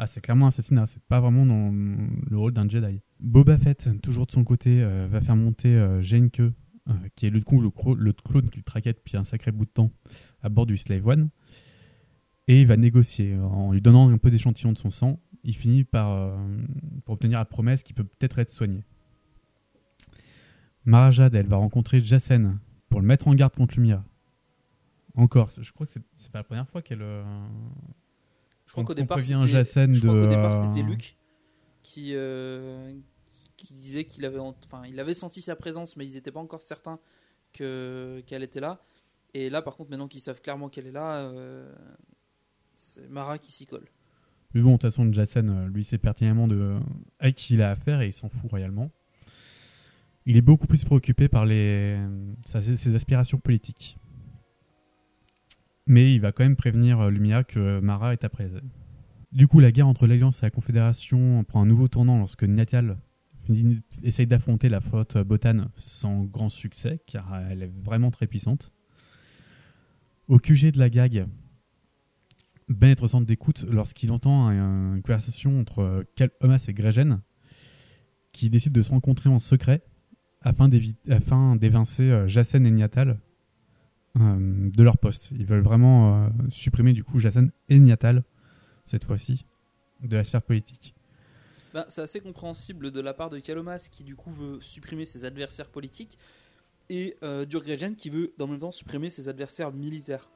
Ah, 0.00 0.06
c'est 0.06 0.20
clairement 0.20 0.46
un 0.46 0.50
assassinat, 0.50 0.86
c'est 0.86 1.02
pas 1.02 1.18
vraiment 1.20 1.44
dans 1.44 1.72
le 1.72 2.38
rôle 2.38 2.52
d'un 2.52 2.68
Jedi. 2.68 3.00
Boba 3.18 3.58
Fett, 3.58 3.88
toujours 4.00 4.26
de 4.26 4.30
son 4.32 4.44
côté, 4.44 4.80
euh, 4.80 5.08
va 5.10 5.20
faire 5.20 5.34
monter 5.34 5.74
euh, 5.74 6.00
Genke, 6.02 6.38
euh, 6.40 6.52
qui 7.16 7.26
est 7.26 7.30
le, 7.30 7.40
coup, 7.40 7.60
le, 7.60 7.70
le 7.96 8.12
clone 8.12 8.48
qui 8.48 8.58
le 8.58 8.62
traquait 8.62 8.92
depuis 8.92 9.16
un 9.16 9.24
sacré 9.24 9.50
bout 9.50 9.64
de 9.64 9.70
temps, 9.70 9.90
à 10.42 10.48
bord 10.48 10.66
du 10.66 10.76
Slave 10.76 11.04
One. 11.06 11.30
Et 12.46 12.60
il 12.60 12.66
va 12.68 12.76
négocier. 12.76 13.36
En 13.36 13.72
lui 13.72 13.82
donnant 13.82 14.08
un 14.08 14.18
peu 14.18 14.30
d'échantillon 14.30 14.72
de 14.72 14.78
son 14.78 14.90
sang, 14.90 15.18
il 15.42 15.54
finit 15.56 15.82
par, 15.84 16.12
euh, 16.12 16.36
pour 17.04 17.14
obtenir 17.14 17.38
la 17.38 17.44
promesse 17.44 17.82
qu'il 17.82 17.96
peut 17.96 18.04
peut-être 18.04 18.38
être 18.38 18.50
soigné. 18.52 18.84
Marajad, 20.84 21.34
elle 21.34 21.48
va 21.48 21.56
rencontrer 21.56 22.00
Jacen 22.00 22.58
pour 22.88 23.00
le 23.00 23.06
mettre 23.06 23.26
en 23.28 23.34
garde 23.34 23.54
contre 23.54 23.74
Lumia, 23.74 24.04
encore. 25.14 25.50
Je 25.60 25.70
crois 25.72 25.86
que 25.86 25.92
c'est- 25.92 26.02
c'est 26.16 26.30
pas 26.30 26.38
la 26.38 26.44
première 26.44 26.68
fois 26.68 26.82
qu'elle. 26.82 27.02
Je 28.68 28.72
crois 28.72 28.84
qu'au 28.84 28.94
départ, 28.94 29.20
c'était 30.56 30.82
Luc 30.82 31.16
qui, 31.82 32.10
euh, 32.14 32.92
qui 33.56 33.72
disait 33.72 34.04
qu'il 34.04 34.26
avait, 34.26 34.38
enfin, 34.38 34.82
il 34.86 35.00
avait 35.00 35.14
senti 35.14 35.40
sa 35.40 35.56
présence, 35.56 35.96
mais 35.96 36.06
ils 36.06 36.14
n'étaient 36.14 36.30
pas 36.30 36.40
encore 36.40 36.60
certains 36.60 37.00
que 37.54 38.22
qu'elle 38.26 38.42
était 38.42 38.60
là. 38.60 38.84
Et 39.32 39.48
là, 39.48 39.62
par 39.62 39.74
contre, 39.76 39.90
maintenant 39.90 40.06
qu'ils 40.06 40.20
savent 40.20 40.42
clairement 40.42 40.68
qu'elle 40.68 40.86
est 40.86 40.92
là, 40.92 41.22
euh, 41.22 41.74
c'est 42.74 43.08
Mara 43.08 43.38
qui 43.38 43.52
s'y 43.52 43.64
colle. 43.66 43.86
Mais 44.52 44.60
bon, 44.60 44.72
de 44.72 44.74
toute 44.76 44.82
façon, 44.82 45.10
Jacen, 45.14 45.48
euh, 45.48 45.68
lui, 45.68 45.82
sait 45.82 45.96
pertinemment 45.96 46.46
de 46.46 46.78
à 47.20 47.32
qui 47.32 47.54
il 47.54 47.62
a 47.62 47.70
affaire 47.70 48.02
et 48.02 48.08
il 48.08 48.12
s'en 48.12 48.28
fout 48.28 48.50
royalement. 48.50 48.90
Il 50.26 50.36
est 50.36 50.42
beaucoup 50.42 50.66
plus 50.66 50.84
préoccupé 50.84 51.28
par 51.28 51.46
les, 51.46 51.98
ses 52.44 52.94
aspirations 52.94 53.38
politiques. 53.38 53.96
Mais 55.88 56.14
il 56.14 56.20
va 56.20 56.32
quand 56.32 56.44
même 56.44 56.56
prévenir 56.56 57.00
euh, 57.00 57.10
Lumia 57.10 57.42
que 57.44 57.80
Mara 57.80 58.12
est 58.12 58.22
après 58.24 58.44
elle. 58.44 58.62
Du 59.32 59.46
coup, 59.48 59.58
la 59.60 59.72
guerre 59.72 59.88
entre 59.88 60.06
l'Alliance 60.06 60.38
et 60.42 60.46
la 60.46 60.50
Confédération 60.50 61.44
prend 61.44 61.62
un 61.62 61.66
nouveau 61.66 61.88
tournant 61.88 62.18
lorsque 62.18 62.44
Natial 62.44 62.98
essaye 64.02 64.26
d'affronter 64.26 64.68
la 64.68 64.80
flotte 64.82 65.16
Botan 65.18 65.66
sans 65.76 66.24
grand 66.24 66.50
succès, 66.50 67.00
car 67.06 67.34
elle 67.50 67.62
est 67.62 67.72
vraiment 67.82 68.10
très 68.10 68.26
puissante. 68.26 68.72
Au 70.28 70.38
QG 70.38 70.72
de 70.72 70.78
la 70.78 70.90
gag, 70.90 71.26
Ben 72.68 72.90
est 72.90 73.02
au 73.02 73.08
centre 73.08 73.24
d'écoute 73.26 73.64
lorsqu'il 73.66 74.12
entend 74.12 74.48
un- 74.48 74.96
une 74.96 75.02
conversation 75.02 75.58
entre 75.60 75.78
euh, 75.78 76.02
Cal 76.16 76.30
Omas 76.42 76.62
et 76.68 76.74
Gregen, 76.74 77.20
qui 78.32 78.50
décident 78.50 78.74
de 78.74 78.82
se 78.82 78.90
rencontrer 78.90 79.30
en 79.30 79.38
secret 79.38 79.82
afin 80.42 80.68
d'évi- 80.68 80.96
afin 81.10 81.56
d'évincer 81.56 82.02
euh, 82.10 82.28
Jacen 82.28 82.66
et 82.66 82.70
Niatal 82.70 83.08
euh, 83.10 83.14
de 84.18 84.82
leur 84.82 84.98
poste. 84.98 85.30
Ils 85.32 85.46
veulent 85.46 85.62
vraiment 85.62 86.26
euh, 86.26 86.28
supprimer 86.50 86.92
du 86.92 87.04
coup 87.04 87.18
Jacen 87.18 87.50
et 87.68 87.78
Niatal, 87.78 88.24
cette 88.86 89.04
fois-ci, 89.04 89.46
de 90.02 90.16
la 90.16 90.24
sphère 90.24 90.42
politique. 90.42 90.94
Bah, 91.74 91.84
c'est 91.88 92.00
assez 92.00 92.20
compréhensible 92.20 92.90
de 92.90 93.00
la 93.00 93.12
part 93.12 93.30
de 93.30 93.38
Kalomas 93.40 93.88
qui 93.90 94.02
du 94.04 94.16
coup 94.16 94.30
veut 94.30 94.58
supprimer 94.60 95.04
ses 95.04 95.24
adversaires 95.24 95.68
politiques 95.68 96.18
et 96.88 97.16
euh, 97.22 97.44
qui 97.96 98.08
veut 98.10 98.32
dans 98.38 98.46
le 98.46 98.52
même 98.52 98.60
temps 98.60 98.72
supprimer 98.72 99.10
ses 99.10 99.28
adversaires 99.28 99.72
militaires. 99.72 100.30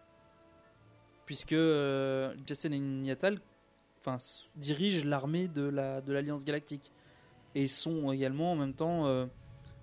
Puisque 1.24 1.52
euh, 1.52 2.34
Jacen 2.46 2.72
et 2.74 2.78
Niatal 2.78 3.40
dirigent 4.56 5.06
l'armée 5.06 5.48
de 5.48 5.62
la- 5.62 6.00
de 6.00 6.12
l'Alliance 6.12 6.44
Galactique 6.44 6.92
et 7.54 7.68
sont 7.68 8.12
également 8.12 8.52
en 8.52 8.56
même 8.56 8.74
temps 8.74 9.06
euh, 9.06 9.26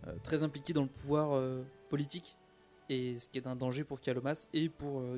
euh, 0.08 0.14
très 0.24 0.44
impliqués 0.44 0.74
dans 0.74 0.84
le 0.84 0.90
pouvoir 0.90 1.32
euh, 1.34 1.64
politique 1.90 2.36
et 2.90 3.18
ce 3.18 3.30
qui 3.30 3.38
est 3.38 3.48
un 3.48 3.56
danger 3.56 3.84
pour 3.84 4.02
Kalomas 4.02 4.50
et 4.54 4.70
pour 4.70 5.00
euh. 5.02 5.18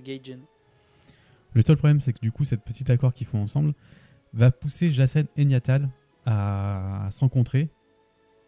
Le 1.54 1.62
seul 1.62 1.78
problème, 1.78 2.02
c'est 2.02 2.14
que 2.14 2.20
du 2.20 2.32
coup, 2.32 2.46
cette 2.46 2.64
petite 2.64 2.90
accord 2.90 3.14
qu'ils 3.14 3.28
font 3.28 3.42
ensemble 3.42 3.74
va 4.34 4.52
pousser 4.52 4.92
Jacen 4.92 5.28
et 5.38 5.46
Niatal 5.46 5.90
à, 6.26 7.08
à 7.08 7.12
se 7.12 7.20
rencontrer. 7.20 7.70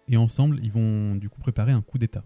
Et 0.08 0.18
ensemble, 0.18 0.60
ils 0.62 0.72
vont 0.72 1.16
du 1.16 1.30
coup 1.30 1.40
préparer 1.40 1.72
un 1.72 1.82
coup 1.82 1.98
d'État. 1.98 2.24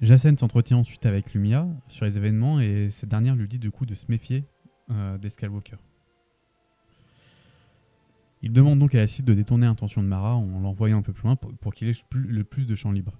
Jacen 0.00 0.36
s'entretient 0.36 0.78
ensuite 0.78 1.06
avec 1.06 1.32
Lumia 1.32 1.68
sur 1.86 2.04
les 2.04 2.16
événements 2.16 2.58
et 2.58 2.90
cette 2.90 3.08
dernière 3.08 3.36
lui 3.36 3.46
dit 3.46 3.60
du 3.60 3.70
coup 3.70 3.86
de 3.86 3.94
se 3.94 4.06
méfier 4.08 4.44
euh, 4.90 5.16
des 5.16 5.30
Skywalker. 5.30 5.76
Il 8.42 8.52
demande 8.52 8.80
donc 8.80 8.96
à 8.96 8.98
la 8.98 9.06
cible 9.06 9.28
de 9.28 9.34
détourner 9.34 9.66
l'intention 9.66 10.02
de 10.02 10.08
Mara 10.08 10.34
en 10.34 10.58
l'envoyant 10.58 10.98
un 10.98 11.02
peu 11.02 11.12
plus 11.12 11.22
loin 11.22 11.36
pour, 11.36 11.72
qu'il 11.72 11.88
ait 11.88 11.94
le 12.12 12.42
plus 12.42 12.66
de 12.66 12.74
champs 12.74 12.90
libres. 12.90 13.16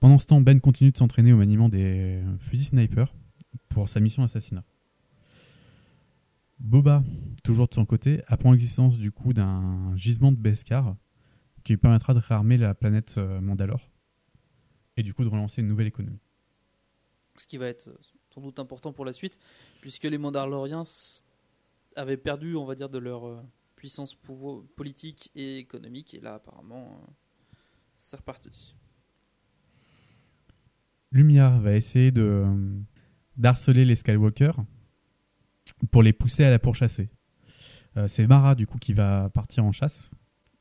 Pendant 0.00 0.16
ce 0.16 0.24
temps, 0.24 0.40
Ben 0.40 0.60
continue 0.60 0.92
de 0.92 0.96
s'entraîner 0.96 1.32
au 1.32 1.36
maniement 1.36 1.68
des 1.68 2.22
fusils 2.38 2.68
sniper 2.68 3.14
pour 3.68 3.88
sa 3.88 4.00
mission 4.00 4.22
assassinat. 4.22 4.64
Boba, 6.58 7.02
toujours 7.44 7.68
de 7.68 7.74
son 7.74 7.86
côté, 7.86 8.22
apprend 8.26 8.52
l'existence 8.52 8.98
du 8.98 9.12
coup 9.12 9.32
d'un 9.32 9.94
gisement 9.96 10.32
de 10.32 10.36
Beskar 10.36 10.96
qui 11.64 11.72
lui 11.72 11.76
permettra 11.78 12.14
de 12.14 12.18
réarmer 12.18 12.56
la 12.56 12.74
planète 12.74 13.16
euh, 13.18 13.40
Mandalore 13.40 13.90
et 14.96 15.02
du 15.02 15.14
coup 15.14 15.24
de 15.24 15.28
relancer 15.28 15.60
une 15.60 15.68
nouvelle 15.68 15.86
économie. 15.86 16.18
ce 17.36 17.46
qui 17.46 17.58
va 17.58 17.66
être 17.66 17.88
euh, 17.88 17.98
sans 18.30 18.40
doute 18.40 18.58
important 18.58 18.92
pour 18.92 19.04
la 19.04 19.12
suite, 19.12 19.38
puisque 19.80 20.04
les 20.04 20.18
Mandaloriens 20.18 20.84
avaient 21.96 22.16
perdu, 22.16 22.56
on 22.56 22.64
va 22.64 22.74
dire, 22.74 22.88
de 22.88 22.98
leur 22.98 23.26
euh, 23.26 23.42
puissance 23.76 24.14
politique 24.76 25.30
et 25.34 25.58
économique, 25.58 26.14
et 26.14 26.20
là, 26.20 26.34
apparemment, 26.34 27.00
c'est 27.96 28.16
reparti. 28.16 28.74
Lumia 31.12 31.58
va 31.58 31.74
essayer 31.74 32.10
de 32.10 32.22
euh, 32.22 32.80
d'harceler 33.36 33.84
les 33.84 33.96
Skywalker 33.96 34.52
pour 35.90 36.02
les 36.02 36.12
pousser 36.12 36.44
à 36.44 36.50
la 36.50 36.58
pourchasser. 36.58 37.10
Euh, 37.96 38.06
c'est 38.06 38.26
Mara 38.26 38.54
du 38.54 38.66
coup 38.66 38.78
qui 38.78 38.92
va 38.92 39.30
partir 39.30 39.64
en 39.64 39.72
chasse. 39.72 40.10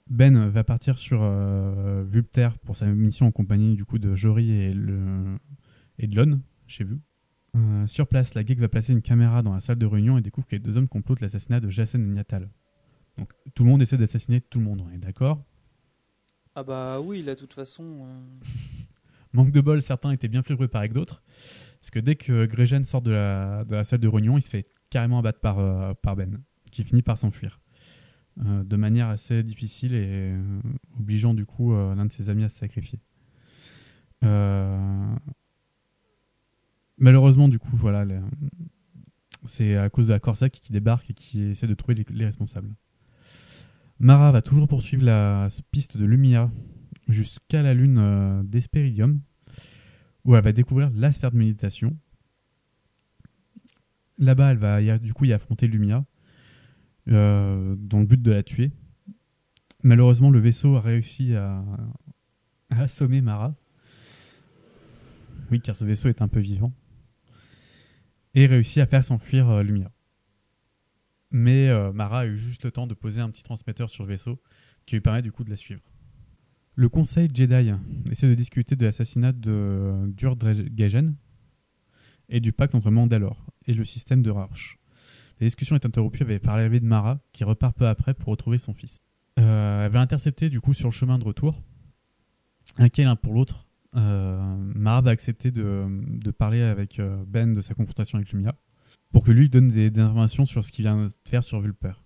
Ben 0.07 0.47
va 0.47 0.63
partir 0.63 0.97
sur 0.97 1.19
euh, 1.21 2.03
Vulpter 2.03 2.49
pour 2.65 2.75
sa 2.75 2.87
mission 2.87 3.27
en 3.27 3.31
compagnie 3.31 3.75
du 3.75 3.85
coup 3.85 3.99
de 3.99 4.15
Jory 4.15 4.49
et, 4.49 4.73
le, 4.73 5.37
et 5.99 6.07
de 6.07 6.15
Lon, 6.15 6.41
chez. 6.65 6.85
Euh, 7.55 7.87
sur 7.87 8.07
place, 8.07 8.33
la 8.33 8.43
geek 8.43 8.59
va 8.59 8.69
placer 8.69 8.91
une 8.91 9.03
caméra 9.03 9.43
dans 9.43 9.53
la 9.53 9.59
salle 9.59 9.77
de 9.77 9.85
réunion 9.85 10.17
et 10.17 10.21
découvre 10.21 10.47
que 10.47 10.55
les 10.55 10.59
deux 10.59 10.77
hommes 10.77 10.87
complotent 10.87 11.21
l'assassinat 11.21 11.59
de 11.59 11.69
Jacen 11.69 12.01
et 12.01 12.07
Niatal. 12.07 12.49
Donc 13.17 13.33
tout 13.53 13.63
le 13.63 13.69
monde 13.69 13.83
essaie 13.83 13.97
d'assassiner 13.97 14.41
tout 14.41 14.57
le 14.57 14.65
monde, 14.65 14.81
on 14.81 14.89
est 14.89 14.97
d'accord? 14.97 15.43
Ah 16.55 16.63
bah 16.63 16.99
oui, 16.99 17.21
là, 17.21 17.35
de 17.35 17.39
toute 17.39 17.53
façon... 17.53 18.07
Manque 19.33 19.51
de 19.51 19.61
bol, 19.61 19.81
certains 19.81 20.11
étaient 20.11 20.27
bien 20.27 20.41
plus 20.41 20.55
préparés 20.55 20.89
que 20.89 20.93
d'autres. 20.93 21.21
Parce 21.81 21.91
que 21.91 21.99
dès 21.99 22.15
que 22.15 22.45
Gregen 22.45 22.83
sort 22.85 23.01
de 23.01 23.11
la, 23.11 23.83
salle 23.83 23.99
de 23.99 24.07
réunion, 24.07 24.37
il 24.37 24.41
se 24.41 24.49
fait 24.49 24.67
carrément 24.89 25.19
abattre 25.19 25.39
par, 25.39 25.59
euh, 25.59 25.93
Ben, 26.03 26.41
qui 26.71 26.83
finit 26.83 27.01
par 27.01 27.17
s'enfuir. 27.17 27.59
Euh, 28.45 28.63
de 28.63 28.75
manière 28.75 29.09
assez 29.09 29.43
difficile 29.43 29.93
et 29.93 30.05
euh, 30.07 30.61
obligeant 30.97 31.33
du 31.33 31.45
coup 31.45 31.73
l'un 31.73 32.05
de 32.05 32.11
ses 32.11 32.29
amis 32.29 32.43
à 32.43 32.49
se 32.49 32.57
sacrifier. 32.57 32.99
Malheureusement, 37.01 37.47
du 37.47 37.59
coup, 37.59 37.77
voilà, 37.77 38.05
c'est 39.45 39.77
à 39.77 39.89
cause 39.89 40.07
de 40.07 40.13
la 40.13 40.19
Corsac 40.19 40.51
qui 40.51 40.73
débarque 40.73 41.09
et 41.09 41.13
qui 41.13 41.41
essaie 41.43 41.67
de 41.67 41.73
trouver 41.73 41.95
les, 41.95 42.05
les 42.09 42.25
responsables. 42.25 42.73
Mara 43.99 44.31
va 44.31 44.41
toujours 44.41 44.67
poursuivre 44.67 45.05
la 45.05 45.47
piste 45.71 45.95
de 45.95 46.03
Lumia 46.03 46.51
jusqu'à 47.09 47.61
la 47.61 47.73
lune 47.73 47.97
euh, 47.97 48.43
d'Esperidium, 48.43 49.21
où 50.25 50.35
elle 50.35 50.43
va 50.43 50.51
découvrir 50.51 50.91
la 50.93 51.11
sphère 51.11 51.31
de 51.31 51.37
méditation. 51.37 51.97
Là-bas, 54.17 54.51
elle 54.51 54.57
va 54.57 54.81
y- 54.81 54.99
du 54.99 55.13
coup 55.13 55.25
y 55.25 55.33
affronter 55.33 55.67
Lumia, 55.67 56.05
euh, 57.07 57.75
dans 57.77 57.99
le 57.99 58.05
but 58.05 58.21
de 58.21 58.31
la 58.31 58.43
tuer. 58.43 58.71
Malheureusement, 59.83 60.29
le 60.29 60.39
vaisseau 60.39 60.75
a 60.75 60.81
réussi 60.81 61.35
à, 61.35 61.63
assommer 62.69 63.21
Mara. 63.21 63.55
Oui, 65.51 65.61
car 65.61 65.75
ce 65.75 65.85
vaisseau 65.85 66.09
est 66.09 66.21
un 66.21 66.27
peu 66.27 66.39
vivant. 66.39 66.73
Et 68.35 68.45
réussit 68.45 68.77
à 68.77 68.85
faire 68.85 69.03
s'enfuir 69.03 69.49
euh, 69.49 69.63
Lumia. 69.63 69.91
Mais 71.31 71.69
euh, 71.69 71.91
Mara 71.91 72.21
a 72.21 72.25
eu 72.25 72.37
juste 72.37 72.65
le 72.65 72.71
temps 72.71 72.87
de 72.87 72.93
poser 72.93 73.21
un 73.21 73.29
petit 73.29 73.43
transmetteur 73.43 73.89
sur 73.89 74.03
le 74.03 74.09
vaisseau 74.09 74.39
qui 74.85 74.95
lui 74.95 75.01
permet 75.01 75.21
du 75.21 75.31
coup 75.31 75.43
de 75.43 75.49
la 75.49 75.55
suivre. 75.55 75.81
Le 76.79 76.87
Conseil 76.87 77.27
Jedi 77.33 77.73
essaie 78.09 78.29
de 78.29 78.35
discuter 78.35 78.77
de 78.77 78.85
l'assassinat 78.85 79.33
de 79.33 80.13
Durdregen 80.15 81.15
et 82.29 82.39
du 82.39 82.53
pacte 82.53 82.73
entre 82.73 82.89
Mandalore 82.89 83.45
et 83.67 83.73
le 83.73 83.83
système 83.83 84.21
de 84.21 84.29
Rauch. 84.29 84.79
La 85.41 85.47
discussion 85.47 85.75
est 85.75 85.85
interrompue 85.85 86.23
par 86.39 86.55
l'arrivée 86.55 86.79
de 86.79 86.85
Mara 86.85 87.19
qui 87.33 87.43
repart 87.43 87.75
peu 87.75 87.85
après 87.85 88.13
pour 88.13 88.29
retrouver 88.29 88.59
son 88.59 88.73
fils. 88.73 89.01
Euh, 89.39 89.85
elle 89.85 89.91
va 89.91 89.99
l'intercepter 89.99 90.49
du 90.49 90.61
coup 90.61 90.73
sur 90.73 90.87
le 90.87 90.93
chemin 90.93 91.19
de 91.19 91.25
retour. 91.25 91.61
Inquiet 92.77 93.03
l'un 93.03 93.17
pour 93.17 93.33
l'autre, 93.33 93.67
euh, 93.97 94.55
Mara 94.73 95.01
va 95.01 95.11
accepter 95.11 95.51
de, 95.51 95.85
de 95.85 96.31
parler 96.31 96.61
avec 96.61 96.97
euh, 96.99 97.21
Ben 97.27 97.51
de 97.51 97.59
sa 97.59 97.73
confrontation 97.73 98.19
avec 98.19 98.31
Lumia 98.31 98.55
pour 99.11 99.25
que 99.25 99.31
lui 99.31 99.49
donne 99.49 99.67
des, 99.67 99.89
des 99.89 99.99
informations 99.99 100.45
sur 100.45 100.63
ce 100.63 100.71
qu'il 100.71 100.83
vient 100.83 101.07
de 101.07 101.11
faire 101.25 101.43
sur 101.43 101.59
Vulper. 101.59 102.01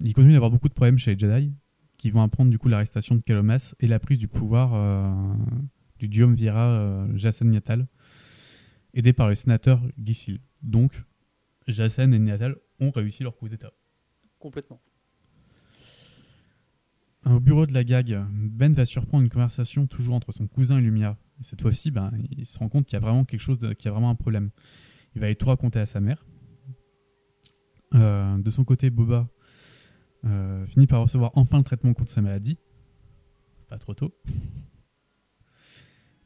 Il 0.00 0.12
continue 0.12 0.32
d'avoir 0.32 0.50
beaucoup 0.50 0.68
de 0.68 0.74
problèmes 0.74 0.98
chez 0.98 1.14
les 1.14 1.18
Jedi 1.20 1.52
qui 1.98 2.10
vont 2.10 2.22
apprendre 2.22 2.50
du 2.50 2.58
coup 2.58 2.68
l'arrestation 2.68 3.16
de 3.16 3.20
Kalomas 3.20 3.74
et 3.80 3.86
la 3.86 3.98
prise 3.98 4.18
du 4.18 4.28
pouvoir 4.28 4.74
euh, 4.74 5.34
du 5.98 6.08
Duumvira 6.08 6.70
euh, 6.70 7.16
Jacen 7.16 7.50
Niatal, 7.50 7.86
aidé 8.94 9.12
par 9.12 9.28
le 9.28 9.34
sénateur 9.34 9.82
Gissil. 10.02 10.40
Donc, 10.62 11.04
Jacen 11.66 12.14
et 12.14 12.18
Niatal 12.18 12.56
ont 12.80 12.90
réussi 12.90 13.22
leur 13.22 13.36
coup 13.36 13.48
d'état. 13.48 13.72
complètement. 14.38 14.80
Au 17.26 17.40
bureau 17.40 17.66
de 17.66 17.74
la 17.74 17.84
gag, 17.84 18.16
Ben 18.30 18.72
va 18.72 18.86
surprendre 18.86 19.24
une 19.24 19.28
conversation 19.28 19.86
toujours 19.86 20.14
entre 20.14 20.32
son 20.32 20.46
cousin 20.46 20.78
et 20.78 20.80
Lumia. 20.80 21.18
Et 21.40 21.42
cette 21.42 21.60
fois-ci, 21.60 21.90
ben, 21.90 22.12
il 22.30 22.46
se 22.46 22.58
rend 22.58 22.68
compte 22.68 22.86
qu'il 22.86 22.94
y 22.94 22.96
a 22.96 23.00
vraiment 23.00 23.24
quelque 23.24 23.40
chose, 23.40 23.58
qu'il 23.58 23.86
y 23.86 23.88
a 23.88 23.90
vraiment 23.90 24.08
un 24.08 24.14
problème. 24.14 24.50
Il 25.14 25.20
va 25.20 25.26
aller 25.26 25.36
tout 25.36 25.46
raconter 25.46 25.80
à 25.80 25.86
sa 25.86 26.00
mère. 26.00 26.24
Euh, 27.94 28.38
de 28.38 28.50
son 28.50 28.64
côté, 28.64 28.88
Boba 28.88 29.28
euh, 30.24 30.66
finit 30.66 30.86
par 30.86 31.02
recevoir 31.02 31.30
enfin 31.34 31.58
le 31.58 31.64
traitement 31.64 31.94
contre 31.94 32.10
sa 32.10 32.22
maladie. 32.22 32.58
Pas 33.68 33.78
trop 33.78 33.94
tôt. 33.94 34.14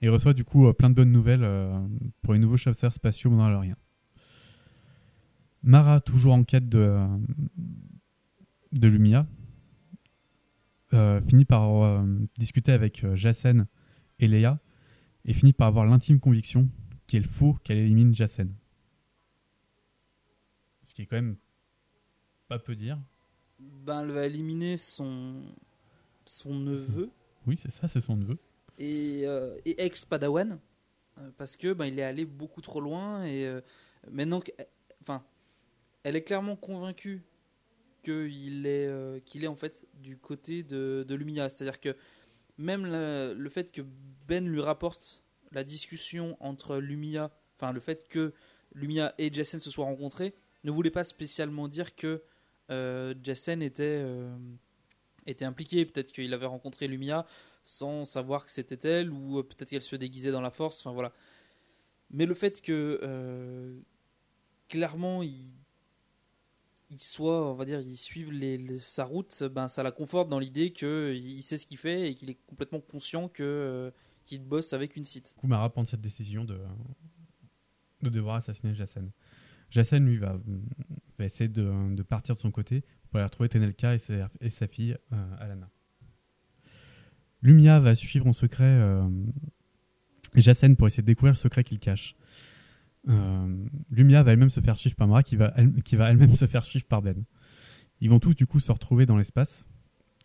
Et 0.01 0.09
reçoit 0.09 0.35
du 0.35 0.45
coup 0.45 0.67
euh, 0.67 0.73
plein 0.73 0.91
de 0.91 0.95
bonnes 0.95 1.13
nouvelles 1.13 1.45
euh, 1.45 1.79
pour 2.23 2.33
les 2.33 2.39
nouveaux 2.39 2.57
chasseurs 2.57 2.93
spatiaux 2.93 3.31
mandaloriens. 3.31 3.77
Mara, 5.63 6.01
toujours 6.01 6.33
en 6.33 6.43
quête 6.43 6.69
de, 6.69 7.07
Lumia, 8.73 9.29
finit 10.91 11.45
par 11.45 12.05
discuter 12.37 12.73
avec 12.73 13.07
Jacen 13.15 13.67
et 14.19 14.27
Leia 14.27 14.59
et 15.25 15.33
finit 15.33 15.53
par 15.53 15.69
avoir 15.69 15.87
l'intime 15.87 16.19
conviction 16.19 16.69
qu'il 17.07 17.27
faut 17.27 17.55
qu'elle 17.63 17.79
élimine 17.79 18.13
Jacen. 18.13 18.53
Ce 20.83 20.95
qui 20.95 21.03
est 21.03 21.07
quand 21.07 21.17
même 21.17 21.37
pas 22.49 22.59
peu 22.59 22.75
dire. 22.75 22.99
Ben, 23.85 24.03
elle 24.03 24.13
va 24.13 24.27
éliminer 24.27 24.77
son, 24.77 25.43
son 26.25 26.55
neveu 26.55 27.11
Oui, 27.47 27.59
c'est 27.61 27.73
ça, 27.73 27.89
c'est 27.89 28.01
son 28.01 28.17
neveu. 28.17 28.39
et, 28.79 29.23
euh, 29.27 29.59
et 29.65 29.83
ex-Padawan. 29.85 30.59
euh, 31.19 31.31
parce 31.37 31.57
que 31.57 31.73
ben, 31.73 31.87
il 31.87 31.99
est 31.99 32.03
allé 32.05 32.25
beaucoup 32.25 32.61
trop 32.61 32.81
loin 32.81 33.25
et 33.25 33.47
euh, 33.47 33.61
maintenant 34.11 34.43
enfin 35.03 35.25
elle 36.05 36.17
est 36.17 36.23
clairement 36.23 36.57
convaincue 36.57 37.23
qu'il 38.03 38.67
est 38.67 38.87
euh, 38.87 39.21
qu'il 39.21 39.45
est 39.45 39.49
en 39.49 39.55
fait 39.57 39.87
du 39.95 40.17
côté 40.17 40.63
de, 40.63 41.05
de 41.07 41.15
Lumia 41.15 41.49
c'est 41.51 41.63
à 41.63 41.71
dire 41.71 41.81
que 41.81 41.97
même 42.59 42.87
le, 42.87 43.35
le 43.37 43.49
fait 43.51 43.71
que 43.73 43.83
Ben 44.27 44.47
lui 44.49 44.61
rapporte 44.61 45.23
la 45.53 45.65
discussion 45.65 46.37
entre 46.41 46.79
Lumia 46.79 47.31
enfin 47.57 47.73
le 47.73 47.81
fait 47.81 48.09
que 48.09 48.33
Lumia 48.75 49.15
et 49.19 49.33
Jason 49.33 49.59
se 49.59 49.71
soient 49.71 49.85
rencontrés 49.85 50.35
ne 50.65 50.71
voulait 50.71 50.91
pas 50.91 51.05
spécialement 51.05 51.69
dire 51.69 51.95
que 51.95 52.23
euh, 52.71 53.15
Jason 53.23 53.61
était 53.61 54.01
euh, 54.03 54.35
était 55.27 55.45
impliqué. 55.45 55.85
Peut-être 55.87 56.13
qu'il 56.13 56.33
avait 56.35 56.47
rencontré 56.47 56.89
Lumia 56.89 57.27
sans 57.65 58.05
savoir 58.05 58.45
que 58.45 58.51
c'était 58.51 58.89
elle 58.89 59.11
ou 59.11 59.39
euh, 59.39 59.43
peut-être 59.43 59.71
qu'elle 59.71 59.83
se 59.83 59.97
déguisait 59.97 60.33
dans 60.33 60.41
la 60.41 60.51
force 60.51 60.81
enfin 60.81 60.93
voilà. 60.93 61.13
Mais 62.11 62.27
le 62.27 62.35
fait 62.35 62.61
que 62.61 63.81
clairement 64.69 65.23
il 65.23 65.51
soit 66.99 67.51
on 67.51 67.55
va 67.55 67.65
dire 67.65 67.81
il 67.81 67.97
suive 67.97 68.31
sa 68.81 69.05
route 69.05 69.45
ben 69.45 69.69
ça 69.69 69.83
la 69.83 69.93
conforte 69.93 70.29
dans 70.29 70.39
l'idée 70.39 70.73
que 70.73 71.15
il 71.15 71.43
sait 71.43 71.57
ce 71.57 71.65
qu'il 71.65 71.79
fait 71.79 72.11
et 72.11 72.15
qu'il 72.15 72.29
est 72.29 72.39
complètement 72.47 72.81
conscient 72.81 73.29
que 73.29 73.91
qu'il 74.27 74.43
bosse 74.43 74.73
avec 74.73 74.97
une 74.97 75.05
site. 75.05 75.35
Du 75.35 75.41
coup, 75.41 75.47
Mara 75.47 75.71
prend 75.71 75.85
cette 75.85 76.01
décision 76.01 76.45
de, 76.45 76.59
de 78.03 78.09
devoir 78.09 78.37
assassiner 78.37 78.75
Jacen. 78.75 79.11
Jacen, 79.71 80.05
lui, 80.05 80.19
va, 80.19 80.39
va 81.23 81.27
essayer 81.27 81.49
de, 81.49 82.03
partir 82.03 82.35
de 82.35 82.41
son 82.41 82.51
côté 82.51 82.85
pour 83.11 83.19
aller 83.19 83.25
retrouver 83.25 83.49
Tenelka 83.49 83.95
et 83.95 84.51
sa, 84.51 84.67
fille, 84.67 84.97
euh, 85.13 85.37
Alana. 85.39 85.69
Lumia 87.43 87.81
va 87.81 87.95
suivre 87.95 88.27
en 88.27 88.33
secret 88.33 88.65
euh, 88.65 89.09
Jacen 90.35 90.77
pour 90.77 90.87
essayer 90.87 91.03
de 91.03 91.07
découvrir 91.07 91.33
le 91.33 91.39
secret 91.39 91.65
qu'il 91.65 91.79
cache. 91.79 92.15
Euh, 93.09 93.67
Lumia 93.91 94.23
va 94.23 94.33
elle-même 94.33 94.51
se 94.51 94.61
faire 94.61 94.77
suivre 94.77 94.97
par 94.97 95.09
Mara, 95.09 95.23
qui 95.23 95.37
va, 95.37 95.53
elle-même 95.57 96.37
se 96.37 96.47
faire 96.47 96.65
suivre 96.65 96.87
par 96.87 97.03
Ben. 97.03 97.25
Ils 98.01 98.11
vont 98.11 98.21
tous, 98.21 98.35
du 98.35 98.47
coup, 98.47 98.61
se 98.61 98.71
retrouver 98.73 99.07
dans 99.07 99.17
l'espace. 99.17 99.67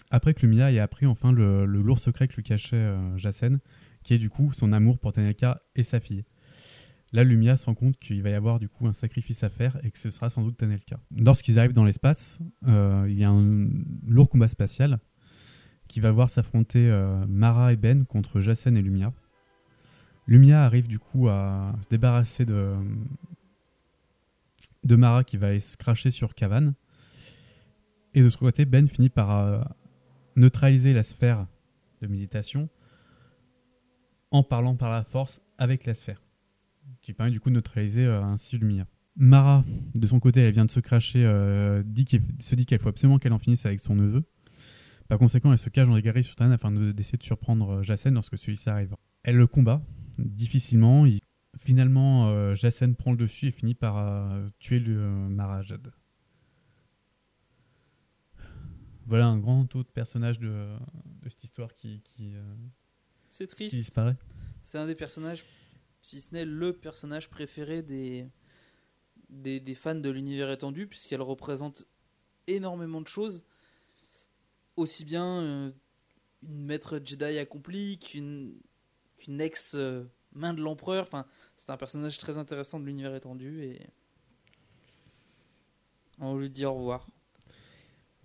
Après 0.10 0.34
que 0.34 0.42
Lumia 0.46 0.72
ait 0.72 0.80
appris 0.80 1.06
enfin 1.06 1.32
le, 1.32 1.66
lourd 1.66 2.00
secret 2.00 2.28
que 2.28 2.36
lui 2.36 2.44
cachait 2.44 2.78
euh, 2.78 3.58
qui 4.04 4.14
est 4.14 4.18
du 4.18 4.30
coup 4.30 4.54
son 4.54 4.72
amour 4.72 5.00
pour 5.00 5.12
Tenelka 5.12 5.62
et 5.76 5.84
sa 5.84 6.00
fille. 6.00 6.24
Là, 7.14 7.24
Lumia 7.24 7.56
se 7.56 7.66
rend 7.66 7.74
compte 7.74 7.98
qu'il 8.00 8.22
va 8.22 8.30
y 8.30 8.34
avoir 8.34 8.60
du 8.60 8.68
coup 8.68 8.86
un 8.88 8.94
sacrifice 8.94 9.44
à 9.44 9.50
faire 9.50 9.78
et 9.84 9.92
que 9.92 9.98
ce 9.98 10.10
sera 10.10 10.30
sans 10.30 10.44
doute 10.44 10.58
Tenelka. 10.58 11.00
Lorsqu'ils 11.16 11.58
arrivent 11.58 11.74
dans 11.74 11.86
l'espace, 11.86 12.40
euh, 12.68 13.06
il 13.10 13.18
y 13.18 13.24
a 13.24 13.30
un 13.30 13.70
lourd 14.06 14.30
combat 14.30 14.48
spatial 14.48 15.00
qui 15.88 16.02
va 16.02 16.12
voir 16.12 16.30
s'affronter 16.30 16.90
euh, 16.90 17.26
Mara 17.28 17.72
et 17.72 17.78
Ben 17.78 18.06
contre 18.06 18.42
Jacen 18.42 18.76
et 18.76 18.82
Lumia. 18.82 19.14
Lumia 20.28 20.66
arrive 20.66 20.88
du 20.88 21.00
coup 21.00 21.30
à 21.30 21.74
se 21.84 21.88
débarrasser 21.90 22.46
de, 22.46 22.76
de 24.84 24.96
Mara 24.98 25.24
qui 25.24 25.38
va 25.38 25.48
aller 25.48 25.62
se 25.62 25.78
cracher 25.78 26.12
sur 26.12 26.36
Kavan. 26.36 26.74
Et 28.14 28.22
de 28.22 28.30
ce 28.30 28.38
côté, 28.38 28.66
Ben 28.66 28.88
finit 28.90 29.10
par 29.10 29.32
euh, 29.32 29.62
neutraliser 30.36 30.94
la 30.94 31.04
sphère 31.04 31.48
de 32.02 32.08
méditation 32.08 32.68
en 34.32 34.44
parlant 34.44 34.76
par 34.76 34.92
la 34.92 35.04
force 35.04 35.42
avec 35.58 35.86
la 35.86 35.94
sphère, 35.94 36.22
qui 37.02 37.14
permet 37.14 37.32
du 37.32 37.40
coup 37.40 37.50
de 37.50 37.56
neutraliser 37.56 38.06
euh, 38.06 38.22
ainsi 38.24 38.58
Lumia. 38.58 38.88
Mara, 39.16 39.64
de 39.96 40.06
son 40.08 40.20
côté, 40.20 40.42
elle 40.42 40.54
vient 40.54 40.66
de 40.66 40.72
se 40.72 40.80
cracher, 40.80 41.24
euh, 41.26 41.82
dit 41.86 42.06
se 42.40 42.56
dit 42.56 42.66
qu'il 42.66 42.78
faut 42.80 42.90
absolument 42.90 43.18
qu'elle 43.18 43.34
en 43.34 43.40
finisse 43.40 43.66
avec 43.66 43.80
son 43.80 43.96
neveu. 43.96 44.24
Par 45.08 45.18
conséquent, 45.18 45.52
elle 45.52 45.58
se 45.58 45.70
cache 45.70 45.88
dans 45.88 45.96
les 45.96 46.02
galeries 46.02 46.24
souterraines 46.24 46.52
afin 46.52 46.70
de- 46.72 46.92
d'essayer 46.92 47.18
de 47.18 47.24
surprendre 47.24 47.78
euh, 47.78 47.84
Jacen 47.84 48.14
lorsque 48.14 48.38
celui-ci 48.38 48.70
arrive. 48.70 48.96
Elle 49.24 49.38
le 49.38 49.48
combat 49.48 49.82
difficilement. 50.20 51.06
Il- 51.06 51.20
Finalement, 51.60 52.30
euh, 52.30 52.54
Jacen 52.56 52.94
prend 52.96 53.12
le 53.12 53.18
dessus 53.18 53.48
et 53.48 53.52
finit 53.52 53.74
par 53.74 53.98
euh, 53.98 54.48
tuer 54.60 54.80
le 54.80 54.98
euh, 55.00 55.28
Mara 55.30 55.64
Jade. 55.64 55.92
Voilà 59.06 59.26
un 59.28 59.38
grand 59.38 59.66
taux 59.66 59.84
de 59.84 59.88
personnages 59.88 60.38
de, 60.40 60.68
de 61.24 61.30
cette 61.30 61.44
histoire 61.44 61.74
qui, 61.74 62.02
qui, 62.04 62.36
euh, 62.36 62.42
c'est 63.30 63.48
qui 63.48 63.56
triste 63.56 63.76
disparaît. 63.76 64.16
c'est 64.62 64.78
un 64.78 64.86
des 64.86 64.96
personnages 64.96 65.44
si 66.02 66.22
ce 66.22 66.28
n'est 66.32 66.46
le 66.46 66.74
personnage 66.74 67.30
préféré 67.30 67.84
des 67.84 68.30
fans 69.76 69.96
de 69.96 70.10
l'univers 70.10 70.52
étendu 70.52 70.88
puisqu'elle 70.88 71.22
représente 71.22 71.88
énormément 72.48 73.02
de 73.02 73.08
choses. 73.08 73.44
Aussi 74.76 75.06
bien 75.06 75.42
euh, 75.42 75.72
une 76.44 76.66
maître 76.66 77.02
Jedi 77.04 77.40
accomplie 77.40 78.00
qu'une 78.00 78.62
ex 79.40 79.74
euh, 79.76 80.04
main 80.34 80.54
de 80.54 80.62
l'empereur. 80.62 81.04
Enfin 81.04 81.26
c'est 81.56 81.70
un 81.70 81.78
personnage 81.78 82.18
très 82.18 82.38
intéressant 82.38 82.80
de 82.80 82.86
l'univers 82.86 83.16
étendu 83.16 83.64
et 83.64 83.88
on 86.20 86.38
lui 86.38 86.50
dire 86.50 86.74
au 86.74 86.80
revoir. 86.80 87.08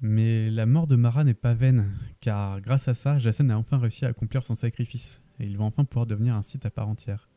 Mais 0.00 0.50
la 0.50 0.66
mort 0.66 0.88
de 0.88 0.96
Mara 0.96 1.22
n'est 1.22 1.32
pas 1.32 1.54
vaine, 1.54 1.96
car 2.20 2.60
grâce 2.60 2.88
à 2.88 2.94
ça, 2.94 3.18
Jacen 3.18 3.52
a 3.52 3.56
enfin 3.56 3.78
réussi 3.78 4.04
à 4.04 4.08
accomplir 4.08 4.42
son 4.42 4.56
sacrifice, 4.56 5.20
et 5.38 5.46
il 5.46 5.56
va 5.56 5.62
enfin 5.62 5.84
pouvoir 5.84 6.06
devenir 6.06 6.34
un 6.34 6.42
site 6.42 6.66
à 6.66 6.70
part 6.70 6.88
entière. 6.88 7.28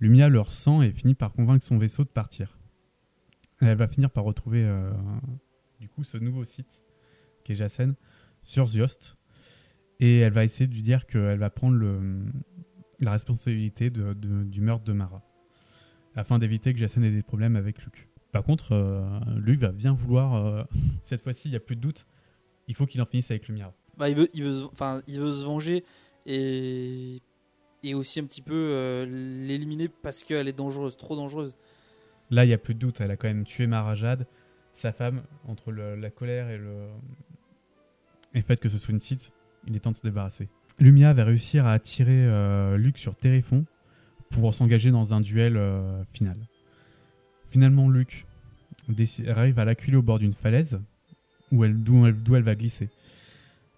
Lumia 0.00 0.28
le 0.28 0.40
ressent 0.40 0.82
et 0.82 0.90
finit 0.92 1.14
par 1.14 1.32
convaincre 1.32 1.64
son 1.64 1.78
vaisseau 1.78 2.04
de 2.04 2.08
partir. 2.08 2.58
Elle 3.60 3.76
va 3.76 3.88
finir 3.88 4.10
par 4.10 4.24
retrouver 4.24 4.64
euh, 4.64 4.92
du 5.80 5.88
coup 5.88 6.04
ce 6.04 6.16
nouveau 6.16 6.44
site, 6.44 6.80
qui 7.44 7.52
est 7.52 7.54
Jacen, 7.56 7.94
sur 8.42 8.66
Ziost, 8.66 9.16
et 10.00 10.18
elle 10.20 10.32
va 10.32 10.44
essayer 10.44 10.66
de 10.66 10.74
lui 10.74 10.82
dire 10.82 11.06
qu'elle 11.06 11.38
va 11.38 11.50
prendre 11.50 11.76
la 13.00 13.12
responsabilité 13.12 13.90
du 13.90 14.60
meurtre 14.60 14.84
de 14.84 14.92
Mara, 14.92 15.22
afin 16.14 16.38
d'éviter 16.38 16.72
que 16.72 16.78
Jacen 16.78 17.02
ait 17.02 17.10
des 17.10 17.22
problèmes 17.22 17.56
avec 17.56 17.82
Luke. 17.82 18.08
Par 18.30 18.44
contre, 18.44 18.72
euh, 18.72 19.20
Luke 19.36 19.60
va 19.60 19.72
bien 19.72 19.92
vouloir, 19.92 20.34
euh, 20.34 20.62
cette 21.04 21.22
fois-ci, 21.22 21.48
il 21.48 21.50
n'y 21.50 21.56
a 21.56 21.60
plus 21.60 21.76
de 21.76 21.80
doute, 21.80 22.06
il 22.68 22.74
faut 22.74 22.86
qu'il 22.86 23.02
en 23.02 23.06
finisse 23.06 23.30
avec 23.30 23.48
Lumia. 23.48 23.72
Bah, 23.96 24.08
il 24.08 24.14
veut, 24.14 24.28
il 24.34 24.44
veut 24.44 25.32
se 25.32 25.44
venger 25.44 25.84
et 26.26 27.20
et 27.82 27.94
aussi 27.94 28.20
un 28.20 28.24
petit 28.24 28.42
peu 28.42 28.54
euh, 28.54 29.06
l'éliminer 29.06 29.88
parce 29.88 30.24
qu'elle 30.24 30.48
est 30.48 30.52
dangereuse, 30.56 30.96
trop 30.96 31.16
dangereuse. 31.16 31.56
Là, 32.30 32.44
il 32.44 32.48
n'y 32.48 32.54
a 32.54 32.58
plus 32.58 32.74
de 32.74 32.78
doute, 32.78 33.00
elle 33.00 33.10
a 33.10 33.16
quand 33.16 33.28
même 33.28 33.44
tué 33.44 33.66
Marajad, 33.66 34.26
sa 34.74 34.92
femme, 34.92 35.22
entre 35.46 35.72
la 35.72 36.10
colère 36.10 36.50
et 36.50 36.58
le, 36.58 36.88
fait 38.42 38.60
que 38.60 38.68
ce 38.68 38.78
soit 38.78 38.92
une 38.92 39.00
site, 39.00 39.32
il 39.66 39.74
est 39.74 39.80
temps 39.80 39.92
de 39.92 39.96
se 39.96 40.02
débarrasser. 40.02 40.48
Lumia 40.78 41.12
va 41.12 41.24
réussir 41.24 41.66
à 41.66 41.72
attirer 41.72 42.26
euh, 42.26 42.76
Luke 42.76 42.98
sur 42.98 43.16
Téréphon 43.16 43.64
pour 44.30 44.54
s'engager 44.54 44.90
dans 44.90 45.14
un 45.14 45.20
duel 45.20 45.56
euh, 45.56 46.04
final. 46.12 46.36
Finalement, 47.50 47.88
Luke 47.88 48.26
arrive 49.26 49.58
à 49.58 49.64
l'acculer 49.64 49.96
au 49.96 50.02
bord 50.02 50.18
d'une 50.18 50.34
falaise 50.34 50.78
où 51.50 51.64
elle, 51.64 51.82
d'où 51.82 52.06
elle, 52.06 52.16
elle 52.34 52.42
va 52.42 52.54
glisser. 52.54 52.90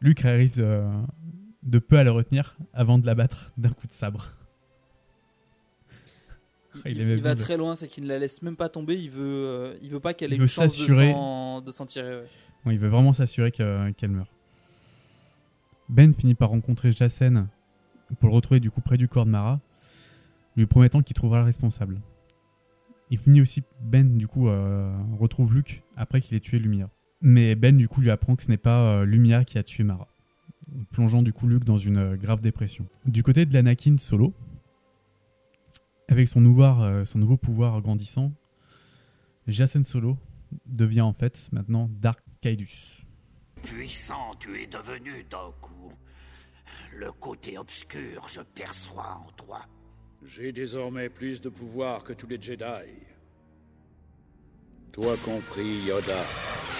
Luke 0.00 0.24
arrive 0.24 0.60
de, 1.62 1.78
peu 1.78 1.98
à 1.98 2.04
le 2.04 2.10
retenir 2.10 2.56
avant 2.72 2.98
de 2.98 3.06
l'abattre 3.06 3.52
d'un 3.56 3.70
coup 3.70 3.86
de 3.86 3.92
sabre. 3.92 4.32
Il, 6.74 6.80
Il 6.84 6.92
il- 6.92 7.00
aimait 7.02 7.16
il 7.16 7.22
va 7.22 7.34
très 7.34 7.56
loin, 7.56 7.74
c'est 7.74 7.88
qu'il 7.88 8.04
ne 8.04 8.08
la 8.08 8.18
laisse 8.18 8.42
même 8.42 8.56
pas 8.56 8.68
tomber. 8.68 8.96
Il 8.96 9.10
veut, 9.10 9.22
euh, 9.24 9.76
il 9.82 9.90
veut 9.90 10.00
pas 10.00 10.14
qu'elle 10.14 10.32
ait 10.32 10.36
une 10.36 10.46
chance 10.46 10.72
de 10.72 10.78
s'en, 11.70 11.86
tirer. 11.86 12.16
ouais. 12.20 12.26
Il 12.74 12.78
veut 12.78 12.88
vraiment 12.88 13.12
s'assurer 13.12 13.50
que- 13.50 13.90
qu'elle 13.92 14.10
meurt. 14.10 14.30
Ben 15.88 16.14
finit 16.14 16.34
par 16.36 16.50
rencontrer 16.50 16.92
Jacen 16.92 17.48
pour 18.20 18.28
le 18.28 18.34
retrouver 18.34 18.60
du 18.60 18.70
coup 18.70 18.80
près 18.80 18.96
du 18.96 19.08
corps 19.08 19.26
de 19.26 19.30
Mara, 19.30 19.58
lui 20.56 20.66
promettant 20.66 21.02
qu'il 21.02 21.14
trouvera 21.14 21.38
le 21.40 21.44
responsable. 21.46 22.00
Il 23.10 23.18
finit 23.18 23.40
aussi, 23.40 23.64
Ben 23.80 24.16
du 24.16 24.28
coup 24.28 24.48
euh, 24.48 24.92
retrouve 25.18 25.52
Luke 25.52 25.82
après 25.96 26.20
qu'il 26.20 26.36
ait 26.36 26.40
tué 26.40 26.60
Lumia. 26.60 26.88
Mais 27.20 27.56
Ben 27.56 27.76
du 27.76 27.88
coup 27.88 28.00
lui 28.00 28.10
apprend 28.12 28.36
que 28.36 28.44
ce 28.44 28.48
n'est 28.48 28.56
pas 28.56 29.00
euh, 29.00 29.04
Lumia 29.04 29.44
qui 29.44 29.58
a 29.58 29.64
tué 29.64 29.82
Mara, 29.82 30.06
plongeant 30.90 31.22
du 31.22 31.32
coup 31.32 31.46
Luke 31.46 31.64
dans 31.64 31.78
une 31.78 31.98
euh, 31.98 32.16
grave 32.16 32.40
dépression. 32.40 32.86
Du 33.06 33.22
côté 33.22 33.46
de 33.46 33.54
l'Anakin 33.54 33.96
Solo, 33.98 34.34
avec 36.08 36.28
son 36.28 36.40
nouveau, 36.40 36.64
euh, 36.64 37.04
son 37.04 37.18
nouveau 37.18 37.36
pouvoir 37.36 37.80
grandissant, 37.80 38.32
Jacen 39.46 39.84
Solo 39.84 40.16
devient 40.66 41.00
en 41.00 41.12
fait 41.12 41.48
maintenant 41.52 41.88
Dark 42.00 42.20
Kaidus. 42.40 43.04
Puissant 43.62 44.34
tu 44.38 44.60
es 44.60 44.66
devenu, 44.66 45.24
Doku. 45.30 45.92
le 46.96 47.12
côté 47.12 47.58
obscur, 47.58 48.26
je 48.28 48.40
perçois 48.40 49.22
en 49.26 49.30
toi. 49.32 49.60
J'ai 50.24 50.52
désormais 50.52 51.08
plus 51.08 51.40
de 51.40 51.48
pouvoir 51.48 52.04
que 52.04 52.12
tous 52.12 52.26
les 52.26 52.40
Jedi. 52.40 52.64
Toi 54.92 55.16
compris, 55.24 55.86
Yoda. 55.86 56.79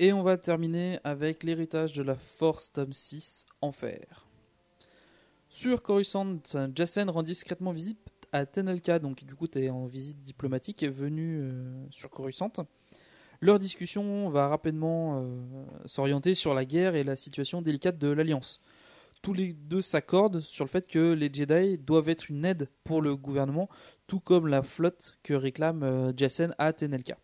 Et 0.00 0.12
on 0.12 0.22
va 0.22 0.36
terminer 0.36 1.00
avec 1.02 1.42
l'héritage 1.42 1.92
de 1.92 2.04
la 2.04 2.14
Force 2.14 2.72
tome 2.72 2.92
6, 2.92 3.46
Enfer. 3.60 4.28
Sur 5.48 5.82
Coruscant, 5.82 6.38
Jacen 6.72 7.10
rend 7.10 7.24
discrètement 7.24 7.72
visite 7.72 7.98
à 8.30 8.46
Tenelka, 8.46 9.00
donc 9.00 9.24
du 9.24 9.34
coup 9.34 9.48
tu 9.48 9.68
en 9.68 9.86
visite 9.86 10.22
diplomatique 10.22 10.84
venu 10.84 11.40
euh, 11.40 11.84
sur 11.90 12.10
Coruscant. 12.10 12.52
Leur 13.40 13.58
discussion 13.58 14.28
va 14.30 14.46
rapidement 14.46 15.20
euh, 15.20 15.64
s'orienter 15.86 16.34
sur 16.34 16.54
la 16.54 16.64
guerre 16.64 16.94
et 16.94 17.02
la 17.02 17.16
situation 17.16 17.60
délicate 17.60 17.98
de 17.98 18.06
l'Alliance. 18.06 18.60
Tous 19.20 19.32
les 19.32 19.52
deux 19.52 19.82
s'accordent 19.82 20.38
sur 20.38 20.64
le 20.64 20.70
fait 20.70 20.86
que 20.86 21.12
les 21.12 21.28
Jedi 21.32 21.76
doivent 21.76 22.08
être 22.08 22.30
une 22.30 22.44
aide 22.44 22.68
pour 22.84 23.02
le 23.02 23.16
gouvernement, 23.16 23.68
tout 24.06 24.20
comme 24.20 24.46
la 24.46 24.62
flotte 24.62 25.18
que 25.24 25.34
réclame 25.34 25.82
euh, 25.82 26.12
Jacen 26.16 26.54
à 26.58 26.72
Tenelka. 26.72 27.18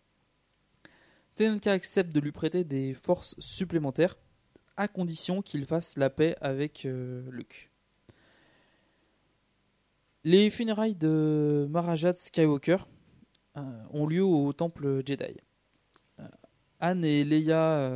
Tenelka 1.36 1.72
accepte 1.72 2.12
de 2.12 2.20
lui 2.20 2.32
prêter 2.32 2.64
des 2.64 2.94
forces 2.94 3.34
supplémentaires, 3.38 4.16
à 4.76 4.88
condition 4.88 5.42
qu'il 5.42 5.66
fasse 5.66 5.96
la 5.96 6.10
paix 6.10 6.36
avec 6.40 6.84
euh, 6.84 7.22
Luke. 7.30 7.70
Les 10.24 10.50
funérailles 10.50 10.94
de 10.94 11.66
Marajat 11.70 12.14
Skywalker 12.16 12.78
euh, 13.56 13.60
ont 13.92 14.06
lieu 14.06 14.24
au 14.24 14.52
temple 14.52 15.02
Jedi. 15.06 15.36
Euh, 16.18 16.22
Anne 16.80 17.04
et 17.04 17.24
Leia 17.24 17.88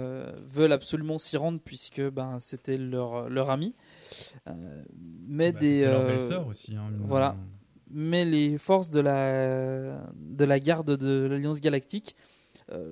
veulent 0.50 0.72
absolument 0.72 1.18
s'y 1.18 1.36
rendre 1.36 1.60
puisque 1.64 2.02
ben, 2.10 2.38
c'était 2.38 2.76
leur, 2.76 3.28
leur 3.28 3.50
ami. 3.50 3.74
Mais 5.26 5.52
Bah, 5.52 5.58
des 5.58 5.84
leur 5.84 6.00
euh, 6.02 6.44
aussi, 6.44 6.74
hein, 6.74 6.90
voilà. 7.00 7.36
les 7.90 8.58
forces 8.58 8.90
de 8.90 9.00
la 9.00 10.10
de 10.14 10.44
la 10.44 10.60
garde 10.60 10.96
de 10.96 11.26
l'Alliance 11.26 11.60
Galactique 11.60 12.16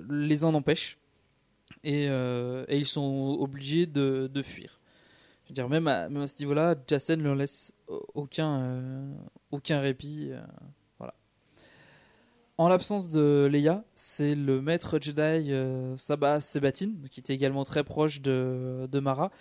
les 0.09 0.43
en 0.43 0.53
empêchent 0.53 0.97
et, 1.83 2.07
euh, 2.09 2.65
ils 2.69 2.85
sont 2.85 3.37
obligés 3.39 3.85
de, 3.85 4.41
fuir. 4.43 4.79
Je 5.43 5.49
veux 5.49 5.53
dire, 5.53 5.69
même 5.69 5.87
à, 5.87 6.07
ce 6.27 6.39
niveau-là, 6.39 6.75
ne 6.75 7.23
leur 7.23 7.35
laisse 7.35 7.73
aucun, 7.87 8.61
euh, 8.61 9.13
aucun 9.51 9.79
répit. 9.79 10.29
euh, 10.31 10.41
voilà. 10.97 11.15
En 12.57 12.67
l'absence 12.67 13.09
de 13.09 13.47
Leia, 13.51 13.83
c'est 13.95 14.35
le 14.35 14.61
maître 14.61 14.99
Jedi 14.99 15.51
euh, 15.51 15.95
Sabah 15.95 16.41
Sebatin, 16.41 16.91
qui 17.09 17.19
était 17.19 17.33
également 17.33 17.63
très 17.63 17.83
proche 17.83 18.21
de, 18.21 18.87
de 18.91 18.99
Mara, 18.99 19.31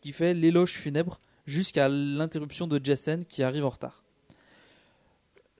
qui 0.00 0.12
fait 0.12 0.34
l'éloge 0.34 0.72
funèbre 0.72 1.20
jusqu'à 1.46 1.88
l'interruption 1.88 2.66
de 2.66 2.80
Jacen 2.82 3.24
qui 3.24 3.42
arrive 3.42 3.64
en 3.64 3.70
retard. 3.70 4.02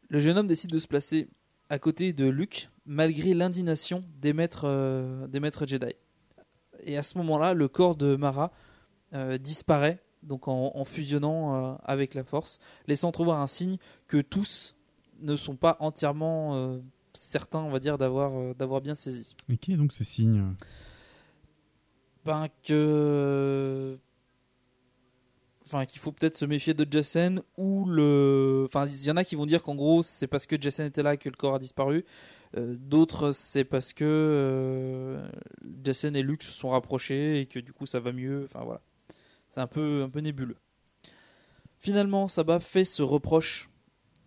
Le 0.09 0.21
jeune 0.21 0.37
homme 0.37 0.47
décide 0.47 0.71
de 0.71 0.79
se 0.79 0.87
placer 0.87 1.29
à 1.71 1.79
côté 1.79 2.13
de 2.13 2.27
Luke, 2.27 2.69
malgré 2.87 3.35
l'indignation 3.35 4.05
des 4.21 4.33
maîtres, 4.33 4.65
euh, 4.65 5.27
des 5.27 5.41
maîtres 5.41 5.67
Jedi. 5.67 5.95
Et 6.81 6.97
à 6.97 7.03
ce 7.03 7.19
moment-là, 7.19 7.55
le 7.55 7.69
corps 7.69 7.97
de 7.97 8.17
Mara 8.17 8.53
euh, 9.15 9.39
disparaît, 9.39 10.03
donc 10.23 10.49
en, 10.49 10.73
en 10.75 10.85
fusionnant 10.85 11.55
euh, 11.55 11.75
avec 11.85 12.15
la 12.15 12.25
Force, 12.25 12.59
laissant 12.87 13.09
entrevoir 13.09 13.41
un 13.41 13.47
signe 13.47 13.79
que 14.07 14.21
tous 14.21 14.77
ne 15.21 15.37
sont 15.37 15.57
pas 15.57 15.77
entièrement 15.81 16.81
certains, 17.13 17.61
on 17.61 17.71
va 17.71 17.79
dire, 17.79 17.97
d'avoir 17.97 18.55
d'avoir 18.57 18.81
bien 18.81 18.97
saisi. 18.97 19.37
Mais 19.49 19.57
qui 19.57 19.73
est 19.73 19.77
donc 19.77 19.93
ce 19.93 20.03
signe? 20.03 20.55
Ben 22.25 22.49
que 22.65 23.97
enfin 25.65 25.87
qu'il 25.87 26.01
faut 26.01 26.13
peut-être 26.13 26.37
se 26.37 26.45
méfier 26.45 26.75
de 26.75 26.87
Jacen 26.91 27.43
ou 27.57 27.85
le 27.87 28.65
enfin 28.67 28.87
il 28.87 29.05
y 29.05 29.11
en 29.11 29.17
a 29.17 29.25
qui 29.25 29.37
vont 29.37 29.47
dire 29.47 29.63
qu'en 29.63 29.75
gros 29.75 30.03
c'est 30.03 30.27
parce 30.27 30.47
que 30.47 30.61
Jacen 30.61 30.87
était 30.87 31.03
là 31.03 31.17
que 31.17 31.29
le 31.29 31.37
corps 31.37 31.55
a 31.55 31.59
disparu 31.59 32.05
Euh, 32.57 32.77
d'autres 32.79 33.33
c'est 33.33 33.65
parce 33.65 33.93
que 33.93 34.05
euh, 34.05 35.29
Jacen 35.83 36.15
et 36.15 36.23
Luke 36.23 36.43
se 36.43 36.53
sont 36.53 36.71
rapprochés 36.71 37.41
et 37.41 37.47
que 37.47 37.59
du 37.59 37.73
coup 37.73 37.87
ça 37.87 38.01
va 38.01 38.13
mieux. 38.13 38.45
Enfin 38.45 38.65
voilà. 38.65 38.81
C'est 39.49 39.61
un 39.61 39.67
peu 39.67 40.03
un 40.05 40.11
peu 40.11 40.21
nébuleux. 40.21 40.57
Finalement 41.79 42.29
Sabah 42.29 42.61
fait 42.61 42.85
ce 42.85 43.03
reproche 43.03 43.69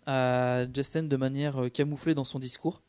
à 0.05 0.65
Jacen 0.73 1.07
de 1.07 1.17
manière 1.17 1.63
euh, 1.63 1.69
camouflée 1.69 2.15
dans 2.15 2.25
son 2.25 2.39
discours. 2.39 2.81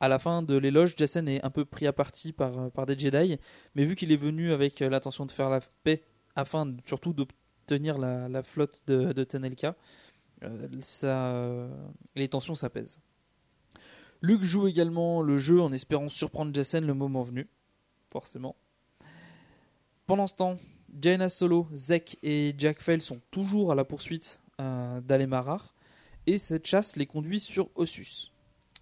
À 0.00 0.08
la 0.08 0.18
fin 0.18 0.42
de 0.42 0.56
l'éloge, 0.56 0.94
Jacen 0.96 1.28
est 1.28 1.44
un 1.44 1.50
peu 1.50 1.64
pris 1.64 1.86
à 1.86 1.92
partie 1.92 2.32
par, 2.32 2.72
par 2.72 2.86
des 2.86 2.98
Jedi, 2.98 3.38
mais 3.76 3.84
vu 3.84 3.94
qu'il 3.94 4.10
est 4.10 4.16
venu 4.16 4.52
avec 4.52 4.80
l'intention 4.80 5.26
de 5.26 5.30
faire 5.30 5.48
la 5.48 5.60
paix, 5.84 6.02
afin 6.34 6.74
surtout 6.84 7.12
d'obtenir 7.12 7.98
la, 7.98 8.42
flotte 8.42 8.82
de, 8.88 9.12
de 9.12 9.22
Tenelka, 9.22 9.76
les 12.16 12.28
tensions 12.28 12.56
s'apaisent. 12.56 12.98
Luke 14.22 14.44
joue 14.44 14.68
également 14.68 15.20
le 15.20 15.36
jeu 15.36 15.60
en 15.60 15.72
espérant 15.72 16.08
surprendre 16.08 16.54
Jacen 16.54 16.86
le 16.86 16.94
moment 16.94 17.22
venu, 17.22 17.48
forcément. 18.08 18.56
Pendant 20.06 20.26
ce 20.26 20.34
temps, 20.34 20.58
Jaina 21.00 21.28
Solo, 21.28 21.66
Zek 21.74 22.18
et 22.22 22.54
Jack 22.56 22.80
Fell 22.80 23.02
sont 23.02 23.20
toujours 23.30 23.72
à 23.72 23.74
la 23.74 23.84
poursuite 23.84 24.40
euh, 24.60 25.00
d'Alemarar, 25.00 25.74
et 26.26 26.38
cette 26.38 26.66
chasse 26.66 26.96
les 26.96 27.06
conduit 27.06 27.40
sur 27.40 27.68
Ossus 27.74 28.32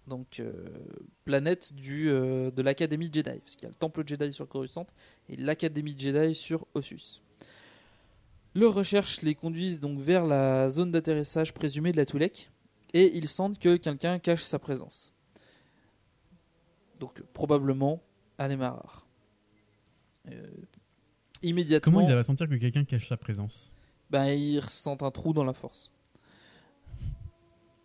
donc 0.07 0.39
euh, 0.39 0.51
planète 1.25 1.71
euh, 1.89 2.51
de 2.51 2.61
l'Académie 2.61 3.09
Jedi, 3.11 3.39
parce 3.39 3.55
qu'il 3.55 3.63
y 3.63 3.65
a 3.65 3.69
le 3.69 3.75
Temple 3.75 4.03
Jedi 4.05 4.33
sur 4.33 4.47
Coruscant 4.47 4.87
et 5.29 5.35
l'Académie 5.35 5.95
Jedi 5.97 6.35
sur 6.35 6.67
Ossus. 6.73 7.21
Leurs 8.53 8.73
recherches 8.73 9.21
les 9.21 9.35
conduisent 9.35 9.79
donc 9.79 9.99
vers 9.99 10.25
la 10.25 10.69
zone 10.69 10.91
d'atterrissage 10.91 11.53
présumée 11.53 11.91
de 11.91 11.97
la 11.97 12.05
Twi'lek, 12.05 12.49
et 12.93 13.15
ils 13.17 13.29
sentent 13.29 13.59
que 13.59 13.77
quelqu'un 13.77 14.19
cache 14.19 14.43
sa 14.43 14.59
présence. 14.59 15.13
Donc 17.01 17.21
probablement 17.33 18.01
Alemarar. 18.37 19.05
Euh, 20.29 20.47
immédiatement, 21.41 21.91
Comment 21.93 22.07
il 22.07 22.13
va 22.13 22.23
sentir 22.23 22.47
que 22.47 22.55
quelqu'un 22.55 22.85
cache 22.85 23.09
sa 23.09 23.17
présence? 23.17 23.71
Ben, 24.11 24.27
ils 24.27 24.59
ressentent 24.59 25.01
un 25.03 25.09
trou 25.11 25.33
dans 25.33 25.43
la 25.43 25.53
force. 25.53 25.91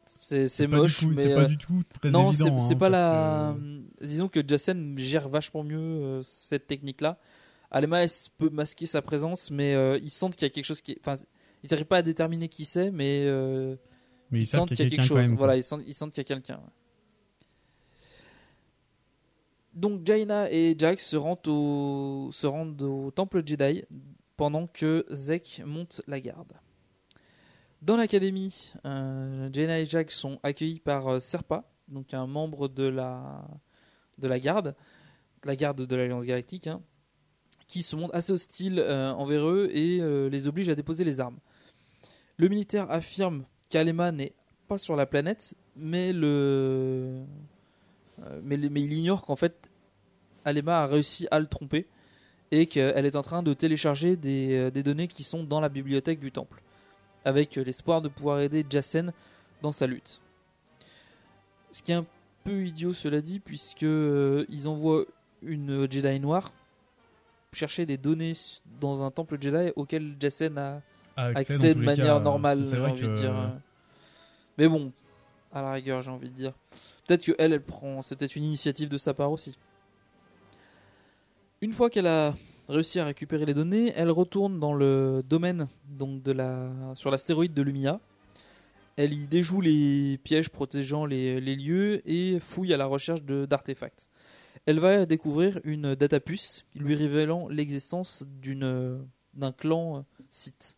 C'est 0.07 0.67
moche, 0.67 0.99
tout- 1.01 1.09
mais 1.09 1.29
c'est 1.29 1.35
pas 1.35 1.43
euh, 1.43 1.47
du 1.47 1.57
tout 1.57 1.83
très 2.01 2.11
non, 2.11 2.33
c'est 2.33 2.49
hein, 2.49 2.77
pas 2.77 2.89
la. 2.89 3.57
Disons 4.03 4.29
que 4.29 4.41
Jacen 4.47 4.99
gère 4.99 5.29
vachement 5.29 5.63
mieux 5.63 5.79
euh, 5.79 6.23
cette 6.23 6.67
technique-là. 6.67 7.19
Alema 7.71 8.03
elle 8.03 8.11
peut 8.37 8.51
masquer 8.51 8.87
sa 8.87 9.03
présence, 9.03 9.51
mais 9.51 9.75
euh, 9.75 9.99
ils 10.03 10.11
sentent 10.11 10.35
qu'il 10.37 10.45
y 10.47 10.51
a 10.51 10.51
quelque 10.51 10.65
chose 10.65 10.81
qui. 10.81 10.99
Enfin, 11.01 11.15
ils 11.63 11.71
n'arrivent 11.71 11.87
pas 11.87 11.99
à 11.99 12.03
déterminer 12.03 12.49
qui 12.49 12.65
c'est, 12.65 12.91
mais, 12.91 13.25
Mais 14.31 14.41
ils 14.41 14.47
sentent 14.47 14.69
qu'il 14.69 14.81
y 14.81 14.83
y 14.83 14.87
a 14.87 14.91
quelque 14.91 15.05
chose. 15.05 15.29
même, 15.29 15.37
voilà, 15.37 15.57
ils 15.57 15.63
sentent, 15.63 15.83
ils 15.87 15.95
sentent 15.95 16.13
qu'il 16.13 16.21
y 16.23 16.27
a 16.27 16.35
quelqu'un. 16.35 16.57
ouais. 16.57 16.73
Donc 19.77 20.07
Jaina 20.07 20.51
et 20.51 20.75
Jack 20.79 21.01
se 21.01 21.17
rendent 21.17 21.47
au, 21.47 23.11
temple 23.15 23.43
Jedi 23.45 23.85
pendant 24.39 24.67
que 24.67 25.05
Zek 25.11 25.63
monte 25.67 26.01
la 26.07 26.19
garde. 26.19 26.55
Dans 27.83 27.99
l'académie, 27.99 28.73
euh, 28.87 29.51
Jaina 29.53 29.79
et 29.79 29.85
Jack 29.85 30.11
sont 30.11 30.41
accueillis 30.43 30.81
par 30.81 31.07
euh, 31.09 31.21
Serpa, 31.21 31.69
donc 31.89 32.15
un 32.15 32.27
membre 32.27 32.69
de 32.69 32.85
la, 32.85 33.47
de 34.17 34.27
la 34.27 34.41
garde, 34.41 34.75
de 35.43 35.47
la 35.47 35.57
garde 35.57 35.87
de 35.87 35.95
l'Alliance 35.95 36.25
Galactique, 36.25 36.69
hein, 36.69 36.81
qui 37.69 37.83
se 37.83 37.97
montre 37.97 38.15
assez 38.15 38.33
hostile 38.33 38.79
euh, 38.79 39.13
envers 39.13 39.47
eux 39.47 39.69
et 39.73 40.01
les 40.31 40.47
oblige 40.49 40.71
à 40.71 40.75
déposer 40.75 41.05
les 41.05 41.21
armes. 41.21 41.39
Le 42.39 42.49
militaire 42.49 42.91
affirme 42.91 43.45
qu'Alema 43.69 44.11
n'est 44.11 44.33
pas 44.69 44.79
sur 44.79 44.97
la 44.97 45.05
planète, 45.05 45.55
mais, 45.77 46.15
le... 46.15 47.16
euh, 48.31 48.41
mais, 48.43 48.57
il 48.57 48.93
ignore 48.93 49.25
qu'en 49.25 49.37
fait 49.37 49.71
Alema 50.45 50.83
a 50.83 50.87
réussi 50.87 51.27
à 51.31 51.39
le 51.41 51.47
tromper 51.47 51.87
et 52.53 52.67
qu'elle 52.67 53.05
est 53.07 53.17
en 53.17 53.23
train 53.23 53.43
de 53.43 53.53
télécharger 53.53 54.17
des, 54.17 54.55
euh, 54.57 54.71
des 54.71 54.83
données 54.83 55.09
qui 55.09 55.25
sont 55.25 55.43
dans 55.43 55.61
la 55.61 55.69
bibliothèque 55.69 56.21
du 56.21 56.31
temple, 56.31 56.63
avec 57.25 57.59
euh, 57.59 57.65
l'espoir 57.65 58.03
de 58.03 58.09
pouvoir 58.09 58.41
aider 58.41 58.65
Jacen 58.69 59.13
dans 59.63 59.73
sa 59.73 59.87
lutte. 59.87 60.21
Ce 61.73 61.83
qui 61.83 61.93
est 61.93 61.97
un 61.97 62.07
peu 62.45 62.65
idiot, 62.65 62.93
cela 62.93 63.21
dit, 63.21 63.41
puisque 63.41 63.83
euh, 63.83 64.47
ils 64.49 64.69
envoient 64.69 65.05
une 65.43 65.91
Jedi 65.91 66.21
noire 66.21 66.53
chercher 67.53 67.87
des 67.87 67.97
données 67.97 68.35
dans 68.81 69.03
un 69.03 69.11
temple 69.11 69.39
Jedi 69.41 69.73
auquel 69.77 70.15
Jacen 70.21 70.57
a 70.59 70.83
accès 71.17 71.75
de 71.75 71.81
manière 71.81 72.19
cas, 72.19 72.21
normale, 72.21 72.67
j'ai 72.71 72.81
envie 72.81 73.01
que- 73.03 73.07
de 73.07 73.15
dire. 73.15 73.33
Mais 74.59 74.69
bon, 74.69 74.93
à 75.53 75.63
la 75.63 75.73
rigueur, 75.73 76.03
j'ai 76.03 76.11
envie 76.11 76.31
de 76.31 76.37
dire. 76.37 76.53
Peut-être 77.07 77.25
que 77.25 77.33
elle, 77.39 77.53
elle 77.53 77.63
prend, 77.63 78.03
c'est 78.03 78.17
peut-être 78.17 78.37
une 78.37 78.45
initiative 78.45 78.89
de 78.89 78.99
sa 78.99 79.15
part 79.15 79.31
aussi. 79.31 79.57
Une 81.61 81.73
fois 81.73 81.89
qu'elle 81.89 82.07
a 82.07 82.35
réussit 82.69 83.01
à 83.01 83.05
récupérer 83.05 83.47
les 83.47 83.55
données. 83.55 83.93
Elle 83.97 84.11
retourne 84.11 84.59
dans 84.59 84.75
le 84.75 85.23
domaine 85.25 85.69
sur 86.95 87.11
l'astéroïde 87.11 87.55
de 87.55 87.63
Lumia. 87.63 88.01
Elle 88.97 89.13
y 89.13 89.27
déjoue 89.27 89.61
les 89.61 90.19
pièges 90.19 90.49
protégeant 90.49 91.05
les, 91.05 91.41
lieux 91.41 92.03
et 92.09 92.41
fouille 92.41 92.73
à 92.73 92.77
la 92.77 92.87
recherche 92.87 93.23
d'artefacts. 93.23 94.09
Elle 94.65 94.81
va 94.81 95.07
découvrir 95.07 95.61
une 95.65 95.95
datapuce 95.95 96.65
lui 96.75 96.95
révélant 96.95 97.49
l'existence 97.49 98.25
d'un 99.35 99.53
clan 99.53 100.05
Sith. 100.31 100.77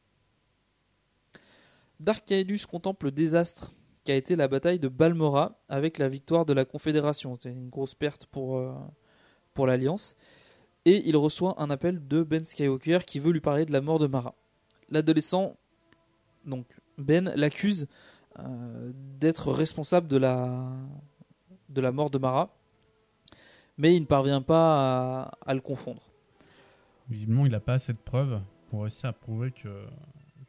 Dark 2.00 2.24
Caedus 2.26 2.66
contemple 2.68 3.06
le 3.06 3.12
désastre 3.12 3.72
qu'a 4.08 4.16
été 4.16 4.36
la 4.36 4.48
bataille 4.48 4.78
de 4.78 4.88
Balmora 4.88 5.60
avec 5.68 5.98
la 5.98 6.08
victoire 6.08 6.46
de 6.46 6.54
la 6.54 6.64
Confédération. 6.64 7.34
C'est 7.34 7.50
une 7.50 7.68
grosse 7.68 7.94
perte 7.94 8.24
pour, 8.24 8.56
euh, 8.56 8.72
pour 9.52 9.66
l'Alliance. 9.66 10.16
Et 10.86 11.06
il 11.06 11.14
reçoit 11.14 11.62
un 11.62 11.68
appel 11.68 12.08
de 12.08 12.22
Ben 12.22 12.42
Skywalker 12.42 13.00
qui 13.06 13.18
veut 13.18 13.32
lui 13.32 13.42
parler 13.42 13.66
de 13.66 13.72
la 13.72 13.82
mort 13.82 13.98
de 13.98 14.06
Mara. 14.06 14.34
L'adolescent, 14.88 15.58
donc 16.46 16.64
Ben, 16.96 17.30
l'accuse 17.36 17.86
euh, 18.38 18.92
d'être 19.20 19.52
responsable 19.52 20.08
de 20.08 20.16
la, 20.16 20.72
de 21.68 21.82
la 21.82 21.92
mort 21.92 22.08
de 22.08 22.16
Mara, 22.16 22.48
mais 23.76 23.94
il 23.94 24.00
ne 24.00 24.06
parvient 24.06 24.40
pas 24.40 25.26
à, 25.26 25.38
à 25.44 25.52
le 25.52 25.60
confondre. 25.60 26.08
Visiblement, 27.10 27.44
il 27.44 27.52
n'a 27.52 27.60
pas 27.60 27.74
assez 27.74 27.92
de 27.92 27.98
preuves 27.98 28.40
pour 28.70 28.84
réussir 28.84 29.10
à 29.10 29.12
prouver 29.12 29.52
que, 29.52 29.68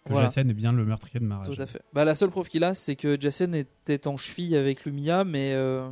que 0.10 0.14
Voilà. 0.14 0.28
Jacen 0.28 0.50
est 0.50 0.54
bien 0.54 0.72
le 0.74 0.86
meurtrier 0.86 1.20
de 1.20 1.26
Mara. 1.26 1.46
Tout 1.46 1.60
à 1.62 1.66
fait. 1.66 1.82
Bah, 1.94 2.04
la 2.06 2.16
seule 2.16 2.30
preuve 2.30 2.50
qu'il 2.50 2.64
a, 2.64 2.74
c'est 2.74 2.96
que 2.96 3.18
Jacen 3.20 3.54
était 3.56 4.08
en 4.08 4.18
cheville 4.18 4.56
avec 4.58 4.86
Lumia, 4.86 5.24
mais 5.24 5.54
euh, 5.54 5.90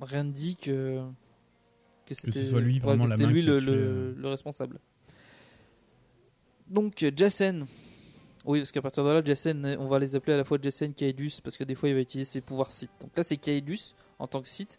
rien 0.00 0.24
ne 0.24 0.32
dit 0.32 0.56
que 0.56 1.00
que 2.06 2.14
c'était 2.14 2.40
lui 2.60 2.74
ouais, 2.74 2.80
vraiment 2.80 3.04
que 3.04 3.10
la 3.10 3.16
c'était 3.16 3.26
main 3.26 3.32
lui 3.32 3.42
qui 3.42 3.48
a 3.48 3.52
le, 3.54 3.60
tué, 3.60 3.66
le- 3.70 4.14
le 4.18 4.28
responsable. 4.28 4.80
Donc 6.68 7.04
Jacen, 7.16 7.66
oui, 8.44 8.60
parce 8.60 8.72
qu'à 8.72 8.82
partir 8.82 9.04
de 9.04 9.10
là, 9.10 9.22
Jacen, 9.24 9.76
on 9.78 9.88
va 9.88 9.98
les 9.98 10.16
appeler 10.16 10.34
à 10.34 10.36
la 10.36 10.44
fois 10.44 10.58
Jacen 10.60 10.92
Kaedus, 10.94 11.40
parce 11.42 11.56
que 11.56 11.64
des 11.64 11.74
fois 11.74 11.88
il 11.88 11.94
va 11.94 12.00
utiliser 12.00 12.28
ses 12.30 12.40
pouvoirs 12.40 12.70
Sith. 12.72 12.90
Donc 13.00 13.10
là, 13.16 13.22
c'est 13.22 13.36
Kaedus 13.36 13.94
en 14.18 14.26
tant 14.26 14.40
que 14.42 14.48
Sith. 14.48 14.78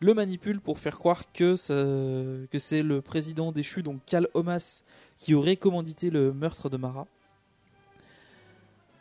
Le 0.00 0.14
manipule 0.14 0.60
pour 0.60 0.78
faire 0.78 0.98
croire 0.98 1.32
que 1.32 1.56
c'est 1.56 2.82
le 2.82 3.00
président 3.00 3.52
déchu, 3.52 3.82
donc 3.82 4.00
Cal 4.06 4.28
Omas, 4.34 4.82
qui 5.18 5.34
aurait 5.34 5.56
commandité 5.56 6.10
le 6.10 6.32
meurtre 6.32 6.68
de 6.68 6.76
Mara. 6.76 7.06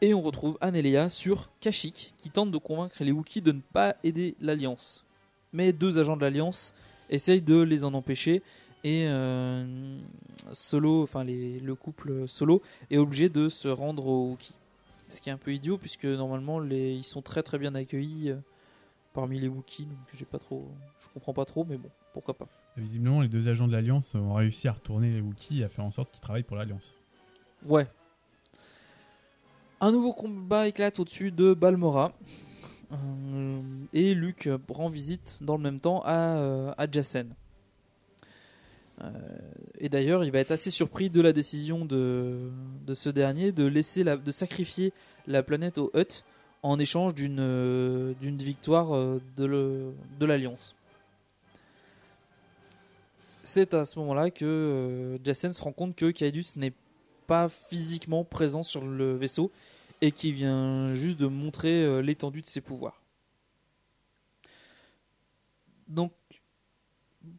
Et 0.01 0.13
on 0.13 0.21
retrouve 0.21 0.57
Anelia 0.61 1.09
sur 1.09 1.49
Kashyyyk, 1.59 2.13
qui 2.17 2.29
tente 2.29 2.51
de 2.51 2.57
convaincre 2.57 3.03
les 3.03 3.11
Wookiees 3.11 3.41
de 3.41 3.51
ne 3.51 3.59
pas 3.59 3.95
aider 4.03 4.35
l'Alliance. 4.39 5.05
Mais 5.51 5.73
deux 5.73 5.97
agents 5.99 6.15
de 6.15 6.21
l'Alliance 6.21 6.73
essayent 7.09 7.41
de 7.41 7.59
les 7.59 7.83
en 7.83 7.93
empêcher, 7.93 8.41
et 8.85 9.03
euh, 9.07 9.97
Solo, 10.53 11.03
enfin 11.03 11.25
les- 11.25 11.59
le 11.59 11.75
couple 11.75 12.27
Solo, 12.29 12.61
est 12.89 12.97
obligé 12.97 13.27
de 13.27 13.49
se 13.49 13.67
rendre 13.67 14.05
aux 14.07 14.29
Wookiees. 14.29 14.53
Ce 15.09 15.19
qui 15.19 15.29
est 15.29 15.33
un 15.33 15.37
peu 15.37 15.53
idiot, 15.53 15.77
puisque 15.77 16.05
normalement 16.05 16.59
les, 16.59 16.93
ils 16.93 17.03
sont 17.03 17.21
très 17.21 17.43
très 17.43 17.57
bien 17.57 17.75
accueillis 17.75 18.29
euh, 18.29 18.37
parmi 19.13 19.37
les 19.39 19.49
Wookiees, 19.49 19.85
donc 19.85 19.97
j'ai 20.13 20.23
pas 20.23 20.39
trop, 20.39 20.65
je 21.01 21.07
comprends 21.13 21.33
pas 21.33 21.45
trop, 21.45 21.65
mais 21.67 21.75
bon, 21.77 21.89
pourquoi 22.13 22.35
pas. 22.35 22.47
Visiblement, 22.77 23.19
les 23.19 23.27
deux 23.27 23.49
agents 23.49 23.67
de 23.67 23.73
l'Alliance 23.73 24.15
ont 24.15 24.35
réussi 24.35 24.69
à 24.69 24.71
retourner 24.71 25.11
les 25.11 25.19
Wookiees 25.19 25.59
et 25.59 25.63
à 25.65 25.69
faire 25.69 25.83
en 25.83 25.91
sorte 25.91 26.11
qu'ils 26.11 26.21
travaillent 26.21 26.43
pour 26.43 26.55
l'Alliance. 26.55 27.01
Ouais. 27.65 27.87
Un 29.81 29.93
nouveau 29.93 30.11
combat 30.11 30.67
éclate 30.67 30.99
au-dessus 30.99 31.31
de 31.31 31.53
Balmora. 31.53 32.11
Euh, 32.91 33.61
et 33.93 34.13
Luke 34.13 34.49
rend 34.67 34.89
visite 34.89 35.39
dans 35.41 35.55
le 35.55 35.63
même 35.63 35.79
temps 35.79 36.01
à, 36.03 36.37
euh. 36.37 36.73
Euh, 39.01 39.09
et 39.77 39.87
d'ailleurs, 39.87 40.25
il 40.25 40.31
va 40.31 40.39
être 40.39 40.51
assez 40.51 40.69
surpris 40.69 41.09
de 41.09 41.21
la 41.21 41.31
décision 41.31 41.85
de, 41.85 42.51
ce 42.93 43.09
dernier 43.09 43.53
de 43.53 44.31
sacrifier 44.31 44.91
la 45.27 45.43
planète 45.43 45.77
aux 45.77 45.91
Hutt 45.93 46.25
en 46.61 46.77
échange 46.77 47.13
d'une 47.13 47.39
euh, 47.39 48.13
victoire 48.21 48.89
de 49.37 50.25
l'Alliance. 50.25 50.75
C'est 53.45 53.73
à 53.73 53.85
ce 53.85 53.97
moment-là 53.99 54.29
que 54.29 55.17
Jacen 55.23 55.53
se 55.53 55.61
rend 55.61 55.71
compte 55.71 55.95
que 55.95 56.11
Kaedus 56.11 56.57
n'est 56.57 56.73
pas 57.29 57.47
physiquement 57.47 58.23
présent 58.23 58.63
sur 58.63 58.83
le 58.83 59.15
vaisseau 59.15 59.51
et 60.01 60.11
qui 60.11 60.31
vient 60.31 60.95
juste 60.95 61.17
de 61.17 61.27
montrer 61.27 61.83
euh, 61.83 61.99
l'étendue 62.01 62.41
de 62.41 62.47
ses 62.47 62.59
pouvoirs. 62.59 63.03
Donc, 65.87 66.11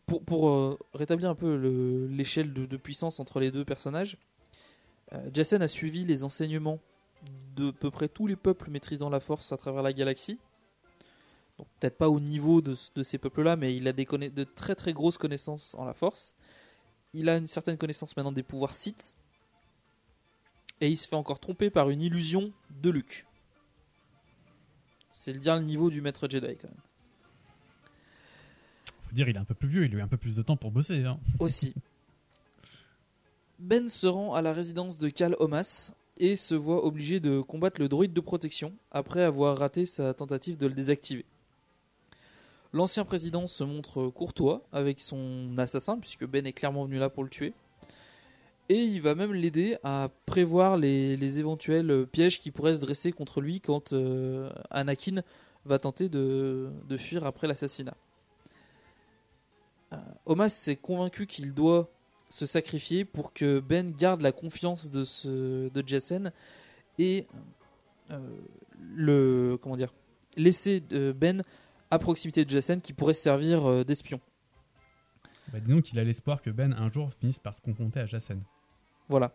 pour, 0.07 0.49
euh, 0.49 0.79
rétablir 0.95 1.29
un 1.29 1.35
peu 1.35 1.57
le- 1.57 2.07
l'échelle 2.07 2.53
de, 2.53 2.77
puissance 2.77 3.19
entre 3.19 3.41
les 3.41 3.51
deux 3.51 3.65
personnages, 3.65 4.17
euh, 5.13 5.29
Jacen 5.35 5.61
a 5.61 5.67
suivi 5.67 6.05
les 6.05 6.23
enseignements 6.23 6.79
de 7.57 7.73
peu 7.73 7.91
près 7.91 8.09
tous 8.09 8.29
les 8.29 8.37
peuples 8.37 8.71
maîtrisant 8.71 9.11
la 9.11 9.19
force 9.21 9.51
à 9.51 9.57
travers 9.57 9.83
la 9.83 9.93
galaxie. 9.93 10.39
Donc, 11.59 11.67
peut-être 11.81 11.99
pas 11.99 12.09
au 12.09 12.21
niveau 12.21 12.61
de, 12.61 12.77
ces 13.03 13.19
peuples-là, 13.19 13.57
mais 13.57 13.75
il 13.75 13.89
a 13.89 13.93
de 13.93 14.45
très 14.45 14.77
très 14.77 14.93
grosses 14.93 15.19
connaissances 15.19 15.75
en 15.75 15.85
la 15.85 15.95
force. 15.95 16.37
Il 17.13 17.29
a 17.29 17.37
une 17.37 17.49
certaine 17.49 17.77
connaissance 17.77 18.17
maintenant 18.17 18.33
des 18.33 18.45
pouvoirs 18.45 18.75
Sith. 18.75 19.15
Et 20.81 20.89
il 20.89 20.97
se 20.97 21.07
fait 21.09 21.17
encore 21.17 21.41
tromper 21.41 21.71
par 21.71 21.91
une 21.91 22.01
illusion 22.01 22.53
de 22.83 22.91
Luke. 22.91 23.27
C'est 25.11 25.33
le 25.33 25.41
le 25.41 25.61
niveau 25.65 25.91
du 25.91 26.01
maître 26.01 26.29
Jedi 26.29 26.57
quand 26.57 26.69
même. 26.69 26.77
Faut 29.07 29.15
dire, 29.15 29.29
il 29.29 29.37
est 29.37 29.41
un 29.41 29.45
peu 29.45 29.55
plus 29.55 29.69
vieux, 29.69 29.85
il 29.85 29.95
a 29.95 29.99
eu 29.99 30.03
un 30.03 30.09
peu 30.09 30.17
plus 30.17 30.37
de 30.37 30.43
temps 30.43 30.57
pour 30.57 30.71
bosser. 30.71 31.05
hein. 31.05 31.19
Aussi. 31.39 31.75
Ben 33.59 33.91
se 33.91 34.07
rend 34.07 34.33
à 34.33 34.41
la 34.41 34.55
résidence 34.55 34.97
de 34.97 35.11
Cal 35.11 35.37
Omas 35.39 35.93
et 36.17 36.37
se 36.37 36.55
voit 36.55 36.85
obligé 36.87 37.21
de 37.21 37.41
combattre 37.41 37.81
le 37.81 37.89
droïde 37.89 38.15
de 38.15 38.21
protection 38.21 38.73
après 38.91 39.23
avoir 39.23 39.59
raté 39.59 39.85
sa 39.85 40.15
tentative 40.15 40.57
de 40.57 40.67
le 40.67 40.75
désactiver. 40.75 41.27
L'ancien 42.73 43.05
président 43.05 43.47
se 43.47 43.65
montre 43.65 44.09
courtois 44.09 44.63
avec 44.73 45.01
son 45.01 45.59
assassin, 45.59 45.99
puisque 45.99 46.25
Ben 46.25 46.47
est 46.47 46.53
clairement 46.53 46.85
venu 46.85 46.99
là 46.99 47.11
pour 47.11 47.25
le 47.25 47.29
tuer. 47.31 47.53
Et 48.71 48.85
il 48.85 49.03
va 49.03 49.17
même 49.17 49.33
l'aider 49.35 49.77
à 49.83 50.11
prévoir 50.27 50.77
les, 50.77 51.39
éventuels 51.41 52.07
pièges 52.07 52.41
qui 52.41 52.53
pourraient 52.53 52.77
se 52.77 52.81
dresser 52.81 53.11
contre 53.11 53.41
lui 53.41 53.61
quand 53.61 53.93
euh, 53.93 54.49
Anakin 54.71 55.23
va 55.65 55.81
tenter 55.81 56.09
de, 56.09 56.71
fuir 56.97 57.27
après 57.27 57.49
l'assassinat. 57.49 57.97
Euh, 59.93 59.97
Omas 60.25 60.51
s'est 60.51 60.77
convaincu 60.77 61.27
qu'il 61.27 61.53
doit 61.53 61.91
se 62.29 62.47
sacrifier 62.47 63.05
pour 63.05 63.33
que 63.33 63.59
Ben 63.59 63.91
garde 63.91 64.21
la 64.21 64.31
confiance 64.31 64.89
de, 64.89 65.05
ce, 65.05 65.69
Jacen 65.85 66.31
et 66.97 67.27
euh, 68.13 68.21
le 68.81 69.59
comment 69.61 69.75
dire 69.75 69.93
laisser 70.37 70.79
Ben 70.81 71.43
à 71.91 71.99
proximité 71.99 72.45
de 72.45 72.51
Jacen 72.51 72.81
qui 72.81 72.93
pourrait 72.93 73.15
servir 73.15 73.85
d'espion. 73.85 74.21
Bah, 75.53 75.59
disons 75.59 75.81
qu'il 75.81 75.99
a 75.99 76.05
l'espoir 76.05 76.41
que 76.41 76.51
Ben 76.51 76.73
un 76.73 76.89
jour 76.89 77.11
finisse 77.19 77.41
par 77.41 77.57
se 77.57 77.61
confronter 77.61 77.99
à 77.99 78.07
Jacen. 78.07 78.41
Voilà. 79.11 79.33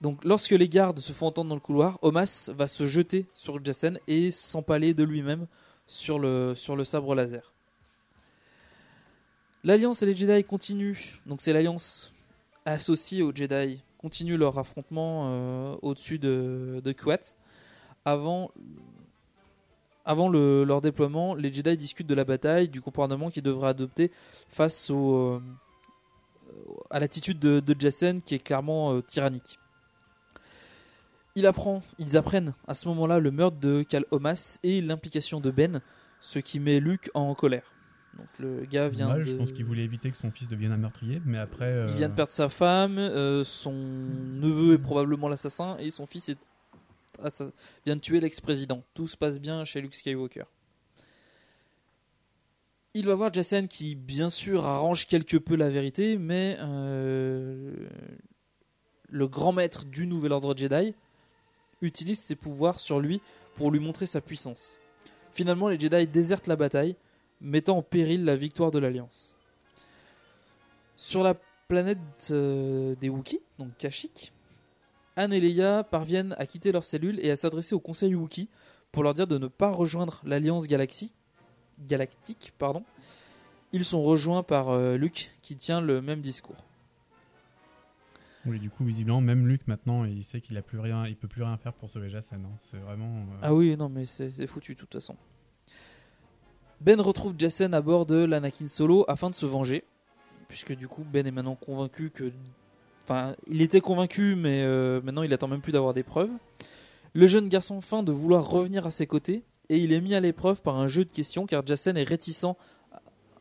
Donc 0.00 0.24
lorsque 0.24 0.52
les 0.52 0.68
gardes 0.68 0.98
se 0.98 1.12
font 1.12 1.26
entendre 1.26 1.50
dans 1.50 1.54
le 1.54 1.60
couloir, 1.60 1.98
Omas 2.00 2.50
va 2.56 2.66
se 2.66 2.86
jeter 2.86 3.26
sur 3.34 3.62
Jacen 3.62 4.00
et 4.08 4.30
s'empaler 4.30 4.94
de 4.94 5.04
lui-même 5.04 5.46
sur 5.86 6.18
le, 6.18 6.54
sabre 6.54 7.14
laser. 7.14 7.52
L'Alliance 9.62 10.02
et 10.02 10.06
les 10.06 10.16
Jedi 10.16 10.42
continuent, 10.42 10.96
donc 11.26 11.42
c'est 11.42 11.52
l'Alliance 11.52 12.14
associée 12.64 13.22
aux 13.22 13.34
Jedi, 13.34 13.82
continuent 13.98 14.38
leur 14.38 14.58
affrontement 14.58 15.24
euh, 15.26 15.76
au-dessus 15.82 16.18
de, 16.18 16.80
de 16.82 16.92
Kuat. 16.92 17.34
Avant, 18.06 18.52
avant 20.06 20.30
le- 20.30 20.64
leur 20.64 20.80
déploiement, 20.80 21.34
les 21.34 21.52
Jedi 21.52 21.76
discutent 21.76 22.06
de 22.06 22.14
la 22.14 22.24
bataille, 22.24 22.70
du 22.70 22.80
comportement 22.80 23.28
qu'ils 23.28 23.42
devraient 23.42 23.68
adopter 23.68 24.10
face 24.48 24.88
au, 24.88 25.14
euh, 25.14 25.42
à 26.90 27.00
l'attitude 27.00 27.38
de, 27.38 27.60
de 27.60 27.76
Jacen 27.78 28.20
qui 28.22 28.34
est 28.34 28.38
clairement 28.38 28.94
euh, 28.94 29.02
tyrannique. 29.02 29.58
Il 31.36 31.46
apprend, 31.46 31.82
ils 31.98 32.16
apprennent 32.16 32.54
à 32.66 32.74
ce 32.74 32.88
moment-là 32.88 33.20
le 33.20 33.30
meurtre 33.30 33.58
de 33.58 33.82
Cal 33.82 34.04
Omas 34.10 34.58
et 34.62 34.80
l'implication 34.80 35.40
de 35.40 35.50
Ben, 35.50 35.80
ce 36.20 36.38
qui 36.40 36.58
met 36.58 36.80
Luke 36.80 37.10
en 37.14 37.34
colère. 37.34 37.72
Donc 38.18 38.26
le 38.40 38.64
gars 38.64 38.88
vient 38.88 39.16
de... 39.16 39.22
Je 39.22 39.36
pense 39.36 39.52
qu'il 39.52 39.64
voulait 39.64 39.84
éviter 39.84 40.10
que 40.10 40.16
son 40.16 40.32
fils 40.32 40.48
devienne 40.48 40.72
un 40.72 40.76
meurtrier, 40.76 41.22
mais 41.24 41.38
après. 41.38 41.66
euh, 41.66 41.86
Il 41.88 41.94
vient 41.94 42.08
de 42.08 42.14
perdre 42.14 42.32
sa 42.32 42.48
femme, 42.48 42.98
euh, 42.98 43.44
son 43.44 43.72
neveu 43.72 44.74
est 44.74 44.78
probablement 44.78 45.28
l'assassin 45.28 45.76
et 45.78 45.90
son 45.90 46.06
fils 46.06 46.28
est 46.28 46.38
vient 47.84 47.96
de 47.96 48.00
tuer 48.00 48.18
l'ex-président. 48.18 48.82
Tout 48.94 49.06
se 49.06 49.16
passe 49.16 49.38
bien 49.38 49.64
chez 49.64 49.80
Luke 49.82 49.94
Skywalker. 49.94 50.44
Il 52.92 53.06
va 53.06 53.14
voir 53.14 53.32
Jacen 53.32 53.68
qui, 53.68 53.94
bien 53.94 54.30
sûr, 54.30 54.66
arrange 54.66 55.06
quelque 55.06 55.36
peu 55.36 55.54
la 55.54 55.70
vérité, 55.70 56.18
mais 56.18 56.56
euh, 56.58 57.72
le 59.08 59.28
grand 59.28 59.52
maître 59.52 59.84
du 59.84 60.08
Nouvel 60.08 60.32
Ordre 60.32 60.56
Jedi 60.56 60.94
utilise 61.82 62.18
ses 62.18 62.34
pouvoirs 62.34 62.80
sur 62.80 62.98
lui 62.98 63.20
pour 63.54 63.70
lui 63.70 63.78
montrer 63.78 64.06
sa 64.06 64.20
puissance. 64.20 64.76
Finalement, 65.30 65.68
les 65.68 65.78
Jedi 65.78 66.08
désertent 66.08 66.48
la 66.48 66.56
bataille, 66.56 66.96
mettant 67.40 67.76
en 67.76 67.82
péril 67.82 68.24
la 68.24 68.34
victoire 68.34 68.72
de 68.72 68.80
l'Alliance. 68.80 69.36
Sur 70.96 71.22
la 71.22 71.34
planète 71.68 71.98
euh, 72.32 72.96
des 72.96 73.08
Wookiees, 73.08 73.40
donc 73.60 73.68
Kashyyyk, 73.78 74.32
Anne 75.14 75.32
et 75.32 75.38
Leia 75.38 75.84
parviennent 75.84 76.34
à 76.38 76.46
quitter 76.46 76.72
leur 76.72 76.82
cellule 76.82 77.20
et 77.24 77.30
à 77.30 77.36
s'adresser 77.36 77.76
au 77.76 77.80
Conseil 77.80 78.16
Wookiee 78.16 78.48
pour 78.90 79.04
leur 79.04 79.14
dire 79.14 79.28
de 79.28 79.38
ne 79.38 79.46
pas 79.46 79.70
rejoindre 79.70 80.20
l'Alliance 80.24 80.66
Galaxie, 80.66 81.14
Galactique. 81.86 82.52
Pardon. 82.58 82.84
Ils 83.72 83.84
sont 83.84 84.02
rejoints 84.02 84.42
par 84.42 84.70
euh, 84.70 84.96
Luke 84.96 85.30
qui 85.42 85.56
tient 85.56 85.80
le 85.80 86.02
même 86.02 86.20
discours. 86.20 86.56
Oui, 88.46 88.58
du 88.58 88.70
coup, 88.70 88.84
visiblement, 88.84 89.20
même 89.20 89.46
Luke 89.46 89.66
maintenant, 89.66 90.04
il 90.04 90.24
sait 90.24 90.40
qu'il 90.40 90.56
a 90.56 90.62
plus 90.62 90.80
rien, 90.80 91.06
il 91.06 91.14
peut 91.14 91.28
plus 91.28 91.42
rien 91.42 91.56
faire 91.58 91.74
pour 91.74 91.90
sauver 91.90 92.08
Jacen. 92.08 92.42
hein. 92.44 92.56
C'est 92.70 92.78
vraiment. 92.78 93.04
euh, 93.06 93.38
Ah 93.42 93.54
oui, 93.54 93.76
non, 93.76 93.88
mais 93.90 94.06
c'est 94.06 94.46
foutu 94.46 94.74
de 94.74 94.78
toute 94.80 94.92
façon. 94.92 95.14
Ben 96.80 96.98
retrouve 97.00 97.34
Jacen 97.38 97.74
à 97.74 97.82
bord 97.82 98.06
de 98.06 98.16
l'Anakin 98.24 98.66
Solo 98.66 99.04
afin 99.08 99.28
de 99.28 99.34
se 99.34 99.44
venger. 99.44 99.84
Puisque 100.48 100.74
du 100.74 100.88
coup, 100.88 101.04
Ben 101.04 101.26
est 101.26 101.30
maintenant 101.30 101.54
convaincu 101.54 102.10
que. 102.10 102.32
Enfin, 103.04 103.34
il 103.46 103.60
était 103.60 103.80
convaincu, 103.82 104.34
mais 104.36 104.62
euh, 104.62 105.00
maintenant 105.02 105.22
il 105.22 105.32
attend 105.34 105.46
même 105.48 105.60
plus 105.60 105.72
d'avoir 105.72 105.92
des 105.94 106.02
preuves. 106.02 106.30
Le 107.12 107.26
jeune 107.26 107.48
garçon 107.48 107.80
feint 107.80 108.02
de 108.02 108.12
vouloir 108.12 108.48
revenir 108.48 108.86
à 108.86 108.90
ses 108.90 109.06
côtés 109.06 109.42
et 109.70 109.78
il 109.78 109.92
est 109.92 110.00
mis 110.00 110.14
à 110.14 110.20
l'épreuve 110.20 110.60
par 110.62 110.76
un 110.76 110.88
jeu 110.88 111.04
de 111.04 111.12
questions 111.12 111.46
car 111.46 111.64
Jacen 111.64 111.96
est 111.96 112.04
réticent 112.04 112.56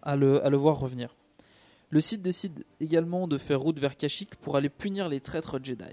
à 0.04 0.16
le, 0.16 0.56
voir 0.56 0.80
revenir. 0.80 1.16
Le 1.90 2.00
site 2.02 2.22
décide 2.22 2.64
également 2.80 3.28
de 3.28 3.38
faire 3.40 3.60
route 3.60 3.80
vers 3.80 3.98
Kashyyyk 3.98 4.36
pour 4.36 4.56
aller 4.56 4.70
punir 4.70 5.10
les 5.10 5.20
traîtres 5.20 5.60
Jedi. 5.62 5.84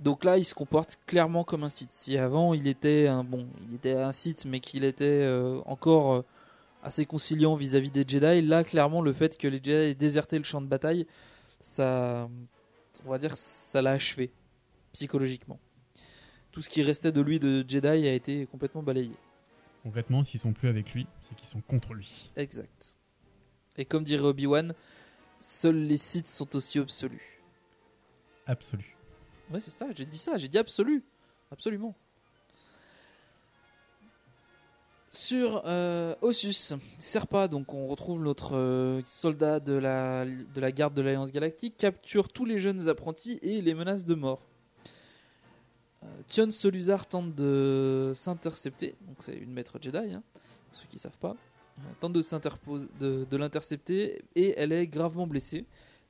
Donc 0.00 0.24
là, 0.24 0.38
il 0.38 0.46
se 0.46 0.54
comporte 0.54 0.98
clairement 1.06 1.44
comme 1.44 1.62
un 1.64 1.68
site. 1.68 1.92
Si 1.92 2.16
avant 2.16 2.54
il 2.54 2.66
était 2.66 3.06
un 3.06 3.22
bon, 3.22 3.46
il 3.68 3.74
était 3.74 3.92
un 3.92 4.12
site, 4.12 4.46
mais 4.46 4.60
qu'il 4.60 4.84
était 4.84 5.04
euh, 5.04 5.60
encore 5.66 6.14
euh, 6.14 6.24
assez 6.82 7.04
conciliant 7.04 7.54
vis-à-vis 7.56 7.90
des 7.90 8.04
Jedi, 8.08 8.40
là 8.40 8.64
clairement 8.64 9.02
le 9.02 9.12
fait 9.12 9.36
que 9.36 9.46
les 9.46 9.58
Jedi 9.58 9.90
aient 9.90 9.94
déserté 9.94 10.38
le 10.38 10.44
champ 10.44 10.62
de 10.62 10.66
bataille, 10.66 11.06
ça, 11.60 12.26
va 13.04 13.18
dire, 13.18 13.36
ça 13.36 13.82
l'a 13.82 13.92
achevé 13.92 14.32
psychologiquement. 14.94 15.60
Tout 16.52 16.62
ce 16.62 16.68
qui 16.68 16.82
restait 16.82 17.12
de 17.12 17.20
lui 17.20 17.38
de 17.38 17.64
Jedi 17.66 17.86
a 17.86 18.12
été 18.12 18.46
complètement 18.46 18.82
balayé. 18.82 19.12
Concrètement, 19.82 20.24
s'ils 20.24 20.40
sont 20.40 20.52
plus 20.52 20.68
avec 20.68 20.92
lui, 20.92 21.06
c'est 21.22 21.34
qu'ils 21.36 21.48
sont 21.48 21.60
contre 21.60 21.94
lui. 21.94 22.30
Exact. 22.36 22.96
Et 23.76 23.84
comme 23.84 24.04
dirait 24.04 24.24
Obi-Wan, 24.24 24.74
seuls 25.38 25.82
les 25.82 25.96
Sith 25.96 26.28
sont 26.28 26.54
aussi 26.56 26.78
absolus. 26.78 27.40
Absolu. 28.46 28.96
Ouais, 29.50 29.60
c'est 29.60 29.70
ça, 29.70 29.86
j'ai 29.94 30.04
dit 30.04 30.18
ça, 30.18 30.38
j'ai 30.38 30.48
dit 30.48 30.58
absolu. 30.58 31.04
Absolument. 31.50 31.96
Sur 35.12 35.62
euh, 35.66 36.14
Ossus, 36.20 36.74
Serpa, 36.98 37.48
donc 37.48 37.74
on 37.74 37.88
retrouve 37.88 38.22
notre 38.22 38.56
euh, 38.56 39.02
soldat 39.06 39.58
de 39.58 39.72
la, 39.72 40.24
de 40.24 40.60
la 40.60 40.70
garde 40.70 40.94
de 40.94 41.02
l'Alliance 41.02 41.32
Galactique, 41.32 41.76
capture 41.76 42.28
tous 42.28 42.44
les 42.44 42.58
jeunes 42.58 42.88
apprentis 42.88 43.40
et 43.42 43.60
les 43.60 43.74
menace 43.74 44.04
de 44.04 44.14
mort. 44.14 44.49
Euh, 46.02 46.06
Tion 46.28 46.50
Soluzar 46.50 47.06
tente 47.06 47.34
de 47.34 48.12
s'intercepter, 48.14 48.94
donc 49.06 49.16
c'est 49.20 49.36
une 49.36 49.52
maître 49.52 49.78
Jedi, 49.80 50.14
hein, 50.14 50.22
ceux 50.72 50.86
qui 50.88 50.96
ne 50.96 51.00
savent 51.00 51.18
pas, 51.18 51.36
Euh, 51.78 51.82
tente 51.98 52.12
de, 52.12 53.36
l'intercepter 53.36 54.22
et 54.34 54.54
elle 54.58 54.72
est 54.72 54.86
gravement 54.86 55.26
blessée. 55.26 55.64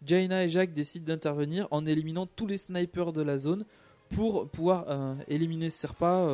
Jaina 0.05 0.43
et 0.43 0.49
Jacques 0.49 0.72
décident 0.72 1.07
d'intervenir 1.07 1.68
en 1.70 1.86
éliminant 1.86 2.26
tous 2.26 2.49
les 2.49 2.59
snipers 2.59 3.12
de 3.12 3.22
la 3.22 3.38
zone 3.38 3.64
pour 4.09 4.49
pouvoir 4.49 4.86
euh, 4.88 5.14
éliminer 5.28 5.70
Serpa 5.70 6.26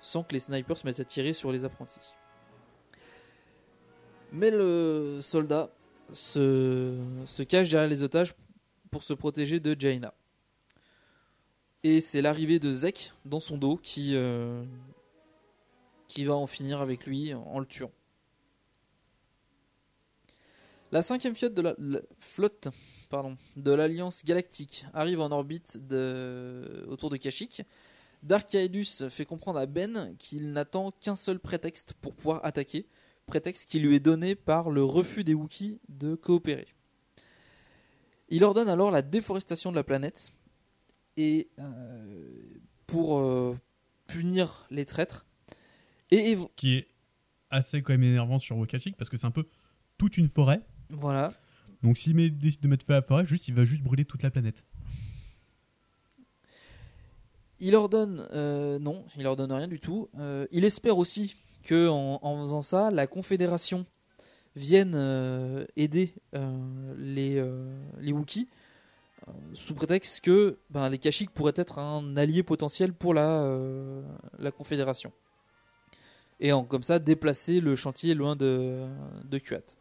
sans 0.00 0.22
que 0.22 0.32
les 0.32 0.40
snipers 0.40 0.78
se 0.78 0.86
mettent 0.86 1.00
à 1.00 1.04
tirer 1.04 1.34
sur 1.34 1.52
les 1.52 1.66
apprentis. 1.66 2.00
Mais 4.32 4.50
le 4.50 5.18
soldat 5.20 5.68
se 6.12 7.42
cache 7.42 7.68
derrière 7.68 7.90
les 7.90 8.02
otages 8.02 8.34
pour 8.90 9.02
se 9.02 9.12
protéger 9.12 9.60
de 9.60 9.78
Jaina. 9.78 10.14
Et 11.88 12.00
c'est 12.00 12.20
l'arrivée 12.20 12.58
de 12.58 12.72
Zek 12.72 13.12
dans 13.24 13.38
son 13.38 13.58
dos 13.58 13.76
qui, 13.76 14.16
euh, 14.16 14.64
qui 16.08 16.24
va 16.24 16.34
en 16.34 16.48
finir 16.48 16.80
avec 16.80 17.06
lui 17.06 17.32
en 17.32 17.60
le 17.60 17.64
tuant. 17.64 17.92
La 20.90 21.02
cinquième 21.02 21.36
flotte 21.36 21.54
de 21.54 21.62
la, 21.62 21.76
flotte, 22.18 22.66
de 23.54 23.70
l'Alliance 23.70 24.24
Galactique 24.24 24.84
arrive 24.94 25.20
en 25.20 25.30
orbite 25.30 25.78
autour 26.88 27.08
de 27.08 27.16
Kashyyyk. 27.18 27.62
Dark 28.24 28.52
Aedus 28.52 29.08
fait 29.08 29.24
comprendre 29.24 29.60
à 29.60 29.66
Ben 29.66 30.16
qu'il 30.18 30.50
n'attend 30.50 30.90
qu'un 30.90 31.14
seul 31.14 31.38
prétexte 31.38 31.92
pour 31.92 32.16
pouvoir 32.16 32.44
attaquer, 32.44 32.88
prétexte 33.26 33.70
qui 33.70 33.78
lui 33.78 33.94
est 33.94 34.00
donné 34.00 34.34
par 34.34 34.70
le 34.70 34.82
refus 34.82 35.22
des 35.22 35.34
Wookiees 35.34 35.78
de 35.88 36.16
coopérer. 36.16 36.66
Il 38.28 38.42
ordonne 38.42 38.68
alors 38.68 38.90
la 38.90 39.02
déforestation 39.02 39.70
de 39.70 39.76
la 39.76 39.84
planète 39.84 40.32
et 41.16 41.48
euh, 41.58 42.32
pour 42.86 43.18
euh, 43.18 43.56
punir 44.06 44.66
les 44.70 44.84
traîtres 44.84 45.26
et 46.10 46.34
évo- 46.34 46.50
Qui 46.56 46.74
est 46.76 46.88
assez 47.50 47.82
quand 47.82 47.92
même 47.92 48.02
énervant 48.04 48.38
sur 48.38 48.56
Wakashik 48.58 48.96
parce 48.96 49.10
que 49.10 49.16
c'est 49.16 49.26
un 49.26 49.30
peu 49.30 49.46
toute 49.98 50.16
une 50.18 50.28
forêt. 50.28 50.60
voilà 50.90 51.32
Donc 51.82 51.98
s'il 51.98 52.14
décide 52.38 52.60
de 52.60 52.68
mettre 52.68 52.84
feu 52.86 52.92
à 52.92 52.96
la 52.96 53.02
forêt, 53.02 53.24
juste, 53.26 53.48
il 53.48 53.54
va 53.54 53.64
juste 53.64 53.82
brûler 53.82 54.04
toute 54.04 54.22
la 54.22 54.30
planète. 54.30 54.62
Il 57.58 57.74
ordonne, 57.74 58.26
euh, 58.32 58.78
non, 58.78 59.04
il 59.16 59.26
ordonne 59.26 59.50
rien 59.52 59.68
du 59.68 59.80
tout. 59.80 60.08
Euh, 60.18 60.46
il 60.52 60.64
espère 60.64 60.98
aussi 60.98 61.36
que 61.62 61.88
en, 61.88 62.18
en 62.22 62.42
faisant 62.42 62.62
ça, 62.62 62.90
la 62.90 63.06
Confédération 63.06 63.86
vienne 64.54 64.92
euh, 64.94 65.64
aider 65.76 66.14
les, 66.98 67.42
les 68.00 68.12
Wookiees 68.12 68.48
sous 69.54 69.74
prétexte 69.74 70.20
que 70.20 70.58
ben, 70.70 70.88
les 70.88 70.98
Kashyyyk 70.98 71.30
pourraient 71.30 71.52
être 71.56 71.78
un 71.78 72.16
allié 72.16 72.42
potentiel 72.42 72.92
pour 72.92 73.14
la, 73.14 73.42
euh, 73.42 74.02
la 74.38 74.50
Confédération. 74.50 75.12
Et 76.38 76.52
en, 76.52 76.64
comme 76.64 76.82
ça, 76.82 76.98
déplacer 76.98 77.60
le 77.60 77.76
chantier 77.76 78.14
loin 78.14 78.36
de, 78.36 78.86
de 79.24 79.38
Kuat. 79.38 79.76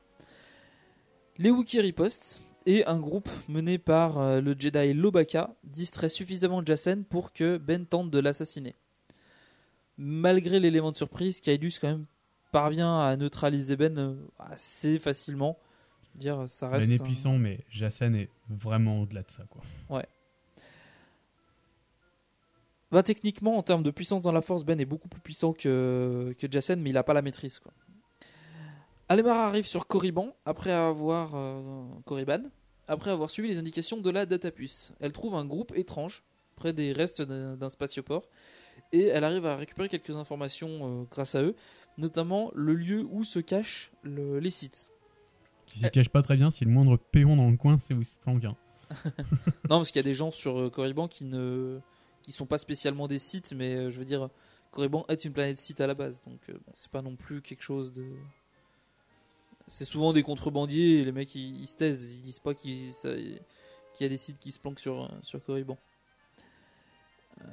Les 1.38 1.52
Wookiees 1.52 1.82
ripostent 1.82 2.42
et 2.66 2.86
un 2.86 3.00
groupe 3.00 3.30
mené 3.48 3.78
par 3.78 4.18
euh, 4.18 4.42
le 4.42 4.56
Jedi 4.58 4.94
Lobaka 4.94 5.54
distrait 5.64 6.10
suffisamment 6.10 6.66
Jacen 6.66 7.04
pour 7.04 7.34
que 7.34 7.58
Ben 7.58 7.86
tente 7.86 8.10
de 8.10 8.20
l'assassiner. 8.20 8.74
Malgré 9.98 10.60
l'élément 10.60 10.92
de 10.92 10.96
surprise, 10.96 11.42
Kaidus 11.42 11.78
quand 11.80 11.90
même 11.90 12.06
parvient 12.52 13.00
à 13.00 13.16
neutraliser 13.18 13.76
Ben 13.76 13.98
euh, 13.98 14.16
assez 14.40 14.98
facilement. 14.98 15.60
Je 16.20 16.30
veux 16.30 16.36
Dire, 16.38 16.50
ça 16.50 16.70
reste. 16.70 16.88
Ben 16.88 16.96
est 16.96 17.02
un- 17.02 17.04
puissant, 17.06 17.38
mais 17.38 17.60
Jacen 17.70 18.16
est 18.16 18.30
vraiment 18.50 19.02
au-delà 19.02 19.22
de 19.24 19.32
ça. 19.32 19.44
Quoi. 19.50 19.62
Ouais. 19.90 20.06
Bah, 22.92 23.04
techniquement, 23.04 23.58
en 23.58 23.64
termes 23.64 23.84
de 23.84 23.92
puissance 23.92 24.22
dans 24.22 24.32
la 24.32 24.42
force, 24.42 24.64
Ben 24.64 24.80
est 24.80 24.86
beaucoup 24.86 25.08
plus 25.10 25.20
puissant 25.22 25.54
que, 25.54 26.34
que 26.40 26.48
Jacen, 26.50 26.80
mais 26.82 26.92
il 26.92 26.94
n'a 26.94 27.04
pas 27.04 27.14
la 27.14 27.22
maîtrise. 27.22 27.60
Quoi. 27.60 27.74
Alemar 29.10 29.38
arrive 29.38 29.66
sur 29.66 29.88
Korriban 29.88 30.34
après 30.46 30.72
avoir 30.72 31.36
euh, 31.36 31.84
Korriban, 32.06 32.44
après 32.88 33.12
avoir 33.12 33.30
suivi 33.30 33.50
les 33.50 33.58
indications 33.58 33.98
de 33.98 34.10
la 34.10 34.26
Datapus. 34.26 34.94
Elle 35.00 35.12
trouve 35.12 35.36
un 35.36 35.46
groupe 35.46 35.74
étrange 35.76 36.24
près 36.56 36.72
des 36.74 36.94
restes 36.94 37.22
d'un 37.22 37.58
d'un 37.58 37.70
spatioport 37.70 38.30
et 38.94 39.06
elle 39.08 39.24
arrive 39.26 39.46
à 39.46 39.58
récupérer 39.58 39.90
quelques 39.90 40.16
informations 40.16 41.02
euh, 41.02 41.04
grâce 41.12 41.36
à 41.36 41.42
eux, 41.44 41.56
notamment 41.98 42.52
le 42.56 42.74
lieu 42.74 43.06
où 43.12 43.24
se 43.24 43.40
cachent 43.40 43.92
le- 44.04 44.40
les 44.40 44.50
sites. 44.52 44.90
Qui 45.68 45.80
se 45.80 45.88
cache 45.88 46.10
pas 46.10 46.22
très 46.22 46.38
bien, 46.38 46.52
si 46.52 46.64
le 46.64 46.72
moindre 46.72 46.98
péon 46.98 47.36
dans 47.36 47.50
le 47.50 47.58
coin, 47.58 47.78
c'est 47.78 47.94
où 47.94 48.02
il 48.02 48.06
se 48.06 48.16
non, 49.70 49.78
parce 49.78 49.90
qu'il 49.90 49.98
y 49.98 50.00
a 50.00 50.04
des 50.04 50.14
gens 50.14 50.30
sur 50.30 50.60
euh, 50.60 50.70
Korriban 50.70 51.08
qui 51.08 51.26
ne 51.26 51.80
qui 52.26 52.32
sont 52.32 52.48
pas 52.48 52.58
spécialement 52.58 53.08
des 53.08 53.20
sites, 53.20 53.54
mais 53.54 53.76
euh, 53.76 53.92
je 53.92 54.00
veux 54.00 54.06
dire, 54.06 54.30
Korriban 54.72 55.06
est 55.10 55.26
une 55.26 55.32
planète 55.32 55.60
site 55.60 55.80
à 55.80 55.86
la 55.86 55.94
base, 55.94 56.22
donc 56.26 56.40
euh, 56.50 56.54
bon, 56.54 56.72
c'est 56.74 56.90
pas 56.90 57.04
non 57.04 57.16
plus 57.16 57.42
quelque 57.42 57.62
chose 57.62 57.94
de. 57.94 58.04
C'est 59.68 59.86
souvent 59.86 60.14
des 60.14 60.22
contrebandiers 60.22 61.04
les 61.06 61.12
mecs 61.12 61.34
ils, 61.34 61.66
se 61.66 61.76
taisent, 61.76 62.16
ils 62.16 62.22
disent 62.22 62.40
pas 62.40 62.54
qu'il 62.54 62.72
y 62.72 64.04
a 64.04 64.10
des 64.10 64.18
sites 64.18 64.38
qui 64.38 64.52
se 64.52 64.60
planquent 64.60 64.80
sur, 64.80 65.10
sur 65.24 65.44
Korriban. 65.44 65.78
Euh, 67.42 67.46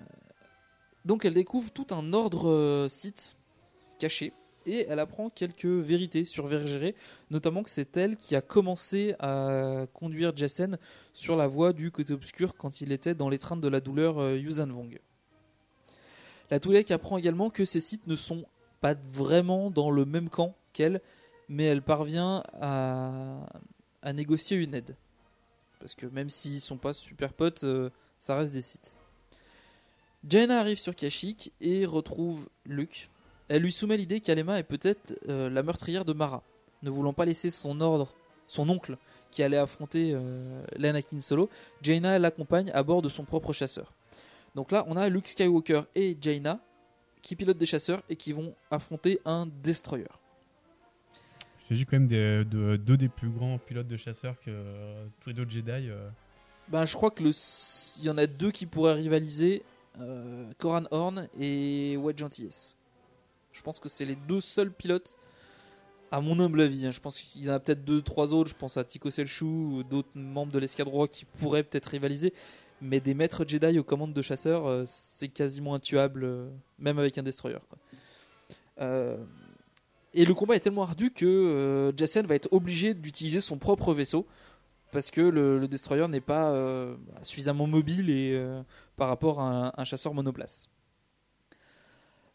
Donc 1.07 1.25
elle 1.25 1.33
découvre 1.33 1.71
tout 1.71 1.87
un 1.91 2.13
ordre 2.13 2.87
site 2.91 3.35
caché 3.99 4.35
et 4.67 4.87
elle 4.89 4.99
apprend 4.99 5.31
quelques 5.31 5.65
vérités 5.65 6.25
sur 6.25 6.47
Vergéré, 6.47 6.95
notamment 7.31 7.63
que 7.63 7.71
c'est 7.71 7.97
elle 7.97 8.17
qui 8.17 8.37
a 8.37 8.41
commencé 8.41 9.15
à 9.19 9.87
conduire 9.93 10.37
Jacen 10.37 10.79
sur 11.15 11.37
la 11.37 11.47
voie 11.47 11.73
du 11.73 11.91
côté 11.91 12.13
obscur 12.13 12.55
quand 12.55 12.81
il 12.81 12.93
était 12.93 13.15
dans 13.15 13.29
l'étreinte 13.29 13.61
de 13.61 13.69
la 13.69 13.81
douleur 13.81 14.21
euh. 14.21 14.39
La 16.51 16.61
Twi'lek 16.61 16.91
apprend 16.91 17.17
également 17.19 17.51
que 17.51 17.65
ces 17.65 17.81
sites 17.81 18.07
ne 18.07 18.17
sont 18.17 18.45
pas 18.81 18.95
vraiment 19.13 19.71
dans 19.71 19.91
le 19.91 20.05
même 20.05 20.29
camp 20.29 20.55
qu'elle, 20.73 21.01
mais 21.49 21.65
elle 21.65 21.83
parvient 21.83 22.43
à, 22.61 23.47
à 24.03 24.13
négocier 24.13 24.57
une 24.57 24.75
aide. 24.75 24.97
Parce 25.79 25.95
que 25.95 26.07
même 26.07 26.31
s'ils 26.31 26.61
sont 26.61 26.77
pas 26.77 26.93
super 26.93 27.33
potes, 27.33 27.65
euh, 27.65 27.91
ça 28.19 28.37
reste 28.37 28.53
des 28.53 28.63
sites. 28.63 28.97
Jaina 30.29 30.61
arrive 30.61 30.79
sur 30.79 30.95
Kashyyyk 30.95 31.53
et 31.61 31.85
retrouve 31.85 32.49
Luke. 32.65 33.11
Elle 33.53 33.61
lui 33.61 33.73
soumet 33.73 33.99
l'idée 33.99 34.21
qu'Alema 34.21 34.59
est 34.59 34.63
peut-être 34.63 35.15
euh, 35.29 35.51
la 35.51 35.63
meurtrière 35.63 36.07
de 36.07 36.15
Mara, 36.15 36.43
ne 36.83 36.89
voulant 36.89 37.13
pas 37.13 37.27
laisser 37.27 37.51
son 37.51 37.83
ordre, 37.83 38.15
son 38.47 38.67
oncle, 38.71 38.97
qui 39.31 39.43
allait 39.43 39.59
affronter 39.59 40.13
euh, 40.15 40.63
l'Anakin 40.79 41.21
Solo, 41.21 41.51
Jaina 41.83 42.19
l'accompagne 42.19 42.71
à 42.73 42.83
bord 42.83 43.03
de 43.03 43.11
son 43.11 43.25
propre 43.25 43.53
chasseur. 43.53 43.93
Donc 44.55 44.73
là, 44.73 44.85
on 44.89 44.97
a 44.97 45.07
Luke 45.11 45.29
Skywalker 45.29 45.83
et 45.95 46.17
Jaina 46.19 46.61
qui 47.21 47.37
pilotent 47.37 47.59
des 47.59 47.67
chasseurs 47.67 48.01
et 48.09 48.17
qui 48.17 48.33
vont 48.33 48.55
affronter 48.71 49.21
un 49.27 49.47
destroyer. 49.63 50.07
Il 51.61 51.65
s'agit 51.69 51.85
quand 51.85 51.93
même 51.99 52.09
des- 52.09 52.45
de 52.47 52.77
deux 52.77 52.97
des 52.97 53.11
plus 53.11 53.29
grands 53.29 53.59
pilotes 53.59 53.87
de 53.87 53.99
chasseurs 53.99 54.37
que 54.41 54.51
euh, 54.51 55.05
tous 55.21 55.29
les 55.29 55.39
autres 55.41 55.51
Jedi. 55.51 55.91
euh. 55.91 56.09
Ben, 56.69 56.87
je 56.87 56.95
crois 56.95 57.11
que 57.11 57.23
le, 57.23 57.31
il 57.99 58.05
y 58.07 58.09
en 58.09 58.17
a 58.17 58.27
deux 58.27 58.51
qui 58.51 58.65
pourraient 58.65 58.95
rivaliser, 58.95 59.63
Coran 60.59 60.85
Horn 60.91 61.29
et 61.39 61.99
Wedge 61.99 62.23
Antilles. 62.23 62.75
Je 63.53 63.63
pense 63.63 63.79
que 63.79 63.89
c'est 63.89 64.05
les 64.05 64.17
deux 64.17 64.41
seuls 64.41 64.73
pilotes, 64.73 65.19
à 66.13 66.21
mon 66.21 66.39
humble 66.39 66.61
avis. 66.61 66.87
hein. 66.87 66.91
Je 66.91 67.01
pense 67.01 67.21
qu'il 67.21 67.45
y 67.45 67.51
en 67.51 67.55
a 67.55 67.59
peut-être 67.59 67.85
deux, 67.85 68.03
trois 68.03 68.35
autres. 68.35 68.51
Je 68.51 68.55
pense 68.55 68.77
à 68.77 68.85
Tico 68.85 69.11
Selchou 69.11 69.47
ou 69.47 69.83
d'autres 69.83 70.11
membres 70.15 70.53
de 70.53 70.59
l'escadron 70.59 71.07
qui 71.07 71.25
pourraient 71.25 71.63
peut-être 71.63 71.87
rivaliser. 71.87 72.35
Mais 72.83 73.01
des 73.01 73.15
maîtres 73.15 73.45
Jedi 73.47 73.79
aux 73.79 73.85
commandes 73.85 74.13
de 74.13 74.23
chasseurs, 74.23 74.67
euh, 74.67 74.85
c'est 74.87 75.29
quasiment 75.29 75.75
intuable, 75.75 76.25
euh, 76.25 76.51
même 76.79 76.99
avec 76.99 77.17
un 77.17 77.23
destroyer. 77.23 77.59
Euh, 78.81 79.17
et 80.13 80.25
le 80.25 80.35
combat 80.35 80.57
est 80.57 80.61
tellement 80.61 80.83
ardu 80.83 81.11
que 81.11 81.93
Jacen 81.97 82.27
va 82.27 82.35
être 82.35 82.49
obligé 82.53 82.93
d'utiliser 82.93 83.41
son 83.41 83.57
propre 83.57 83.95
vaisseau 83.95 84.27
parce 84.91 85.11
que 85.11 85.23
le, 85.23 85.67
destroyer 85.69 86.07
n'est 86.09 86.21
pas 86.21 86.55
suffisamment 87.23 87.67
mobile 87.67 88.11
et 88.11 88.39
par 88.97 89.09
rapport 89.09 89.41
à 89.41 89.73
un 89.81 89.85
chasseur 89.85 90.13
monoplace. 90.13 90.69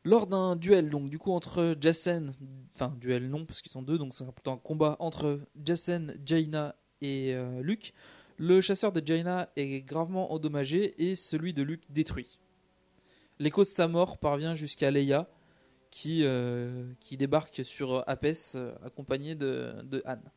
Lors 0.08 0.26
d'un 0.26 0.56
duel, 0.56 0.90
donc 0.90 1.10
du 1.10 1.20
coup 1.20 1.34
entre 1.34 1.76
Jacen, 1.82 2.34
enfin 2.76 2.96
duel 2.98 3.30
non 3.30 3.46
parce 3.46 3.62
qu'ils 3.62 3.74
sont 3.74 3.82
deux, 3.82 3.98
donc 3.98 4.14
c'est 4.14 4.24
plutôt 4.32 4.52
un 4.52 4.58
combat 4.58 4.96
entre 5.00 5.42
Jacen, 5.66 6.18
Jaina 6.26 6.78
et 7.02 7.36
euh, 7.36 7.62
Luke. 7.62 7.94
Le 8.38 8.62
chasseur 8.62 8.94
de 8.94 9.06
Jaina 9.06 9.50
est 9.58 9.82
gravement 9.82 10.32
endommagé 10.32 10.96
et 11.10 11.18
celui 11.18 11.54
de 11.54 11.62
Luke 11.62 11.84
détruit. 11.90 12.40
L'écho 13.38 13.64
de 13.64 13.68
sa 13.68 13.90
mort 13.90 14.18
parvient 14.18 14.56
jusqu'à 14.56 14.92
Leia 14.92 15.28
qui, 15.92 16.22
euh, 16.24 16.90
qui 17.02 17.18
débarque 17.18 17.66
sur 17.66 18.08
Apes 18.08 18.56
euh, 18.56 18.74
accompagnée 18.86 19.36
de, 19.36 19.74
de 19.84 20.02
Anne. 20.06 20.32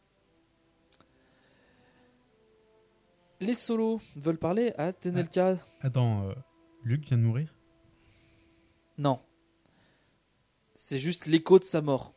Les 3.39 3.55
solos 3.55 4.01
veulent 4.17 4.37
parler 4.37 4.73
à 4.79 4.93
Tenelka. 4.93 5.59
Attends, 5.81 6.29
euh, 6.29 6.35
Luke 6.83 7.07
vient 7.07 7.19
de 7.19 7.23
mourir? 7.23 7.55
Non. 8.99 9.21
C'est 10.91 10.99
juste 10.99 11.27
l'écho 11.27 11.61
de 11.61 11.63
sa 11.63 11.83
mort. 11.83 12.15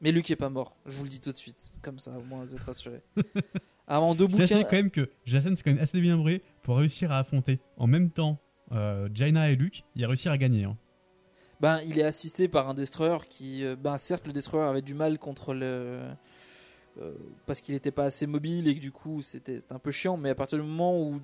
Mais 0.00 0.12
Luke 0.12 0.30
est 0.30 0.36
pas 0.36 0.48
mort, 0.48 0.76
je 0.86 0.96
vous 0.96 1.02
le 1.02 1.10
dis 1.10 1.18
tout 1.18 1.32
de 1.32 1.36
suite. 1.36 1.72
Comme 1.82 1.98
ça, 1.98 2.12
au 2.16 2.22
moins 2.22 2.44
vous 2.44 2.54
êtes 2.54 2.60
rassurés. 2.60 3.02
Avant 3.88 4.14
deux 4.14 4.28
Sachez 4.28 4.54
bouquins. 4.54 4.62
quand 4.62 4.76
même 4.76 4.90
que 4.92 5.10
Jacen 5.24 5.56
c'est 5.56 5.64
quand 5.64 5.72
même 5.72 5.82
assez 5.82 6.00
bien 6.00 6.16
bré 6.16 6.40
pour 6.62 6.76
réussir 6.76 7.10
à 7.10 7.18
affronter 7.18 7.58
en 7.78 7.88
même 7.88 8.10
temps 8.10 8.38
euh, 8.70 9.08
Jaina 9.12 9.50
et 9.50 9.56
Luke. 9.56 9.82
Il 9.96 10.04
a 10.04 10.06
réussi 10.06 10.28
à 10.28 10.38
gagner. 10.38 10.62
hein. 10.62 10.76
Ben, 11.58 11.80
il 11.84 11.98
est 11.98 12.04
assisté 12.04 12.46
par 12.46 12.68
un 12.68 12.74
destroyer 12.74 13.18
qui, 13.28 13.64
euh, 13.64 13.74
ben, 13.74 13.98
certes, 13.98 14.24
le 14.28 14.32
destroyer 14.32 14.68
avait 14.68 14.82
du 14.82 14.94
mal 14.94 15.18
contre 15.18 15.52
le, 15.52 16.02
euh, 17.00 17.14
parce 17.46 17.60
qu'il 17.60 17.74
n'était 17.74 17.90
pas 17.90 18.04
assez 18.04 18.28
mobile 18.28 18.68
et 18.68 18.76
que 18.76 18.80
du 18.80 18.92
coup 18.92 19.20
c'était 19.20 19.58
c'était 19.58 19.72
un 19.74 19.80
peu 19.80 19.90
chiant. 19.90 20.16
Mais 20.16 20.30
à 20.30 20.36
partir 20.36 20.58
du 20.58 20.64
moment 20.64 20.96
où 21.02 21.20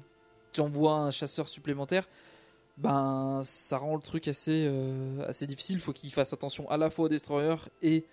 tu 0.51 0.61
envoies 0.63 0.97
un 0.97 1.13
chasseur 1.13 1.47
supplémentaire, 1.47 2.09
ben 2.79 3.43
ça 3.45 3.77
rend 3.79 3.97
le 3.97 4.03
truc 4.03 4.29
assez, 4.29 4.67
euh, 4.67 5.27
assez 5.29 5.47
difficile. 5.47 5.77
Il 5.77 5.81
faut 5.81 5.93
qu'il 5.93 6.13
fasse 6.13 6.33
attention 6.33 6.69
à 6.71 6.77
la 6.77 6.91
fois 6.91 7.07
au 7.07 7.09
destroyer 7.09 7.55
et 7.83 8.05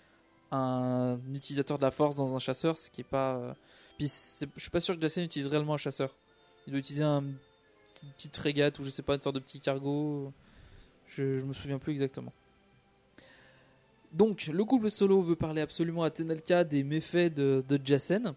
un 0.51 1.19
utilisateur 1.33 1.77
de 1.77 1.83
la 1.83 1.91
force 1.91 2.15
dans 2.15 2.35
un 2.35 2.39
chasseur, 2.39 2.77
ce 2.77 2.89
qui 2.89 3.01
est 3.01 3.05
pas. 3.05 3.35
euh, 3.35 3.53
Puis 3.97 4.07
je 4.07 4.59
suis 4.61 4.69
pas 4.71 4.79
sûr 4.79 4.95
que 4.95 5.01
Jacen 5.01 5.23
utilise 5.23 5.47
réellement 5.47 5.75
un 5.75 5.77
chasseur. 5.77 6.15
Il 6.67 6.71
doit 6.71 6.79
utiliser 6.79 7.03
un, 7.03 7.21
une 7.21 8.09
petite 8.17 8.35
frégate 8.35 8.79
ou 8.79 8.83
je 8.83 8.89
sais 8.89 9.03
pas 9.03 9.15
une 9.15 9.21
sorte 9.21 9.35
de 9.35 9.39
petit 9.39 9.59
cargo. 9.59 10.33
Je, 11.07 11.39
je 11.39 11.45
me 11.45 11.53
souviens 11.53 11.77
plus 11.77 11.91
exactement. 11.91 12.33
Donc, 14.11 14.47
le 14.47 14.63
couple 14.63 14.89
solo 14.89 15.21
veut 15.21 15.35
parler 15.35 15.61
absolument 15.61 16.03
à 16.03 16.09
Tenelka 16.09 16.63
des 16.63 16.83
méfaits 16.83 17.33
de, 17.33 17.63
de 17.67 17.79
Jacen, 17.83 18.33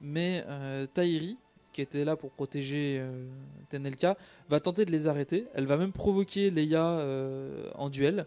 mais 0.00 0.44
euh, 0.46 0.86
Tairi, 0.86 1.38
qui 1.76 1.82
était 1.82 2.06
là 2.06 2.16
pour 2.16 2.30
protéger 2.30 2.96
euh, 2.98 3.28
Tenelka, 3.68 4.16
va 4.48 4.60
tenter 4.60 4.86
de 4.86 4.90
les 4.90 5.06
arrêter. 5.08 5.46
Elle 5.52 5.66
va 5.66 5.76
même 5.76 5.92
provoquer 5.92 6.50
Leia 6.50 6.98
euh, 6.98 7.70
en 7.74 7.90
duel, 7.90 8.26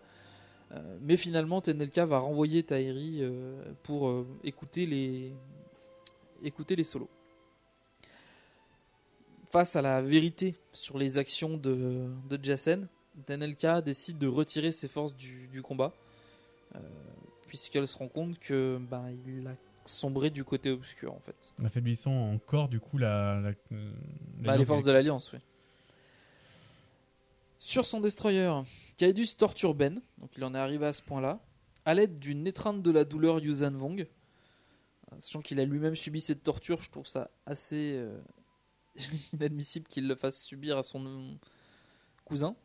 Euh, 0.71 0.99
mais 1.01 1.17
finalement 1.17 1.61
Tenelka 1.61 2.05
va 2.05 2.19
renvoyer 2.19 2.61
Tairi 2.61 3.23
pour 3.81 4.01
écouter 4.43 4.85
les 4.85 5.33
écouter 6.43 6.75
les 6.75 6.83
solos. 6.83 7.09
Face 9.49 9.75
à 9.75 9.81
la 9.81 10.03
vérité 10.03 10.53
sur 10.71 10.99
les 10.99 11.17
actions 11.17 11.57
de, 11.57 12.05
de 12.29 12.37
Jacen, 12.45 12.87
Tenelka 13.25 13.81
décide 13.81 14.19
de 14.19 14.27
retirer 14.27 14.71
ses 14.71 14.87
forces 14.87 15.15
du, 15.15 15.63
combat, 15.63 15.91
puisqu'elle 17.47 17.87
se 17.87 17.97
rend 17.97 18.07
compte 18.07 18.37
que 18.37 18.77
ben, 18.91 19.05
il 19.25 19.47
a 19.47 19.55
sombré 19.89 20.29
du 20.29 20.43
côté 20.43 20.69
obscur 20.71 21.13
en 21.13 21.19
fait. 21.19 21.53
En 21.61 21.65
affaiblissant 21.65 22.11
encore 22.33 22.67
du 22.69 22.79
coup 22.79 22.97
la. 22.97 23.39
la- 23.41 23.51
Bah, 24.39 24.57
les 24.57 24.65
forces 24.65 24.83
de 24.83 24.91
l'Alliance, 24.91 25.31
oui. 25.33 25.39
Sur 27.59 27.85
son 27.85 27.99
destroyer, 27.99 28.49
Kaedus 28.97 29.35
torture 29.37 29.73
Ben, 29.75 30.01
donc 30.17 30.31
il 30.37 30.43
en 30.45 30.53
est 30.55 30.57
arrivé 30.57 30.85
à 30.85 30.93
ce 30.93 31.01
point-là, 31.01 31.39
à 31.85 31.93
l'aide 31.93 32.19
d'une 32.19 32.47
étreinte 32.47 32.81
de 32.81 32.91
la 32.91 33.03
douleur 33.03 33.39
Yuuzhan 33.39 33.71
Vong. 33.71 34.07
Sachant 35.17 35.41
qu'il 35.41 35.59
a 35.59 35.65
lui-même 35.65 35.95
subi 35.95 36.21
cette 36.21 36.43
torture, 36.43 36.81
je 36.81 36.89
trouve 36.89 37.07
ça 37.07 37.31
assez 37.45 37.95
euh, 37.97 38.17
inadmissible 39.33 39.87
qu'il 39.87 40.07
le 40.07 40.15
fasse 40.15 40.41
subir 40.41 40.77
à 40.77 40.83
son 40.83 41.37
cousin. 42.23 42.55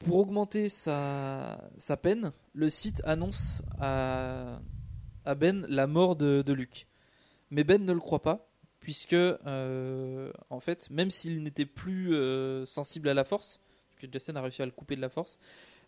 Pour 0.00 0.16
augmenter 0.16 0.68
sa, 0.68 1.70
sa 1.78 1.96
peine, 1.96 2.32
le 2.54 2.68
site 2.70 3.00
annonce 3.04 3.62
à, 3.80 4.60
à 5.24 5.34
Ben 5.34 5.66
la 5.68 5.86
mort 5.86 6.16
de, 6.16 6.42
de 6.44 6.52
Luke. 6.52 6.86
Mais 7.50 7.64
Ben 7.64 7.84
ne 7.84 7.92
le 7.92 8.00
croit 8.00 8.22
pas, 8.22 8.48
puisque, 8.80 9.12
euh, 9.12 10.32
en 10.50 10.60
fait, 10.60 10.88
même 10.90 11.10
s'il 11.10 11.42
n'était 11.42 11.66
plus 11.66 12.14
euh, 12.14 12.66
sensible 12.66 13.08
à 13.08 13.14
la 13.14 13.24
force, 13.24 13.60
parce 13.90 14.00
que 14.00 14.12
Jacen 14.12 14.36
a 14.36 14.42
réussi 14.42 14.62
à 14.62 14.66
le 14.66 14.72
couper 14.72 14.96
de 14.96 15.00
la 15.00 15.08
force, 15.08 15.38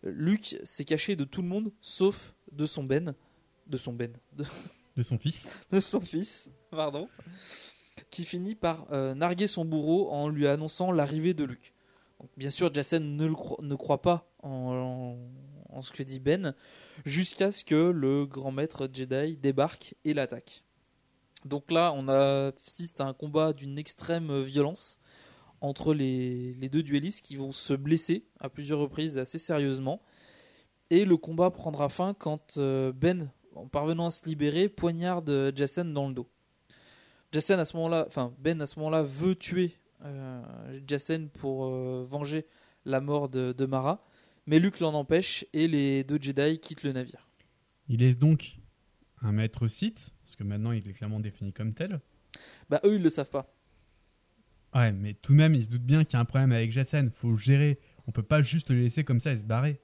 Luke 0.03 0.57
s'est 0.64 0.85
caché 0.85 1.16
de 1.16 1.24
tout 1.24 1.41
le 1.43 1.49
monde, 1.49 1.72
sauf 1.80 2.35
de 2.53 2.66
son 2.66 2.85
Ben. 2.85 3.14
De 3.66 3.78
son 3.78 3.93
Ben. 3.95 4.12
De, 4.35 4.45
De 4.97 5.03
son 5.03 5.18
fils. 5.18 5.47
de 5.72 5.80
son 5.80 6.01
fils, 6.01 6.51
pardon. 6.70 7.09
Qui 8.11 8.24
finit 8.24 8.55
par 8.55 8.87
euh, 8.93 9.14
narguer 9.14 9.47
son 9.47 9.64
bourreau 9.64 10.11
en 10.11 10.28
lui 10.28 10.47
annonçant 10.47 10.93
l'arrivée 10.93 11.32
de 11.35 11.45
Luke. 11.45 11.72
Donc, 12.20 12.28
bien 12.37 12.51
sûr, 12.51 12.72
Jacen 12.72 13.16
ne, 13.16 13.26
le 13.26 13.32
cro- 13.32 13.62
ne 13.64 13.74
croit 13.74 14.03
pas 14.03 14.30
en, 14.43 15.16
en- 15.70 15.76
en 15.76 15.82
ce 15.82 15.91
que 15.91 16.03
dit 16.03 16.20
Ben, 16.20 16.55
jusqu'à 17.05 17.53
ce 17.53 17.64
que 17.64 17.90
le 17.90 18.26
grand 18.26 18.53
maître 18.53 18.88
Jedi 18.92 19.36
débarque 19.36 19.95
et 20.05 20.14
l'attaque. 20.14 20.62
Donc 21.45 21.70
là, 21.70 21.92
on 21.95 22.09
assiste 22.09 23.01
à 23.01 23.05
un 23.05 23.12
combat 23.12 23.53
d'une 23.53 23.78
extrême 23.78 24.42
violence 24.42 24.99
entre 25.61 25.95
les, 25.95 26.55
deux 26.70 26.82
duellistes 26.82 27.24
qui 27.24 27.36
vont 27.36 27.53
se 27.53 27.74
blesser 27.74 28.26
à 28.38 28.49
plusieurs 28.49 28.78
reprises 28.78 29.18
assez 29.18 29.38
sérieusement. 29.38 30.03
Et 30.90 31.05
le 31.05 31.16
combat 31.16 31.51
prendra 31.51 31.88
fin 31.88 32.14
quand 32.14 32.59
euh, 32.59 32.92
Ben, 32.92 33.30
en 33.55 33.66
parvenant 33.66 34.07
à 34.07 34.11
se 34.11 34.26
libérer, 34.26 34.68
poignarde 34.68 35.53
Jacen 35.57 35.92
dans 35.92 36.09
le 36.09 36.14
dos. 36.14 36.28
Jacen 37.32 37.59
à 37.59 37.64
ce 37.64 37.76
moment-là, 37.76 38.05
enfin 38.07 38.34
Ben 38.38 38.61
à 38.61 38.66
ce 38.66 38.78
moment-là 38.78 39.03
veut 39.03 39.34
tuer 39.34 39.74
euh, 40.05 40.42
pour 41.32 41.66
euh, 41.66 42.07
venger 42.09 42.47
la 42.84 43.01
mort 43.01 43.28
de 43.30 43.66
Mara, 43.66 44.05
mais 44.47 44.59
Luke 44.59 44.80
l'en 44.80 44.95
empêche 44.95 45.45
et 45.53 45.68
les 45.68 46.05
deux 46.05 46.18
Jedi 46.20 46.59
quittent 46.59 46.82
le 46.82 46.92
navire. 46.92 47.28
Il 47.88 48.03
est 48.03 48.14
donc 48.14 48.57
un 49.22 49.32
maître 49.32 49.68
Sith, 49.68 50.11
parce 50.24 50.36
que 50.36 50.45
maintenant 50.45 50.72
il 50.72 50.88
est 50.88 50.92
clairement 50.92 51.20
défini 51.20 51.53
comme 51.53 51.74
tel. 51.74 52.01
Bah 52.68 52.80
eux 52.84 52.97
ils 52.97 53.03
le 53.03 53.11
savent 53.11 53.30
pas. 53.30 53.55
Ouais, 54.74 54.90
mais 54.90 55.14
tout 55.14 55.32
de 55.32 55.38
même, 55.38 55.55
il 55.55 55.64
se 55.64 55.68
doute 55.68 55.82
bien 55.82 56.05
qu'il 56.05 56.14
y 56.14 56.16
a 56.16 56.20
un 56.20 56.24
problème 56.24 56.51
avec 56.51 56.72
Jacen. 56.72 57.11
Faut 57.11 57.30
le 57.30 57.36
gérer. 57.36 57.78
On 58.09 58.12
peut 58.12 58.24
pas 58.24 58.42
juste 58.42 58.70
le 58.70 58.80
laisser 58.80 59.05
comme 59.05 59.20
ça 59.20 59.32
et 59.32 59.36
se 59.36 59.42
barrer. 59.42 59.80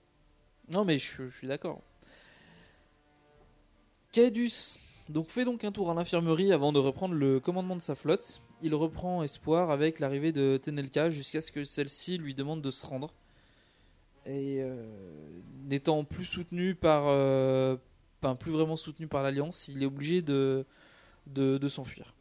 Non, 0.73 0.85
mais 0.85 0.99
je, 0.99 1.29
je 1.29 1.37
suis 1.37 1.47
d'accord. 1.47 1.81
Caedus 4.11 4.79
donc, 5.09 5.29
fait 5.29 5.45
donc 5.45 5.65
un 5.65 5.73
tour 5.73 5.91
à 5.91 5.95
l'infirmerie 5.95 6.53
avant 6.53 6.73
de 6.73 6.79
reprendre 6.81 7.15
le 7.15 7.39
commandement 7.39 7.77
de 7.77 7.81
sa 7.81 7.95
flotte. 7.95 8.43
Il 8.63 8.75
reprend 8.75 9.23
espoir 9.23 9.71
avec 9.71 10.01
l'arrivée 10.01 10.33
de 10.33 10.59
Tenelka 10.61 11.11
jusqu'à 11.11 11.41
ce 11.41 11.53
que 11.53 11.65
celle-ci 11.65 12.19
lui 12.19 12.35
demande 12.35 12.61
de 12.61 12.71
se 12.71 12.85
rendre. 12.85 13.15
Et 14.27 14.59
euh, 14.61 14.87
n'étant 15.65 16.05
plus 16.05 16.25
soutenu 16.25 16.75
par. 16.75 17.05
euh, 17.07 17.77
plus 18.39 18.53
vraiment 18.53 18.77
soutenu 18.77 19.07
par 19.07 19.23
l'Alliance, 19.23 19.69
il 19.69 19.83
est 19.83 19.87
obligé 19.87 20.21
de, 20.21 20.67
s'enfuir. 21.69 22.15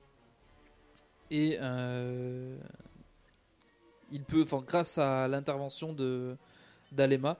Et 1.30 1.58
euh, 1.62 2.58
il 4.12 4.24
peut, 4.24 4.43
enfin, 4.43 4.64
grâce 4.66 4.97
à 4.97 5.28
l'intervention 5.28 5.93
de 5.93 6.38
d'Alema, 6.91 7.38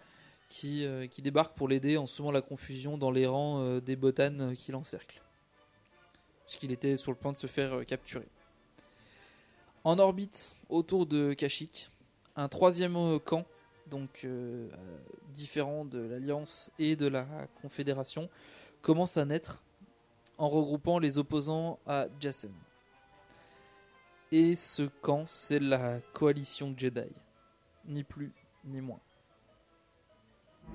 qui, 0.50 0.86
débarque 1.20 1.56
pour 1.56 1.68
l'aider 1.68 1.98
en 1.98 2.06
semant 2.06 2.32
la 2.32 2.42
confusion 2.42 2.98
dans 2.98 3.12
les 3.12 3.26
rangs 3.26 3.80
des 3.80 3.96
botanes 3.96 4.56
qui 4.56 4.72
l'encerclent. 4.72 5.22
puisqu'il 6.46 6.72
était 6.72 6.98
sur 6.98 7.12
le 7.12 7.18
point 7.18 7.32
de 7.32 7.38
se 7.38 7.48
faire 7.48 7.86
capturer. 7.86 8.28
En 9.86 9.98
orbite 9.98 10.56
autour 10.68 11.06
de 11.06 11.34
Kashyyyk, 11.34 11.90
un 12.36 12.50
troisième 12.50 13.20
camp, 13.22 13.46
donc 13.90 14.22
euh, 14.24 14.70
euh, 14.72 14.98
différent 15.34 15.86
de 15.86 16.00
l'Alliance 16.00 16.72
et 16.80 16.96
de 16.96 17.08
la 17.08 17.26
Confédération, 17.62 18.30
commence 18.82 19.18
à 19.18 19.26
naître 19.26 19.64
en 20.38 20.48
regroupant 20.50 21.00
les 21.00 21.18
opposants 21.18 21.80
à 21.86 22.08
Jacen. 22.20 22.52
Et 24.32 24.56
ce 24.56 24.84
camp, 24.84 25.26
c'est 25.26 25.60
la 25.60 26.00
coalition 26.14 26.74
Jedi. 26.78 27.10
Ni 27.88 28.04
plus, 28.04 28.32
ni 28.64 28.80
moins. 28.80 29.00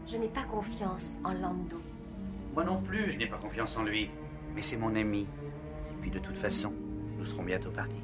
Je 0.06 0.16
n'ai 0.16 0.28
pas 0.28 0.42
confiance 0.44 1.18
en 1.24 1.32
Lando. 1.32 1.80
Moi 2.52 2.64
non 2.64 2.82
plus, 2.82 3.10
je 3.10 3.18
n'ai 3.18 3.26
pas 3.26 3.38
confiance 3.38 3.76
en 3.76 3.84
lui. 3.84 4.10
Mais 4.54 4.62
c'est 4.62 4.76
mon 4.76 4.94
ami. 4.94 5.22
Et 5.22 6.00
puis 6.00 6.10
de 6.10 6.18
toute 6.18 6.36
façon, 6.36 6.72
nous 7.16 7.24
serons 7.24 7.44
bientôt 7.44 7.70
partis. 7.70 8.02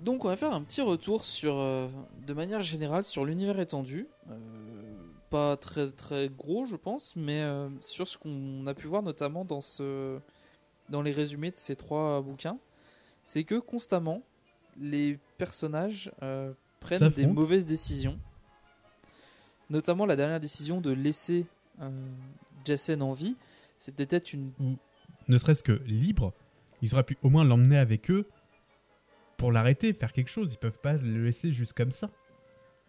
Donc 0.00 0.24
on 0.24 0.28
va 0.28 0.36
faire 0.36 0.52
un 0.52 0.62
petit 0.62 0.82
retour 0.82 1.24
sur, 1.24 1.56
euh, 1.56 1.88
de 2.26 2.34
manière 2.34 2.62
générale 2.62 3.04
sur 3.04 3.24
l'univers 3.24 3.58
étendu. 3.58 4.06
Euh, 4.30 4.34
pas 5.30 5.56
très 5.56 5.90
très 5.90 6.28
gros 6.28 6.66
je 6.66 6.76
pense, 6.76 7.14
mais 7.16 7.40
euh, 7.42 7.68
sur 7.80 8.06
ce 8.06 8.16
qu'on 8.16 8.66
a 8.66 8.74
pu 8.74 8.86
voir 8.86 9.02
notamment 9.02 9.44
dans, 9.44 9.60
ce, 9.60 10.20
dans 10.90 11.02
les 11.02 11.12
résumés 11.12 11.50
de 11.50 11.56
ces 11.56 11.76
trois 11.76 12.20
bouquins, 12.20 12.58
c'est 13.24 13.44
que 13.44 13.56
constamment 13.56 14.22
les 14.78 15.18
personnages 15.38 16.12
prennent 16.80 17.08
des 17.08 17.26
mauvaises 17.26 17.66
décisions. 17.66 18.18
Notamment 19.70 20.06
la 20.06 20.14
dernière 20.14 20.38
décision 20.38 20.80
de 20.80 20.90
laisser 20.90 21.46
Jacen 22.64 23.02
en 23.02 23.14
vie, 23.14 23.36
c'était 23.78 24.06
peut-être 24.06 24.32
une 24.32 24.52
Ne 25.28 25.38
serait-ce 25.38 25.62
que 25.62 25.72
libre, 25.86 26.32
ils 26.82 26.94
auraient 26.94 27.02
pu 27.02 27.16
au 27.22 27.30
moins 27.30 27.42
l'emmener 27.42 27.78
avec 27.78 28.10
eux 28.10 28.28
pour 29.36 29.52
l'arrêter, 29.52 29.92
faire 29.92 30.12
quelque 30.12 30.30
chose. 30.30 30.50
Ils 30.52 30.58
peuvent 30.58 30.78
pas 30.80 30.94
le 30.94 31.24
laisser 31.24 31.52
juste 31.52 31.72
comme 31.72 31.92
ça. 31.92 32.10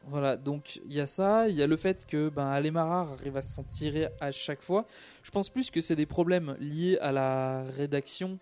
Voilà, 0.06 0.38
donc 0.38 0.80
il 0.86 0.94
y 0.94 1.02
a 1.02 1.08
ça, 1.08 1.50
il 1.50 1.56
y 1.56 1.62
a 1.62 1.68
le 1.68 1.76
fait 1.76 2.06
que 2.06 2.30
ben, 2.30 2.48
Alemara 2.48 3.02
arrive 3.02 3.36
à 3.36 3.42
s'en 3.42 3.64
tirer 3.64 4.08
à 4.22 4.32
chaque 4.32 4.62
fois. 4.62 4.86
Je 5.24 5.32
pense 5.32 5.50
plus 5.50 5.70
que 5.70 5.82
c'est 5.82 5.98
des 5.98 6.06
problèmes 6.06 6.56
liés 6.60 6.98
à 7.02 7.12
la 7.12 7.64
rédaction 7.76 8.40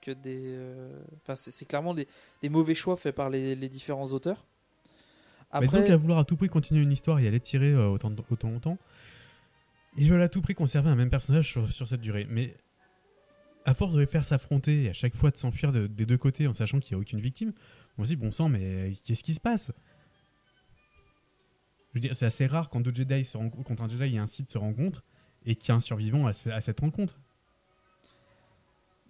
que 0.00 0.10
des. 0.12 0.40
euh, 0.54 1.02
Enfin, 1.22 1.34
c'est 1.34 1.50
c'est 1.50 1.66
clairement 1.66 1.92
des, 1.94 2.08
des 2.40 2.48
mauvais 2.48 2.74
choix 2.74 2.96
faits 2.96 3.14
par 3.14 3.28
les, 3.30 3.54
les 3.54 3.68
différents 3.68 4.06
auteurs. 4.12 4.46
Mais 5.58 5.66
Après, 5.66 5.80
donc 5.82 5.90
à 5.90 5.96
vouloir 5.96 6.18
à 6.18 6.24
tout 6.24 6.36
prix 6.36 6.48
continuer 6.48 6.82
une 6.82 6.92
histoire 6.92 7.18
et 7.20 7.28
à 7.28 7.30
l'étirer 7.30 7.70
euh, 7.72 7.88
autant, 7.88 8.10
autant 8.30 8.50
longtemps, 8.50 8.78
ils 9.96 10.10
veulent 10.10 10.22
à 10.22 10.28
tout 10.28 10.40
prix 10.40 10.54
conserver 10.54 10.88
un 10.88 10.94
même 10.96 11.10
personnage 11.10 11.48
sur, 11.48 11.70
sur 11.70 11.86
cette 11.88 12.00
durée. 12.00 12.26
Mais 12.30 12.56
à 13.64 13.74
force 13.74 13.92
de 13.94 14.00
les 14.00 14.06
faire 14.06 14.24
s'affronter 14.24 14.84
et 14.84 14.88
à 14.88 14.92
chaque 14.92 15.14
fois 15.14 15.30
de 15.30 15.36
s'enfuir 15.36 15.72
de- 15.72 15.86
des 15.86 16.06
deux 16.06 16.18
côtés 16.18 16.46
en 16.46 16.54
sachant 16.54 16.80
qu'il 16.80 16.96
n'y 16.96 17.00
a 17.00 17.02
aucune 17.02 17.20
victime, 17.20 17.52
on 17.98 18.04
se 18.04 18.08
dit 18.08 18.16
bon 18.16 18.30
sang, 18.30 18.48
mais 18.48 18.94
qu'est-ce 19.04 19.22
qui 19.22 19.34
se 19.34 19.40
passe? 19.40 19.70
Je 21.90 21.98
veux 21.98 22.00
dire, 22.00 22.16
c'est 22.16 22.26
assez 22.26 22.46
rare 22.46 22.70
quand 22.70 22.80
deux 22.80 22.94
Jedi 22.94 23.24
se 23.24 23.36
rencontrent, 23.36 23.68
quand 23.68 23.80
un 23.80 23.88
Jedi 23.88 24.16
et 24.16 24.18
un 24.18 24.26
Sith 24.26 24.50
se 24.50 24.58
rencontrent 24.58 25.02
et 25.44 25.56
qu'il 25.56 25.68
y 25.68 25.72
a 25.72 25.74
un 25.74 25.80
survivant 25.80 26.26
à, 26.26 26.32
ce- 26.32 26.48
à 26.48 26.60
cette 26.60 26.80
rencontre. 26.80 27.20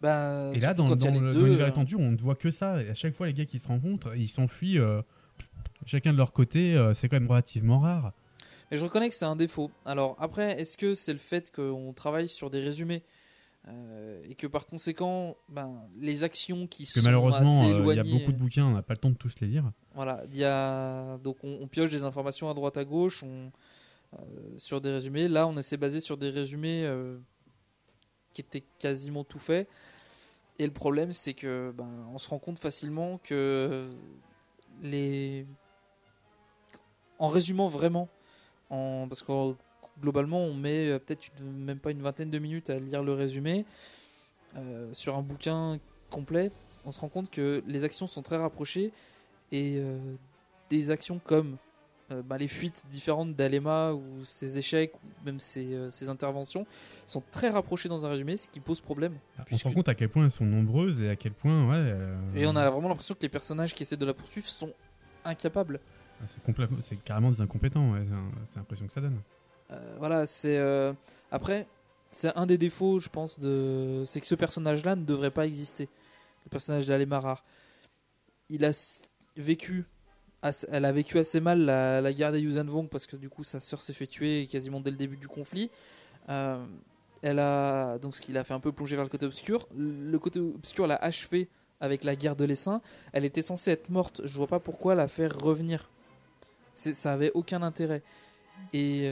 ben, 0.01 0.53
Et 0.53 0.59
là, 0.59 0.75
dans, 0.75 0.89
dans 0.89 0.97
dans 0.97 1.11
l'univers 1.21 1.67
euh, 1.67 1.71
étendu, 1.71 1.95
on 1.97 2.11
ne 2.11 2.17
voit 2.17 2.35
que 2.35 2.51
ça. 2.51 2.83
Et 2.83 2.89
à 2.91 2.95
chaque 2.95 3.15
fois, 3.15 3.27
les 3.29 3.35
gars 3.35 3.45
qui 3.47 3.59
se 3.61 3.69
rencontrent, 3.69 4.17
ils 4.17 4.29
s'enfuient 4.29 4.79
euh, 4.81 5.01
chacun 5.87 6.13
de 6.13 6.19
leur 6.19 6.33
côté. 6.33 6.75
euh, 6.75 6.93
c'est 6.95 7.09
quand 7.09 7.21
même 7.21 7.29
relativement 7.31 7.79
rare. 7.79 8.13
Et 8.73 8.77
je 8.77 8.83
reconnais 8.85 9.09
que 9.11 9.15
c'est 9.15 9.27
un 9.27 9.37
défaut. 9.37 9.71
Alors 9.85 10.17
après, 10.19 10.61
est-ce 10.61 10.77
que 10.77 10.95
c'est 10.95 11.13
le 11.13 11.19
fait 11.19 11.53
qu'on 11.55 11.93
travaille 11.93 12.29
sur 12.29 12.51
des 12.51 12.61
résumés? 12.61 13.03
Euh, 13.69 14.21
et 14.29 14.35
que 14.35 14.49
par 14.49 14.67
conséquent, 14.67 15.37
ben, 15.49 15.89
les 16.01 16.25
actions 16.25 16.67
qui 16.67 16.85
que 16.85 17.01
sont 17.01 17.03
malheureusement, 17.03 17.61
assez 17.61 17.73
euh, 17.73 17.93
il 17.93 17.97
y 17.97 18.01
a 18.01 18.03
beaucoup 18.19 18.33
de 18.33 18.39
bouquins, 18.39 18.67
on 18.67 18.73
n'a 18.73 18.83
pas 18.83 18.95
le 18.95 18.99
temps 18.99 19.11
de 19.11 19.15
tous 19.15 19.35
les 19.41 19.47
lire. 19.47 19.71
Voilà, 19.95 20.25
il 20.33 20.39
y 20.39 20.45
a 20.45 21.19
donc 21.19 21.37
on, 21.45 21.59
on 21.61 21.69
pioche 21.69 21.91
des 21.91 22.03
informations 22.03 22.51
à 22.51 22.55
droite 22.55 22.77
à 22.77 22.85
gauche, 22.85 23.23
on, 23.23 23.53
euh, 24.15 24.19
sur 24.57 24.81
des 24.81 24.91
résumés. 24.91 25.29
Là, 25.29 25.47
on 25.47 25.63
s'est 25.63 25.77
basé 25.77 26.01
sur 26.01 26.17
des 26.17 26.31
résumés 26.31 26.91
qui 28.33 28.41
étaient 28.41 28.65
quasiment 28.79 29.23
tout 29.23 29.39
faits. 29.39 29.69
Et 30.59 30.67
le 30.67 30.73
problème, 30.73 31.13
c'est 31.13 31.35
que 31.35 31.73
ben, 31.77 31.89
on 32.13 32.19
se 32.19 32.29
rend 32.29 32.39
compte 32.39 32.59
facilement 32.59 33.19
que 33.23 33.91
les 34.83 35.47
en 37.21 37.29
résumant 37.29 37.69
vraiment, 37.69 38.09
en 38.71 39.07
parce 39.09 39.23
que 39.23 39.55
globalement, 40.01 40.41
on 40.41 40.55
met 40.55 40.89
euh, 40.89 40.99
peut-être 40.99 41.31
même 41.43 41.79
pas 41.79 41.91
une 41.91 42.03
vingtaine 42.03 42.31
de 42.31 42.39
minutes 42.39 42.71
à 42.71 42.79
lire 42.79 43.03
le 43.03 43.13
résumé 43.13 43.65
euh, 44.57 44.93
sur 44.93 45.17
un 45.17 45.23
bouquin 45.23 45.79
complet. 46.11 46.51
On 46.85 46.93
se 46.93 47.01
rend 47.01 47.09
compte 47.09 47.31
que 47.31 47.63
les 47.67 47.85
actions 47.85 48.07
sont 48.07 48.23
très 48.23 48.37
rapprochées 48.37 48.93
et 49.51 49.77
euh, 49.79 49.99
des 50.69 50.91
actions 50.91 51.21
comme 51.25 51.57
euh, 52.11 52.21
bah, 52.23 52.37
les 52.37 52.49
fuites 52.49 52.85
différentes 52.91 53.35
d'Alema 53.35 53.93
ou 53.93 54.03
ses 54.25 54.59
échecs 54.59 54.93
ou 54.95 55.25
même 55.25 55.41
ses, 55.41 55.75
ses 55.91 56.11
interventions 56.11 56.67
sont 57.07 57.23
très 57.33 57.49
rapprochées 57.49 57.89
dans 57.89 58.05
un 58.05 58.11
résumé, 58.11 58.37
ce 58.37 58.47
qui 58.47 58.61
pose 58.61 58.81
problème. 58.81 59.15
On 59.51 59.57
se 59.57 59.65
rend 59.65 59.73
compte 59.73 59.89
à 59.89 59.95
quel 59.95 60.11
point 60.11 60.25
elles 60.25 60.33
sont 60.33 60.45
nombreuses 60.45 61.01
et 61.01 61.09
à 61.09 61.17
quel 61.17 61.33
point, 61.33 61.71
ouais. 61.71 61.97
Et 62.35 62.47
on 62.47 62.55
a 62.55 62.69
vraiment 62.69 62.89
l'impression 62.89 63.15
que 63.15 63.23
les 63.23 63.31
personnages 63.31 63.75
qui 63.75 63.85
essaient 63.85 63.97
de 63.97 64.05
la 64.05 64.15
poursuivre 64.15 64.49
sont 64.49 64.73
incapables. 65.25 65.81
C'est 66.29 66.43
complètement, 66.43 66.79
c'est 66.87 67.03
carrément 67.03 67.31
des 67.31 67.41
incompétents. 67.41 67.93
ouais, 67.93 68.05
c'est 68.51 68.59
l'impression 68.59 68.87
que 68.87 68.93
ça 68.93 69.01
donne. 69.01 69.19
Euh, 69.73 69.97
voilà, 69.99 70.27
c'est 70.27 70.59
euh, 70.59 70.93
après 71.31 71.67
c'est 72.11 72.37
un 72.37 72.47
des 72.47 72.59
défauts, 72.59 73.01
je 73.01 73.09
pense, 73.09 73.41
de 73.41 74.05
c'est 74.07 74.21
que 74.21 74.27
ce 74.27 74.35
personnage-là 74.35 74.97
ne 74.97 75.05
devrait 75.05 75.31
pas 75.31 75.47
exister. 75.47 75.89
Le 76.45 76.51
personnage 76.51 76.87
d'Alemarar, 76.87 77.45
il 78.51 78.65
a 78.65 78.73
vécu, 79.37 79.87
elle 80.71 80.85
a 80.85 80.93
vécu 80.93 81.19
assez 81.19 81.41
mal 81.41 81.65
la, 81.65 82.13
guerre 82.13 82.33
des 82.33 82.41
Yuuzhan 82.41 82.65
Vong 82.65 82.89
parce 82.89 83.07
que 83.07 83.17
du 83.17 83.31
coup 83.31 83.45
sa 83.45 83.61
sœur 83.61 83.81
s'est 83.81 83.95
fait 83.95 84.07
tuer 84.07 84.47
quasiment 84.47 84.81
dès 84.81 84.91
le 84.91 84.97
début 84.97 85.17
du 85.17 85.29
conflit. 85.29 85.71
Euh, 86.29 86.63
elle 87.23 87.39
a 87.39 87.99
donc 87.99 88.15
ce 88.15 88.21
qui 88.21 88.33
l'a 88.33 88.45
fait 88.45 88.55
un 88.55 88.61
peu 88.61 88.73
plonger 88.73 88.97
vers 88.97 89.05
le 89.05 89.11
côté 89.11 89.25
obscur. 89.25 89.67
Le 89.77 90.17
côté 90.19 90.41
obscur 90.41 90.87
l'a 90.87 90.97
achevé 90.97 91.49
avec 91.81 92.05
la 92.05 92.15
guerre 92.15 92.37
de 92.37 92.45
l'essaim. 92.45 92.83
Elle 93.13 93.25
était 93.25 93.43
censée 93.43 93.71
être 93.71 93.89
morte. 93.89 94.21
Je 94.25 94.37
vois 94.37 94.49
pas 94.49 94.61
pourquoi 94.61 94.95
la 94.95 95.09
faire 95.09 95.39
revenir. 95.39 95.89
Ça 96.75 97.13
avait 97.13 97.31
aucun 97.35 97.63
intérêt. 97.63 98.03
Et 98.73 99.11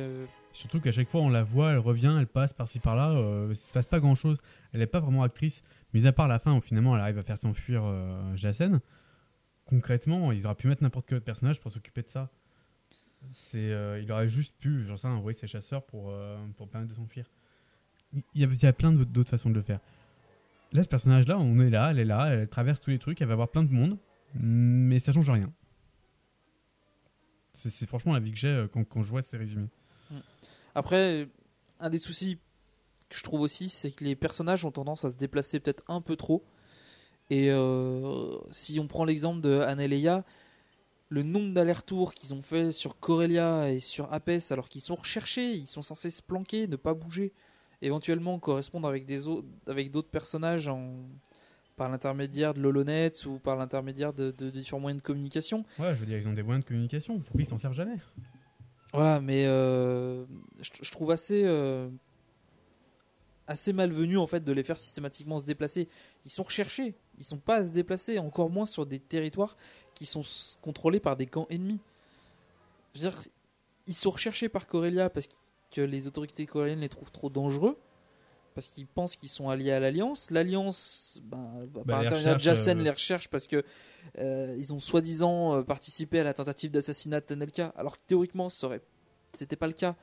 Surtout 0.61 0.79
qu'à 0.79 0.93
chaque 0.93 1.09
fois, 1.09 1.23
on 1.23 1.31
la 1.31 1.43
voit, 1.43 1.73
elle 1.73 1.79
revient, 1.79 2.15
elle 2.19 2.27
passe 2.27 2.53
par-ci 2.53 2.81
par-là. 2.81 3.13
euh, 3.13 3.47
il 3.49 3.57
se 3.57 3.73
passe 3.73 3.87
pas 3.87 3.99
grand-chose. 3.99 4.37
Elle 4.75 4.81
n'est 4.81 4.87
pas 4.87 5.01
vraiment 5.01 5.23
actrice. 5.23 5.63
Mis 5.95 6.07
à 6.07 6.13
part 6.13 6.29
la 6.29 6.39
fin 6.39 6.55
où 6.55 6.61
finalement 6.61 6.95
elle 6.95 7.01
arrive 7.01 7.17
à 7.19 7.23
faire 7.23 7.39
s'enfuir 7.39 7.83
euh, 7.83 8.37
Jacen. 8.37 8.81
Concrètement, 9.65 10.33
ils 10.33 10.47
auraient 10.47 10.55
pu 10.55 10.69
mettre 10.69 10.83
n'importe 10.83 11.07
quel 11.09 11.17
autre 11.17 11.25
personnage 11.25 11.61
pour 11.61 11.73
s'occuper 11.73 12.03
de 12.03 12.09
ça. 12.09 12.29
C'est, 13.33 13.57
euh, 13.73 14.01
il 14.03 14.13
aurait 14.13 14.29
juste 14.29 14.55
pu, 14.59 14.87
sais 14.87 15.07
rien, 15.07 15.17
envoyer 15.17 15.39
ses 15.39 15.47
chasseurs 15.47 15.83
pour, 15.85 16.11
euh, 16.11 16.37
pour 16.59 16.69
permettre 16.69 16.93
de 16.93 16.97
s'enfuir. 16.97 17.25
Il 18.13 18.23
y, 18.35 18.45
a, 18.45 18.47
il 18.47 18.63
y 18.63 18.67
a 18.67 18.73
plein 18.75 18.93
d'autres 18.93 19.31
façons 19.31 19.49
de 19.49 19.55
le 19.55 19.63
faire. 19.63 19.81
Là, 20.73 20.83
ce 20.83 20.89
personnage-là, 20.89 21.39
on 21.39 21.59
est 21.61 21.71
là, 21.71 21.91
elle 21.91 21.99
est 22.01 22.05
là, 22.05 22.27
elle 22.27 22.49
traverse 22.49 22.81
tous 22.81 22.91
les 22.91 22.99
trucs, 22.99 23.23
elle 23.23 23.29
va 23.29 23.35
voir 23.35 23.49
plein 23.49 23.63
de 23.63 23.73
monde, 23.73 23.97
mais 24.35 24.99
ça 24.99 25.13
change 25.13 25.31
rien. 25.31 25.51
C'est 27.55 27.87
franchement 27.87 28.13
la 28.13 28.21
vie 28.21 28.33
que 28.33 28.39
j'ai 28.39 28.49
euh, 28.49 28.69
quand, 28.69 28.85
quand 28.85 29.03
je 29.03 29.09
vois 29.09 29.23
ces 29.23 29.39
résumés. 29.39 29.69
Après, 30.75 31.29
un 31.81 31.91
des 31.91 31.99
soucis 31.99 32.39
que 33.09 33.17
je 33.17 33.23
trouve 33.23 33.41
aussi, 33.41 33.69
c'est 33.69 33.91
que 33.91 34.05
les 34.05 34.15
personnages 34.17 34.65
ont 34.65 34.71
tendance 34.71 35.05
à 35.05 35.11
se 35.11 35.17
déplacer 35.17 35.59
peut-être 35.61 35.83
un 35.89 36.01
peu 36.01 36.17
trop. 36.17 36.45
Et 37.29 37.49
euh, 37.51 38.37
si 38.51 38.79
on 38.81 38.87
prend 38.89 39.05
l'exemple 39.05 39.41
de 39.41 39.61
Leia, 39.87 40.25
le 41.09 41.23
nombre 41.25 41.53
d'allers-retours 41.53 42.15
qu'ils 42.15 42.35
ont 42.35 42.43
fait 42.43 42.71
sur 42.73 42.99
Corellia 43.01 43.71
et 43.71 43.81
sur 43.81 44.13
Apes, 44.13 44.31
alors 44.51 44.69
qu'ils 44.69 44.81
sont 44.81 44.95
recherchés, 44.95 45.53
ils 45.53 45.67
sont 45.67 45.83
censés 45.83 46.11
se 46.11 46.23
planquer, 46.23 46.69
ne 46.69 46.77
pas 46.77 46.95
bouger, 46.95 47.33
éventuellement 47.83 48.39
correspondre 48.39 48.87
avec 48.87 49.05
des 49.07 49.27
au- 49.27 49.45
avec 49.67 49.91
d'autres 49.91 50.11
personnages 50.11 50.71
par 51.77 51.89
l'intermédiaire 51.89 52.53
de 52.55 52.61
l'Holonet 52.61 53.11
ou 53.27 53.39
par 53.39 53.57
l'intermédiaire 53.57 54.13
de, 54.13 54.31
de- 54.31 54.47
de 54.47 54.51
différents 54.51 54.81
moyens 54.81 55.03
de 55.03 55.07
communication. 55.07 55.65
Ouais, 55.79 55.95
je 55.95 56.01
veux 56.01 56.07
dire, 56.07 56.19
ils 56.19 56.29
ont 56.29 56.33
des 56.33 56.43
moyens 56.43 56.65
de 56.65 56.69
communication. 56.69 57.19
Pourquoi 57.21 57.43
ils 57.43 57.49
s'en 57.49 57.59
servent 57.59 57.75
jamais 57.75 57.97
Voilà, 58.93 59.21
mais 59.21 59.47
euh, 59.47 60.25
je, 60.61 60.91
trouve 60.91 61.13
assez 61.13 61.43
euh, 61.45 61.89
assez 63.47 63.73
malvenu 63.73 64.19
en 64.19 64.27
fait 64.27 64.43
de 64.43 64.53
les 64.53 64.65
faire 64.65 64.79
systématiquement 64.79 65.39
se 65.39 65.45
déplacer. 65.45 65.89
Ils 66.25 66.31
sont 66.31 66.43
recherchés, 66.43 66.95
ils 67.19 67.25
sont 67.25 67.39
pas 67.39 67.57
à 67.57 67.65
se 67.65 67.71
déplacer, 67.71 68.19
encore 68.19 68.51
moins 68.51 68.67
sur 68.67 68.87
des 68.87 68.99
territoires 68.99 69.57
qui 69.95 70.07
sont 70.07 70.23
contrôlés 70.61 71.01
par 71.01 71.17
des 71.17 71.27
camps 71.27 71.47
ennemis. 71.51 71.81
Je 72.95 73.01
veux 73.01 73.11
dire, 73.11 73.23
ils 73.87 73.95
sont 73.95 74.11
recherchés 74.11 74.49
par 74.49 74.67
Corellia 74.67 75.09
parce 75.09 75.29
que 75.71 75.81
les 75.81 76.07
autorités 76.07 76.47
coréennes 76.47 76.81
les 76.81 76.89
trouvent 76.89 77.13
trop 77.13 77.31
dangereux. 77.31 77.79
Parce 78.55 78.69
qu'ils 78.69 78.87
pensent 78.87 79.15
qu'ils 79.17 79.29
sont 79.29 79.49
alliés 79.49 79.71
à 79.73 79.79
l'Alliance. 79.81 80.31
L'Alliance, 80.31 81.21
ben, 81.23 81.69
Bah, 81.75 81.83
par 81.87 82.03
de 82.03 82.09
recherche, 82.17 82.43
Jacen, 82.43 82.81
euh, 82.81 82.83
les 82.83 82.91
recherche 82.91 83.29
parce 83.29 83.47
que 83.47 83.65
euh, 84.19 84.57
ils 84.59 84.73
ont 84.73 84.81
soi-disant 84.81 85.57
euh, 85.59 85.63
participé 85.63 86.19
à 86.19 86.25
la 86.25 86.35
tentative 86.35 86.71
d'assassinat 86.73 87.21
de 87.21 87.27
Tanelka, 87.27 87.73
alors 87.77 87.97
que 87.97 88.03
théoriquement, 88.07 88.49
ça 88.49 88.67
aurait- 88.67 88.83
c'était 89.35 89.57
pas 89.57 89.67
le 89.69 89.73
cas. 89.73 89.95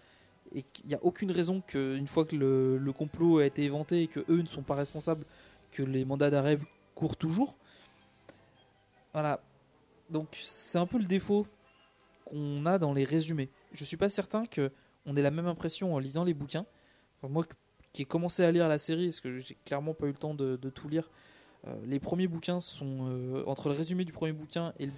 et 0.56 0.64
qu'il 0.64 0.88
n'y 0.88 0.96
a 0.96 1.00
aucune 1.04 1.30
raison 1.32 1.60
qu'une 1.60 2.08
fois 2.08 2.24
que 2.24 2.34
le, 2.38 2.78
le 2.78 2.94
complot 2.94 3.40
a 3.40 3.46
été 3.46 3.64
éventé 3.66 4.04
et 4.04 4.08
que 4.08 4.22
eux 4.30 4.42
ne 4.42 4.48
sont 4.48 4.62
pas 4.62 4.76
responsables, 4.76 5.26
que 5.74 5.84
les 5.84 6.06
mandats 6.06 6.30
d'arrêt 6.30 6.58
courent 6.96 7.18
toujours. 7.18 7.58
Voilà. 9.12 9.42
Donc 10.10 10.38
c'est 10.42 10.78
un 10.78 10.86
peu 10.86 11.00
le 11.00 11.06
défaut 11.06 11.46
qu'on 12.26 12.66
a 12.66 12.80
dans 12.80 12.94
les 12.94 13.04
résumés. 13.04 13.50
Je 13.74 13.84
suis 13.84 13.98
pas 13.98 14.10
certain 14.10 14.46
que 14.46 14.72
on 15.06 15.18
ait 15.18 15.22
la 15.22 15.32
même 15.32 15.48
impression 15.48 15.94
en 15.94 16.00
lisant 16.00 16.24
les 16.24 16.34
bouquins. 16.34 16.66
Enfin, 17.18 17.32
moi 17.32 17.46
qui 17.94 18.04
ai 18.04 18.06
commencé 18.06 18.44
à 18.44 18.52
lire 18.52 18.68
la 18.68 18.80
série, 18.80 19.08
parce 19.08 19.20
que 19.22 19.40
j'ai 19.40 19.58
clairement 19.66 19.94
pas 19.94 20.06
eu 20.06 20.12
le 20.12 20.18
temps 20.18 20.34
de, 20.34 20.56
tout 20.70 20.90
lire, 20.90 21.10
euh, 21.68 21.76
les 21.86 22.00
premiers 22.00 22.28
bouquins 22.28 22.60
sont 22.60 23.08
euh, 23.10 23.44
entre 23.48 23.70
le 23.70 23.76
résumé 23.76 24.06
du 24.06 24.14
premier 24.14 24.34
bouquin 24.34 24.74
et 24.80 24.86
le, 24.86 24.92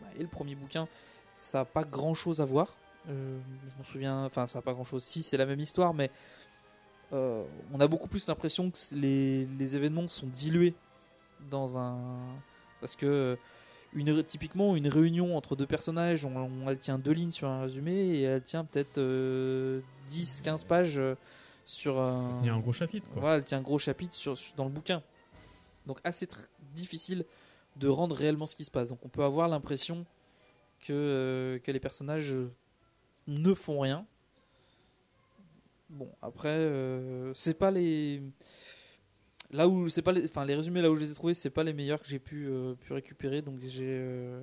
bah, 0.00 0.06
premier 0.30 0.54
bouquin, 0.54 0.88
ça 1.34 1.58
n'a 1.58 1.64
pas 1.64 1.84
grand 1.84 2.14
chose 2.14 2.40
à 2.40 2.44
voir. 2.44 2.76
Euh, 3.08 3.38
je 3.68 3.76
m'en 3.76 3.84
souviens, 3.84 4.24
enfin 4.24 4.46
ça 4.46 4.58
n'a 4.58 4.62
pas 4.62 4.72
grand 4.72 4.84
chose. 4.84 5.02
Si 5.02 5.22
c'est 5.22 5.36
la 5.36 5.46
même 5.46 5.60
histoire, 5.60 5.94
mais 5.94 6.10
on 7.12 7.80
a 7.80 7.88
beaucoup 7.88 8.06
plus 8.06 8.28
l'impression 8.28 8.70
que 8.70 8.78
les, 8.92 9.76
événements 9.76 10.06
sont 10.06 10.28
dilués 10.28 10.74
dans 11.50 11.76
un 11.76 11.98
parce 12.80 12.94
que 12.94 13.36
typiquement 14.28 14.76
une 14.76 14.86
réunion 14.86 15.36
entre 15.36 15.56
deux 15.56 15.66
personnages, 15.66 16.24
on, 16.24 16.68
elle 16.68 16.78
tient 16.78 17.00
deux 17.00 17.10
lignes 17.10 17.32
sur 17.32 17.48
un 17.48 17.62
résumé 17.62 17.92
et 17.92 18.22
elle 18.22 18.42
tient 18.42 18.64
peut-être 18.64 19.00
10-15 20.08 20.64
pages 20.66 21.00
sur. 21.70 21.94
Il 22.42 22.46
y 22.46 22.50
a 22.50 22.54
un 22.54 22.60
gros 22.60 22.72
chapitre, 22.72 23.08
quoi. 23.10 23.20
Voilà, 23.20 23.36
elle 23.36 23.44
tient 23.44 23.58
un 23.58 23.62
gros 23.62 23.78
chapitre 23.78 24.14
sur, 24.14 24.36
sur- 24.36 24.54
dans 24.56 24.64
le 24.64 24.70
bouquin. 24.70 25.02
Donc 25.86 25.98
assez 26.04 26.28
difficile 26.74 27.24
de 27.76 27.88
rendre 27.88 28.14
réellement 28.14 28.46
ce 28.46 28.56
qui 28.56 28.64
se 28.64 28.70
passe. 28.70 28.88
Donc 28.88 28.98
on 29.04 29.08
peut 29.08 29.24
avoir 29.24 29.48
l'impression 29.48 30.04
que, 30.80 30.92
euh, 30.92 31.58
que 31.60 31.70
les 31.70 31.80
personnages 31.80 32.32
euh, 32.32 32.50
ne 33.26 33.54
font 33.54 33.80
rien. 33.80 34.04
Bon, 35.88 36.10
après, 36.22 36.48
euh, 36.48 37.32
c'est 37.34 37.54
pas 37.54 37.70
les. 37.70 38.22
Là 39.52 39.66
où 39.66 39.88
c'est 39.88 40.02
pas 40.02 40.12
les, 40.12 40.24
enfin 40.26 40.44
les 40.44 40.54
résumés 40.54 40.80
là 40.80 40.90
où 40.90 40.96
je 40.96 41.00
les 41.00 41.10
ai 41.10 41.14
trouvés, 41.14 41.34
c'est 41.34 41.50
pas 41.50 41.64
les 41.64 41.72
meilleurs 41.72 42.00
que 42.00 42.06
j'ai 42.06 42.20
pu, 42.20 42.46
euh, 42.48 42.74
pu 42.74 42.92
récupérer. 42.92 43.42
Donc 43.42 43.58
j'ai, 43.64 44.40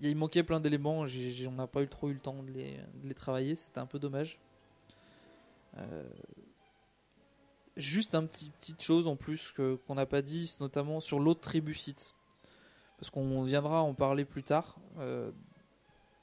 il 0.00 0.16
manquait 0.16 0.42
plein 0.42 0.60
d'éléments. 0.60 1.00
on 1.00 1.52
n'a 1.52 1.66
pas 1.66 1.82
eu 1.82 1.88
trop 1.88 2.08
eu 2.08 2.14
le 2.14 2.20
temps 2.20 2.42
de 2.42 2.50
les, 2.50 2.76
de 3.02 3.08
les 3.08 3.14
travailler. 3.14 3.54
C'était 3.54 3.80
un 3.80 3.86
peu 3.86 3.98
dommage. 3.98 4.38
Euh, 5.78 6.02
juste 7.76 8.14
un 8.14 8.26
petit 8.26 8.50
petite 8.50 8.82
chose 8.82 9.06
en 9.06 9.16
plus 9.16 9.52
qu'on 9.52 9.94
n'a 9.94 10.06
pas 10.06 10.22
dit, 10.22 10.56
notamment 10.60 11.00
sur 11.00 11.20
l'autre 11.20 11.40
tribucite, 11.40 12.14
parce 12.98 13.10
qu'on 13.10 13.42
viendra 13.42 13.82
en 13.82 13.94
parler 13.94 14.24
plus 14.24 14.42
tard. 14.42 14.76
euh, 14.98 15.30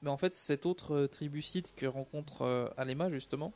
mais 0.02 0.10
en 0.10 0.18
fait, 0.18 0.36
cet 0.36 0.66
autre 0.66 0.94
euh, 0.94 1.08
tribucite 1.08 1.74
que 1.76 1.86
rencontre 1.86 2.74
Alema 2.78 3.10
justement, 3.10 3.54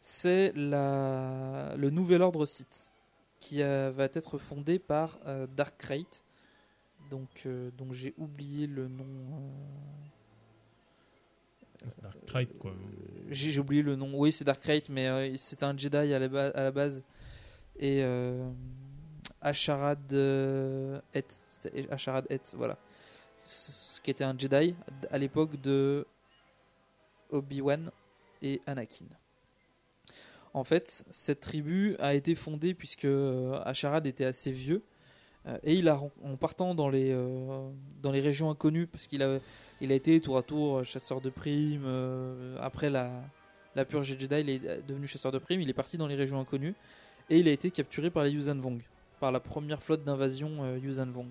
c'est 0.00 0.52
la 0.56 1.74
le 1.76 1.90
nouvel 1.90 2.22
ordre 2.22 2.46
Sith 2.46 2.90
qui 3.38 3.58
va 3.58 4.04
être 4.12 4.38
fondé 4.38 4.78
par 4.78 5.18
Dark 5.56 5.76
Crate. 5.78 6.24
Donc, 7.10 7.46
donc 7.76 7.92
j'ai 7.92 8.14
oublié 8.16 8.66
le 8.66 8.88
nom. 8.88 9.04
Dark 12.02 12.16
Crate, 12.26 12.58
quoi. 12.58 12.72
j'ai 13.28 13.58
oublié 13.58 13.82
le 13.82 13.96
nom. 13.96 14.10
Oui, 14.14 14.32
c'est 14.32 14.44
Dark 14.44 14.60
Crate, 14.60 14.88
mais 14.88 15.06
euh, 15.08 15.36
c'était 15.36 15.64
un 15.64 15.76
Jedi 15.76 15.96
à 15.96 16.18
la, 16.18 16.70
base. 16.70 17.02
Et 17.78 18.02
euh, 18.02 18.48
Asharad 19.40 20.12
euh, 20.12 21.00
Et. 21.14 21.24
C'était 21.48 21.90
Asharad 21.90 22.26
Et, 22.30 22.40
voilà. 22.54 22.78
Ce 23.44 24.00
qui 24.00 24.10
était 24.10 24.24
un 24.24 24.36
Jedi 24.36 24.74
à 25.10 25.18
l'époque 25.18 25.60
de 25.60 26.06
Obi-Wan 27.30 27.90
et 28.42 28.60
Anakin. 28.66 29.06
En 30.54 30.64
fait, 30.64 31.04
cette 31.10 31.40
tribu 31.40 31.96
a 31.98 32.14
été 32.14 32.34
fondée 32.34 32.72
puisque 32.74 33.06
Asharad 33.64 34.06
était 34.06 34.24
assez 34.24 34.50
vieux. 34.50 34.82
et 35.62 35.74
il 35.74 35.88
a, 35.88 36.00
en 36.24 36.36
partant 36.36 36.74
dans 36.74 36.88
les, 36.88 37.12
dans 38.00 38.10
les 38.10 38.20
régions 38.20 38.50
inconnues, 38.50 38.86
parce 38.86 39.06
qu'il 39.06 39.22
a, 39.22 39.38
il 39.80 39.92
a 39.92 39.94
été 39.94 40.20
tour 40.20 40.38
à 40.38 40.42
tour 40.42 40.78
euh, 40.78 40.84
chasseur 40.84 41.20
de 41.20 41.30
primes. 41.30 41.84
euh, 41.86 42.56
après 42.60 42.90
la, 42.90 43.10
purge 43.88 44.08
des 44.10 44.18
Jedi, 44.18 44.40
il 44.40 44.50
est 44.50 44.86
devenu 44.86 45.06
chasseur 45.06 45.32
de 45.32 45.38
primes. 45.38 45.60
Il 45.60 45.68
est 45.68 45.74
parti 45.74 45.96
dans 45.98 46.06
les 46.06 46.14
régions 46.14 46.40
inconnues. 46.40 46.74
Et 47.28 47.38
il 47.38 47.48
a 47.48 47.52
été 47.52 47.70
capturé 47.70 48.10
par 48.10 48.24
les 48.24 48.30
Yuuzhan 48.30 48.56
Vong, 48.56 48.80
par 49.20 49.32
la 49.32 49.40
première 49.40 49.82
flotte 49.82 50.04
d'invasion 50.04 50.62
euh, 50.62 50.78
Yuuzhan 50.78 51.10
Vong. 51.10 51.28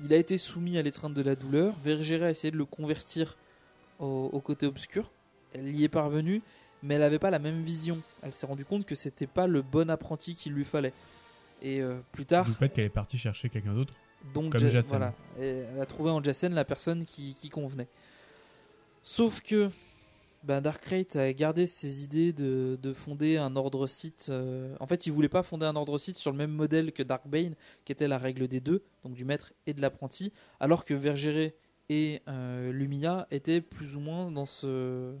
Il 0.00 0.12
a 0.12 0.16
été 0.16 0.38
soumis 0.38 0.78
à 0.78 0.82
l'étreinte 0.82 1.14
de 1.14 1.22
la 1.22 1.34
douleur. 1.34 1.74
Vergeret 1.82 2.26
a 2.26 2.30
essayé 2.30 2.50
de 2.52 2.56
le 2.56 2.66
convertir 2.66 3.36
au, 3.98 4.40
côté 4.40 4.66
obscur. 4.66 5.10
Elle 5.52 5.74
y 5.74 5.82
est 5.82 5.88
parvenue, 5.88 6.40
mais 6.84 6.94
elle 6.94 7.00
n'avait 7.00 7.18
pas 7.18 7.30
la 7.30 7.40
même 7.40 7.62
vision. 7.62 8.00
Elle 8.22 8.32
s'est 8.32 8.46
rendue 8.46 8.64
compte 8.64 8.86
que 8.86 8.94
c'était 8.94 9.26
pas 9.26 9.48
le 9.48 9.60
bon 9.60 9.90
apprenti 9.90 10.36
qu'il 10.36 10.52
lui 10.52 10.64
fallait. 10.64 10.92
Et 11.62 11.80
euh, 11.80 11.98
plus 12.12 12.26
tard, 12.26 12.44
Du 12.44 12.52
fait 12.52 12.68
qu'elle 12.68 12.84
est 12.84 12.90
partie 12.90 13.18
chercher 13.18 13.48
quelqu'un 13.48 13.74
d'autre. 13.74 13.94
Donc 14.34 14.52
comme 14.52 14.60
Ja- 14.60 14.68
Jacen. 14.68 14.88
voilà, 14.88 15.14
Et 15.40 15.48
elle 15.74 15.80
a 15.80 15.86
trouvé 15.86 16.10
en 16.10 16.22
Jacen 16.22 16.52
la 16.54 16.64
personne 16.64 17.04
qui, 17.04 17.34
qui 17.34 17.48
convenait. 17.48 17.88
Sauf 19.02 19.40
que 19.40 19.70
ben, 20.44 20.60
Dark 20.60 20.82
Crate 20.82 21.16
a 21.16 21.32
gardé 21.32 21.66
ses 21.66 22.04
idées 22.04 22.32
de, 22.32 22.78
de 22.80 22.92
fonder 22.92 23.38
un 23.38 23.56
ordre 23.56 23.86
Sith. 23.86 24.26
euh, 24.28 24.74
En 24.80 24.86
fait, 24.86 25.06
il 25.06 25.12
voulait 25.12 25.28
pas 25.28 25.42
fonder 25.42 25.66
un 25.66 25.74
ordre 25.76 25.98
Sith 25.98 26.16
sur 26.16 26.30
le 26.30 26.36
même 26.36 26.52
modèle 26.52 26.92
que 26.92 27.02
Dark 27.02 27.26
Bane, 27.26 27.54
qui 27.84 27.92
était 27.92 28.06
la 28.08 28.18
règle 28.18 28.46
des 28.48 28.60
deux, 28.60 28.82
donc 29.02 29.14
du 29.14 29.24
maître 29.24 29.52
et 29.66 29.74
de 29.74 29.80
l'apprenti, 29.80 30.32
alors 30.60 30.84
que 30.84 30.94
Vergeret 30.94 31.56
et 31.88 32.20
euh, 32.28 32.70
Lumia 32.70 33.26
étaient 33.30 33.60
plus 33.60 33.96
ou 33.96 34.00
moins 34.00 34.30
dans 34.30 34.44
ce 34.46 35.14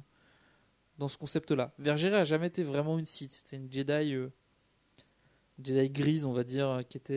dans 0.98 1.08
ce 1.08 1.16
concept-là. 1.16 1.72
Vergeret 1.78 2.16
a 2.16 2.24
jamais 2.24 2.48
été 2.48 2.62
vraiment 2.64 2.98
une 2.98 3.06
Sith. 3.06 3.32
C'était 3.32 3.56
une 3.56 3.72
Jedi, 3.72 4.14
euh, 4.14 4.28
Jedi 5.62 5.88
grise, 5.90 6.24
on 6.24 6.32
va 6.32 6.44
dire, 6.44 6.82
qui 6.88 6.96
était 6.98 7.14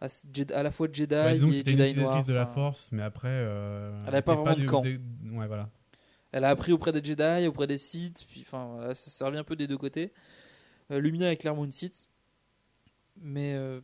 à, 0.00 0.08
Jedi- 0.08 0.52
à 0.52 0.62
la 0.62 0.70
fois 0.70 0.88
Jedi 0.92 1.14
Ouais, 1.14 1.36
et 1.36 1.38
une 1.38 1.46
Jedi 1.52 1.60
utilisatrice 1.60 1.96
noir. 1.96 2.24
de 2.24 2.34
la 2.34 2.46
force, 2.46 2.88
mais 2.92 3.02
après. 3.02 3.28
euh, 3.30 4.02
Elle 4.06 4.14
avait 4.14 4.22
pas 4.22 4.34
vraiment 4.34 4.56
de 4.56 4.64
camp. 4.66 4.82
Ouais, 4.82 5.46
voilà. 5.46 5.70
Elle 6.32 6.44
a 6.44 6.50
appris 6.50 6.72
auprès 6.72 6.92
des 6.92 7.02
Jedi, 7.02 7.46
auprès 7.46 7.66
des 7.66 7.78
Sith, 7.78 8.26
puis 8.28 8.42
enfin, 8.42 8.66
voilà, 8.76 8.94
ça 8.94 9.10
servait 9.10 9.38
un 9.38 9.44
peu 9.44 9.56
des 9.56 9.66
deux 9.66 9.78
côtés. 9.78 10.12
Euh, 10.90 11.00
Lumia 11.00 11.32
est 11.32 11.36
clairement 11.36 11.64
une 11.64 11.72
Sith, 11.72 12.08
mais 13.16 13.54
euh, 13.54 13.80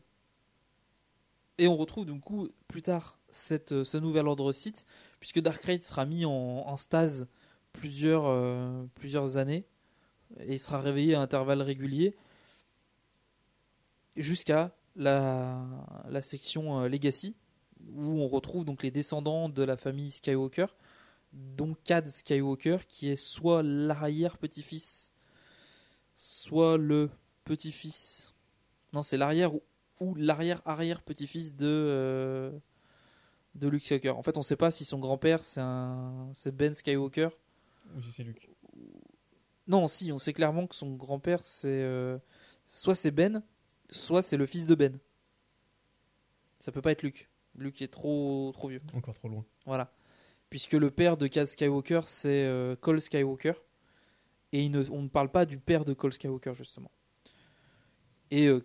et 1.58 1.66
on 1.66 1.76
retrouve 1.76 2.04
du 2.04 2.18
coup 2.20 2.48
plus 2.68 2.82
tard 2.82 3.18
cette, 3.30 3.72
euh, 3.72 3.84
ce 3.84 3.96
nouvel 3.96 4.26
ordre 4.26 4.52
Sith, 4.52 4.84
puisque 5.18 5.40
Darkrai 5.40 5.80
sera 5.80 6.04
mis 6.04 6.24
en, 6.26 6.30
en 6.30 6.76
stase 6.76 7.28
plusieurs 7.72 8.24
plusieurs 8.96 9.38
années 9.38 9.64
et 10.40 10.54
il 10.54 10.58
sera 10.58 10.78
réveillé 10.80 11.14
à 11.14 11.20
intervalles 11.22 11.62
réguliers 11.62 12.14
jusqu'à 14.16 14.74
la, 14.96 15.64
la 16.08 16.22
section 16.22 16.80
euh, 16.80 16.88
Legacy 16.88 17.36
où 17.94 18.20
on 18.20 18.28
retrouve 18.28 18.64
donc 18.64 18.82
les 18.82 18.90
descendants 18.90 19.48
de 19.48 19.62
la 19.62 19.76
famille 19.76 20.10
Skywalker 20.10 20.66
dont 21.32 21.74
Cad 21.84 22.08
Skywalker, 22.08 22.78
qui 22.88 23.10
est 23.10 23.16
soit 23.16 23.62
l'arrière-petit-fils, 23.62 25.12
soit 26.16 26.76
le 26.76 27.10
petit-fils. 27.44 28.34
Non, 28.92 29.02
c'est 29.02 29.16
l'arrière 29.16 29.52
ou, 30.00 30.14
l'arrière-arrière-petit-fils 30.14 31.54
de, 31.54 31.66
euh, 31.66 32.50
de 33.54 33.68
Luke 33.68 33.84
Skywalker. 33.84 34.10
En 34.10 34.22
fait, 34.22 34.36
on 34.36 34.40
ne 34.40 34.44
sait 34.44 34.56
pas 34.56 34.70
si 34.70 34.84
son 34.84 34.98
grand-père 34.98 35.44
c'est 35.44 36.54
Ben 36.54 36.74
Skywalker. 36.74 37.28
Ou 37.96 38.02
si 38.02 38.12
c'est 38.16 38.24
Luke. 38.24 38.48
Non, 39.68 39.86
si, 39.86 40.12
on 40.12 40.18
sait 40.18 40.32
clairement 40.32 40.66
que 40.66 40.74
son 40.74 40.94
grand-père 40.94 41.44
c'est 41.44 41.68
euh, 41.68 42.18
soit 42.66 42.94
c'est 42.94 43.10
Ben, 43.10 43.42
soit 43.92 44.22
c'est 44.22 44.36
le 44.36 44.46
fils 44.46 44.66
de 44.66 44.74
Ben. 44.74 44.98
Ça 46.58 46.72
peut 46.72 46.82
pas 46.82 46.92
être 46.92 47.02
Luke. 47.02 47.28
Luke 47.56 47.82
est 47.82 47.88
trop 47.92 48.50
trop 48.54 48.68
vieux. 48.68 48.82
Encore 48.94 49.14
trop 49.14 49.28
loin. 49.28 49.44
Voilà. 49.66 49.92
Puisque 50.50 50.72
le 50.72 50.90
père 50.90 51.16
de 51.16 51.26
Cad 51.26 51.46
Skywalker, 51.46 52.00
c'est 52.04 52.44
euh, 52.46 52.76
Cole 52.76 53.00
Skywalker. 53.00 53.54
Et 54.52 54.68
ne- 54.68 54.88
on 54.90 55.02
ne 55.02 55.08
parle 55.08 55.30
pas 55.30 55.46
du 55.46 55.58
père 55.58 55.84
de 55.84 55.94
Cole 55.94 56.12
Skywalker, 56.12 56.54
justement. 56.54 56.90
Et 58.30 58.46
euh, 58.48 58.60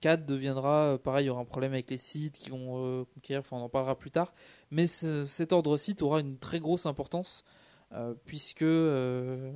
Cad 0.00 0.24
deviendra, 0.26 0.94
euh, 0.94 0.98
pareil, 0.98 1.24
il 1.24 1.26
y 1.28 1.30
aura 1.30 1.40
un 1.40 1.44
problème 1.44 1.72
avec 1.72 1.90
les 1.90 1.98
Sith 1.98 2.38
qui 2.38 2.50
vont 2.50 2.84
euh, 2.84 3.04
conquérir, 3.14 3.40
enfin 3.40 3.56
on 3.56 3.62
en 3.62 3.68
parlera 3.68 3.98
plus 3.98 4.10
tard. 4.10 4.32
Mais 4.70 4.86
ce- 4.86 5.24
cet 5.26 5.52
ordre 5.52 5.76
Sith 5.76 6.02
aura 6.02 6.20
une 6.20 6.38
très 6.38 6.60
grosse 6.60 6.86
importance, 6.86 7.44
euh, 7.92 8.14
puisque 8.24 8.62
euh, 8.62 9.52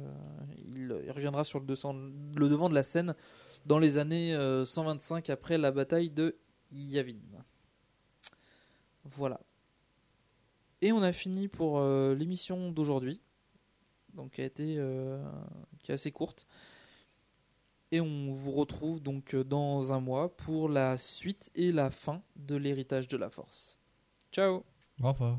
il, 0.59 0.95
il 1.05 1.11
reviendra 1.11 1.45
sur 1.45 1.59
le, 1.61 1.67
200 1.67 1.95
le 2.37 2.49
devant 2.49 2.69
de 2.69 2.75
la 2.75 2.83
scène 2.83 3.15
dans 3.67 3.79
les 3.79 3.99
années 3.99 4.35
euh, 4.35 4.65
125 4.65 5.31
après 5.31 5.59
la 5.59 5.71
bataille 5.71 6.11
de 6.11 6.37
Yavin. 6.73 7.19
Voilà. 9.05 9.41
Et 10.81 10.93
on 10.93 11.03
a 11.03 11.13
fini 11.13 11.49
pour 11.49 11.79
euh, 11.79 12.15
l'émission 12.15 12.73
d'aujourd'hui, 12.73 13.21
donc 14.15 14.33
qui 14.33 14.43
a 14.43 14.45
été 14.45 14.77
euh, 14.79 15.23
assez 15.89 16.11
courte. 16.11 16.47
Et 17.93 18.01
on 18.01 18.33
vous 18.33 18.53
retrouve 18.53 19.01
donc 19.01 19.37
dans 19.37 19.93
un 19.93 20.01
mois 20.01 20.35
pour 20.35 20.69
la 20.69 20.97
suite 20.97 21.51
et 21.55 21.73
la 21.73 21.91
fin 21.91 22.23
de 22.37 22.57
l'héritage 22.57 23.07
de 23.07 23.17
la 23.17 23.29
force. 23.29 23.79
Ciao. 24.33 24.65
Au 25.03 25.13
revoir. 25.13 25.39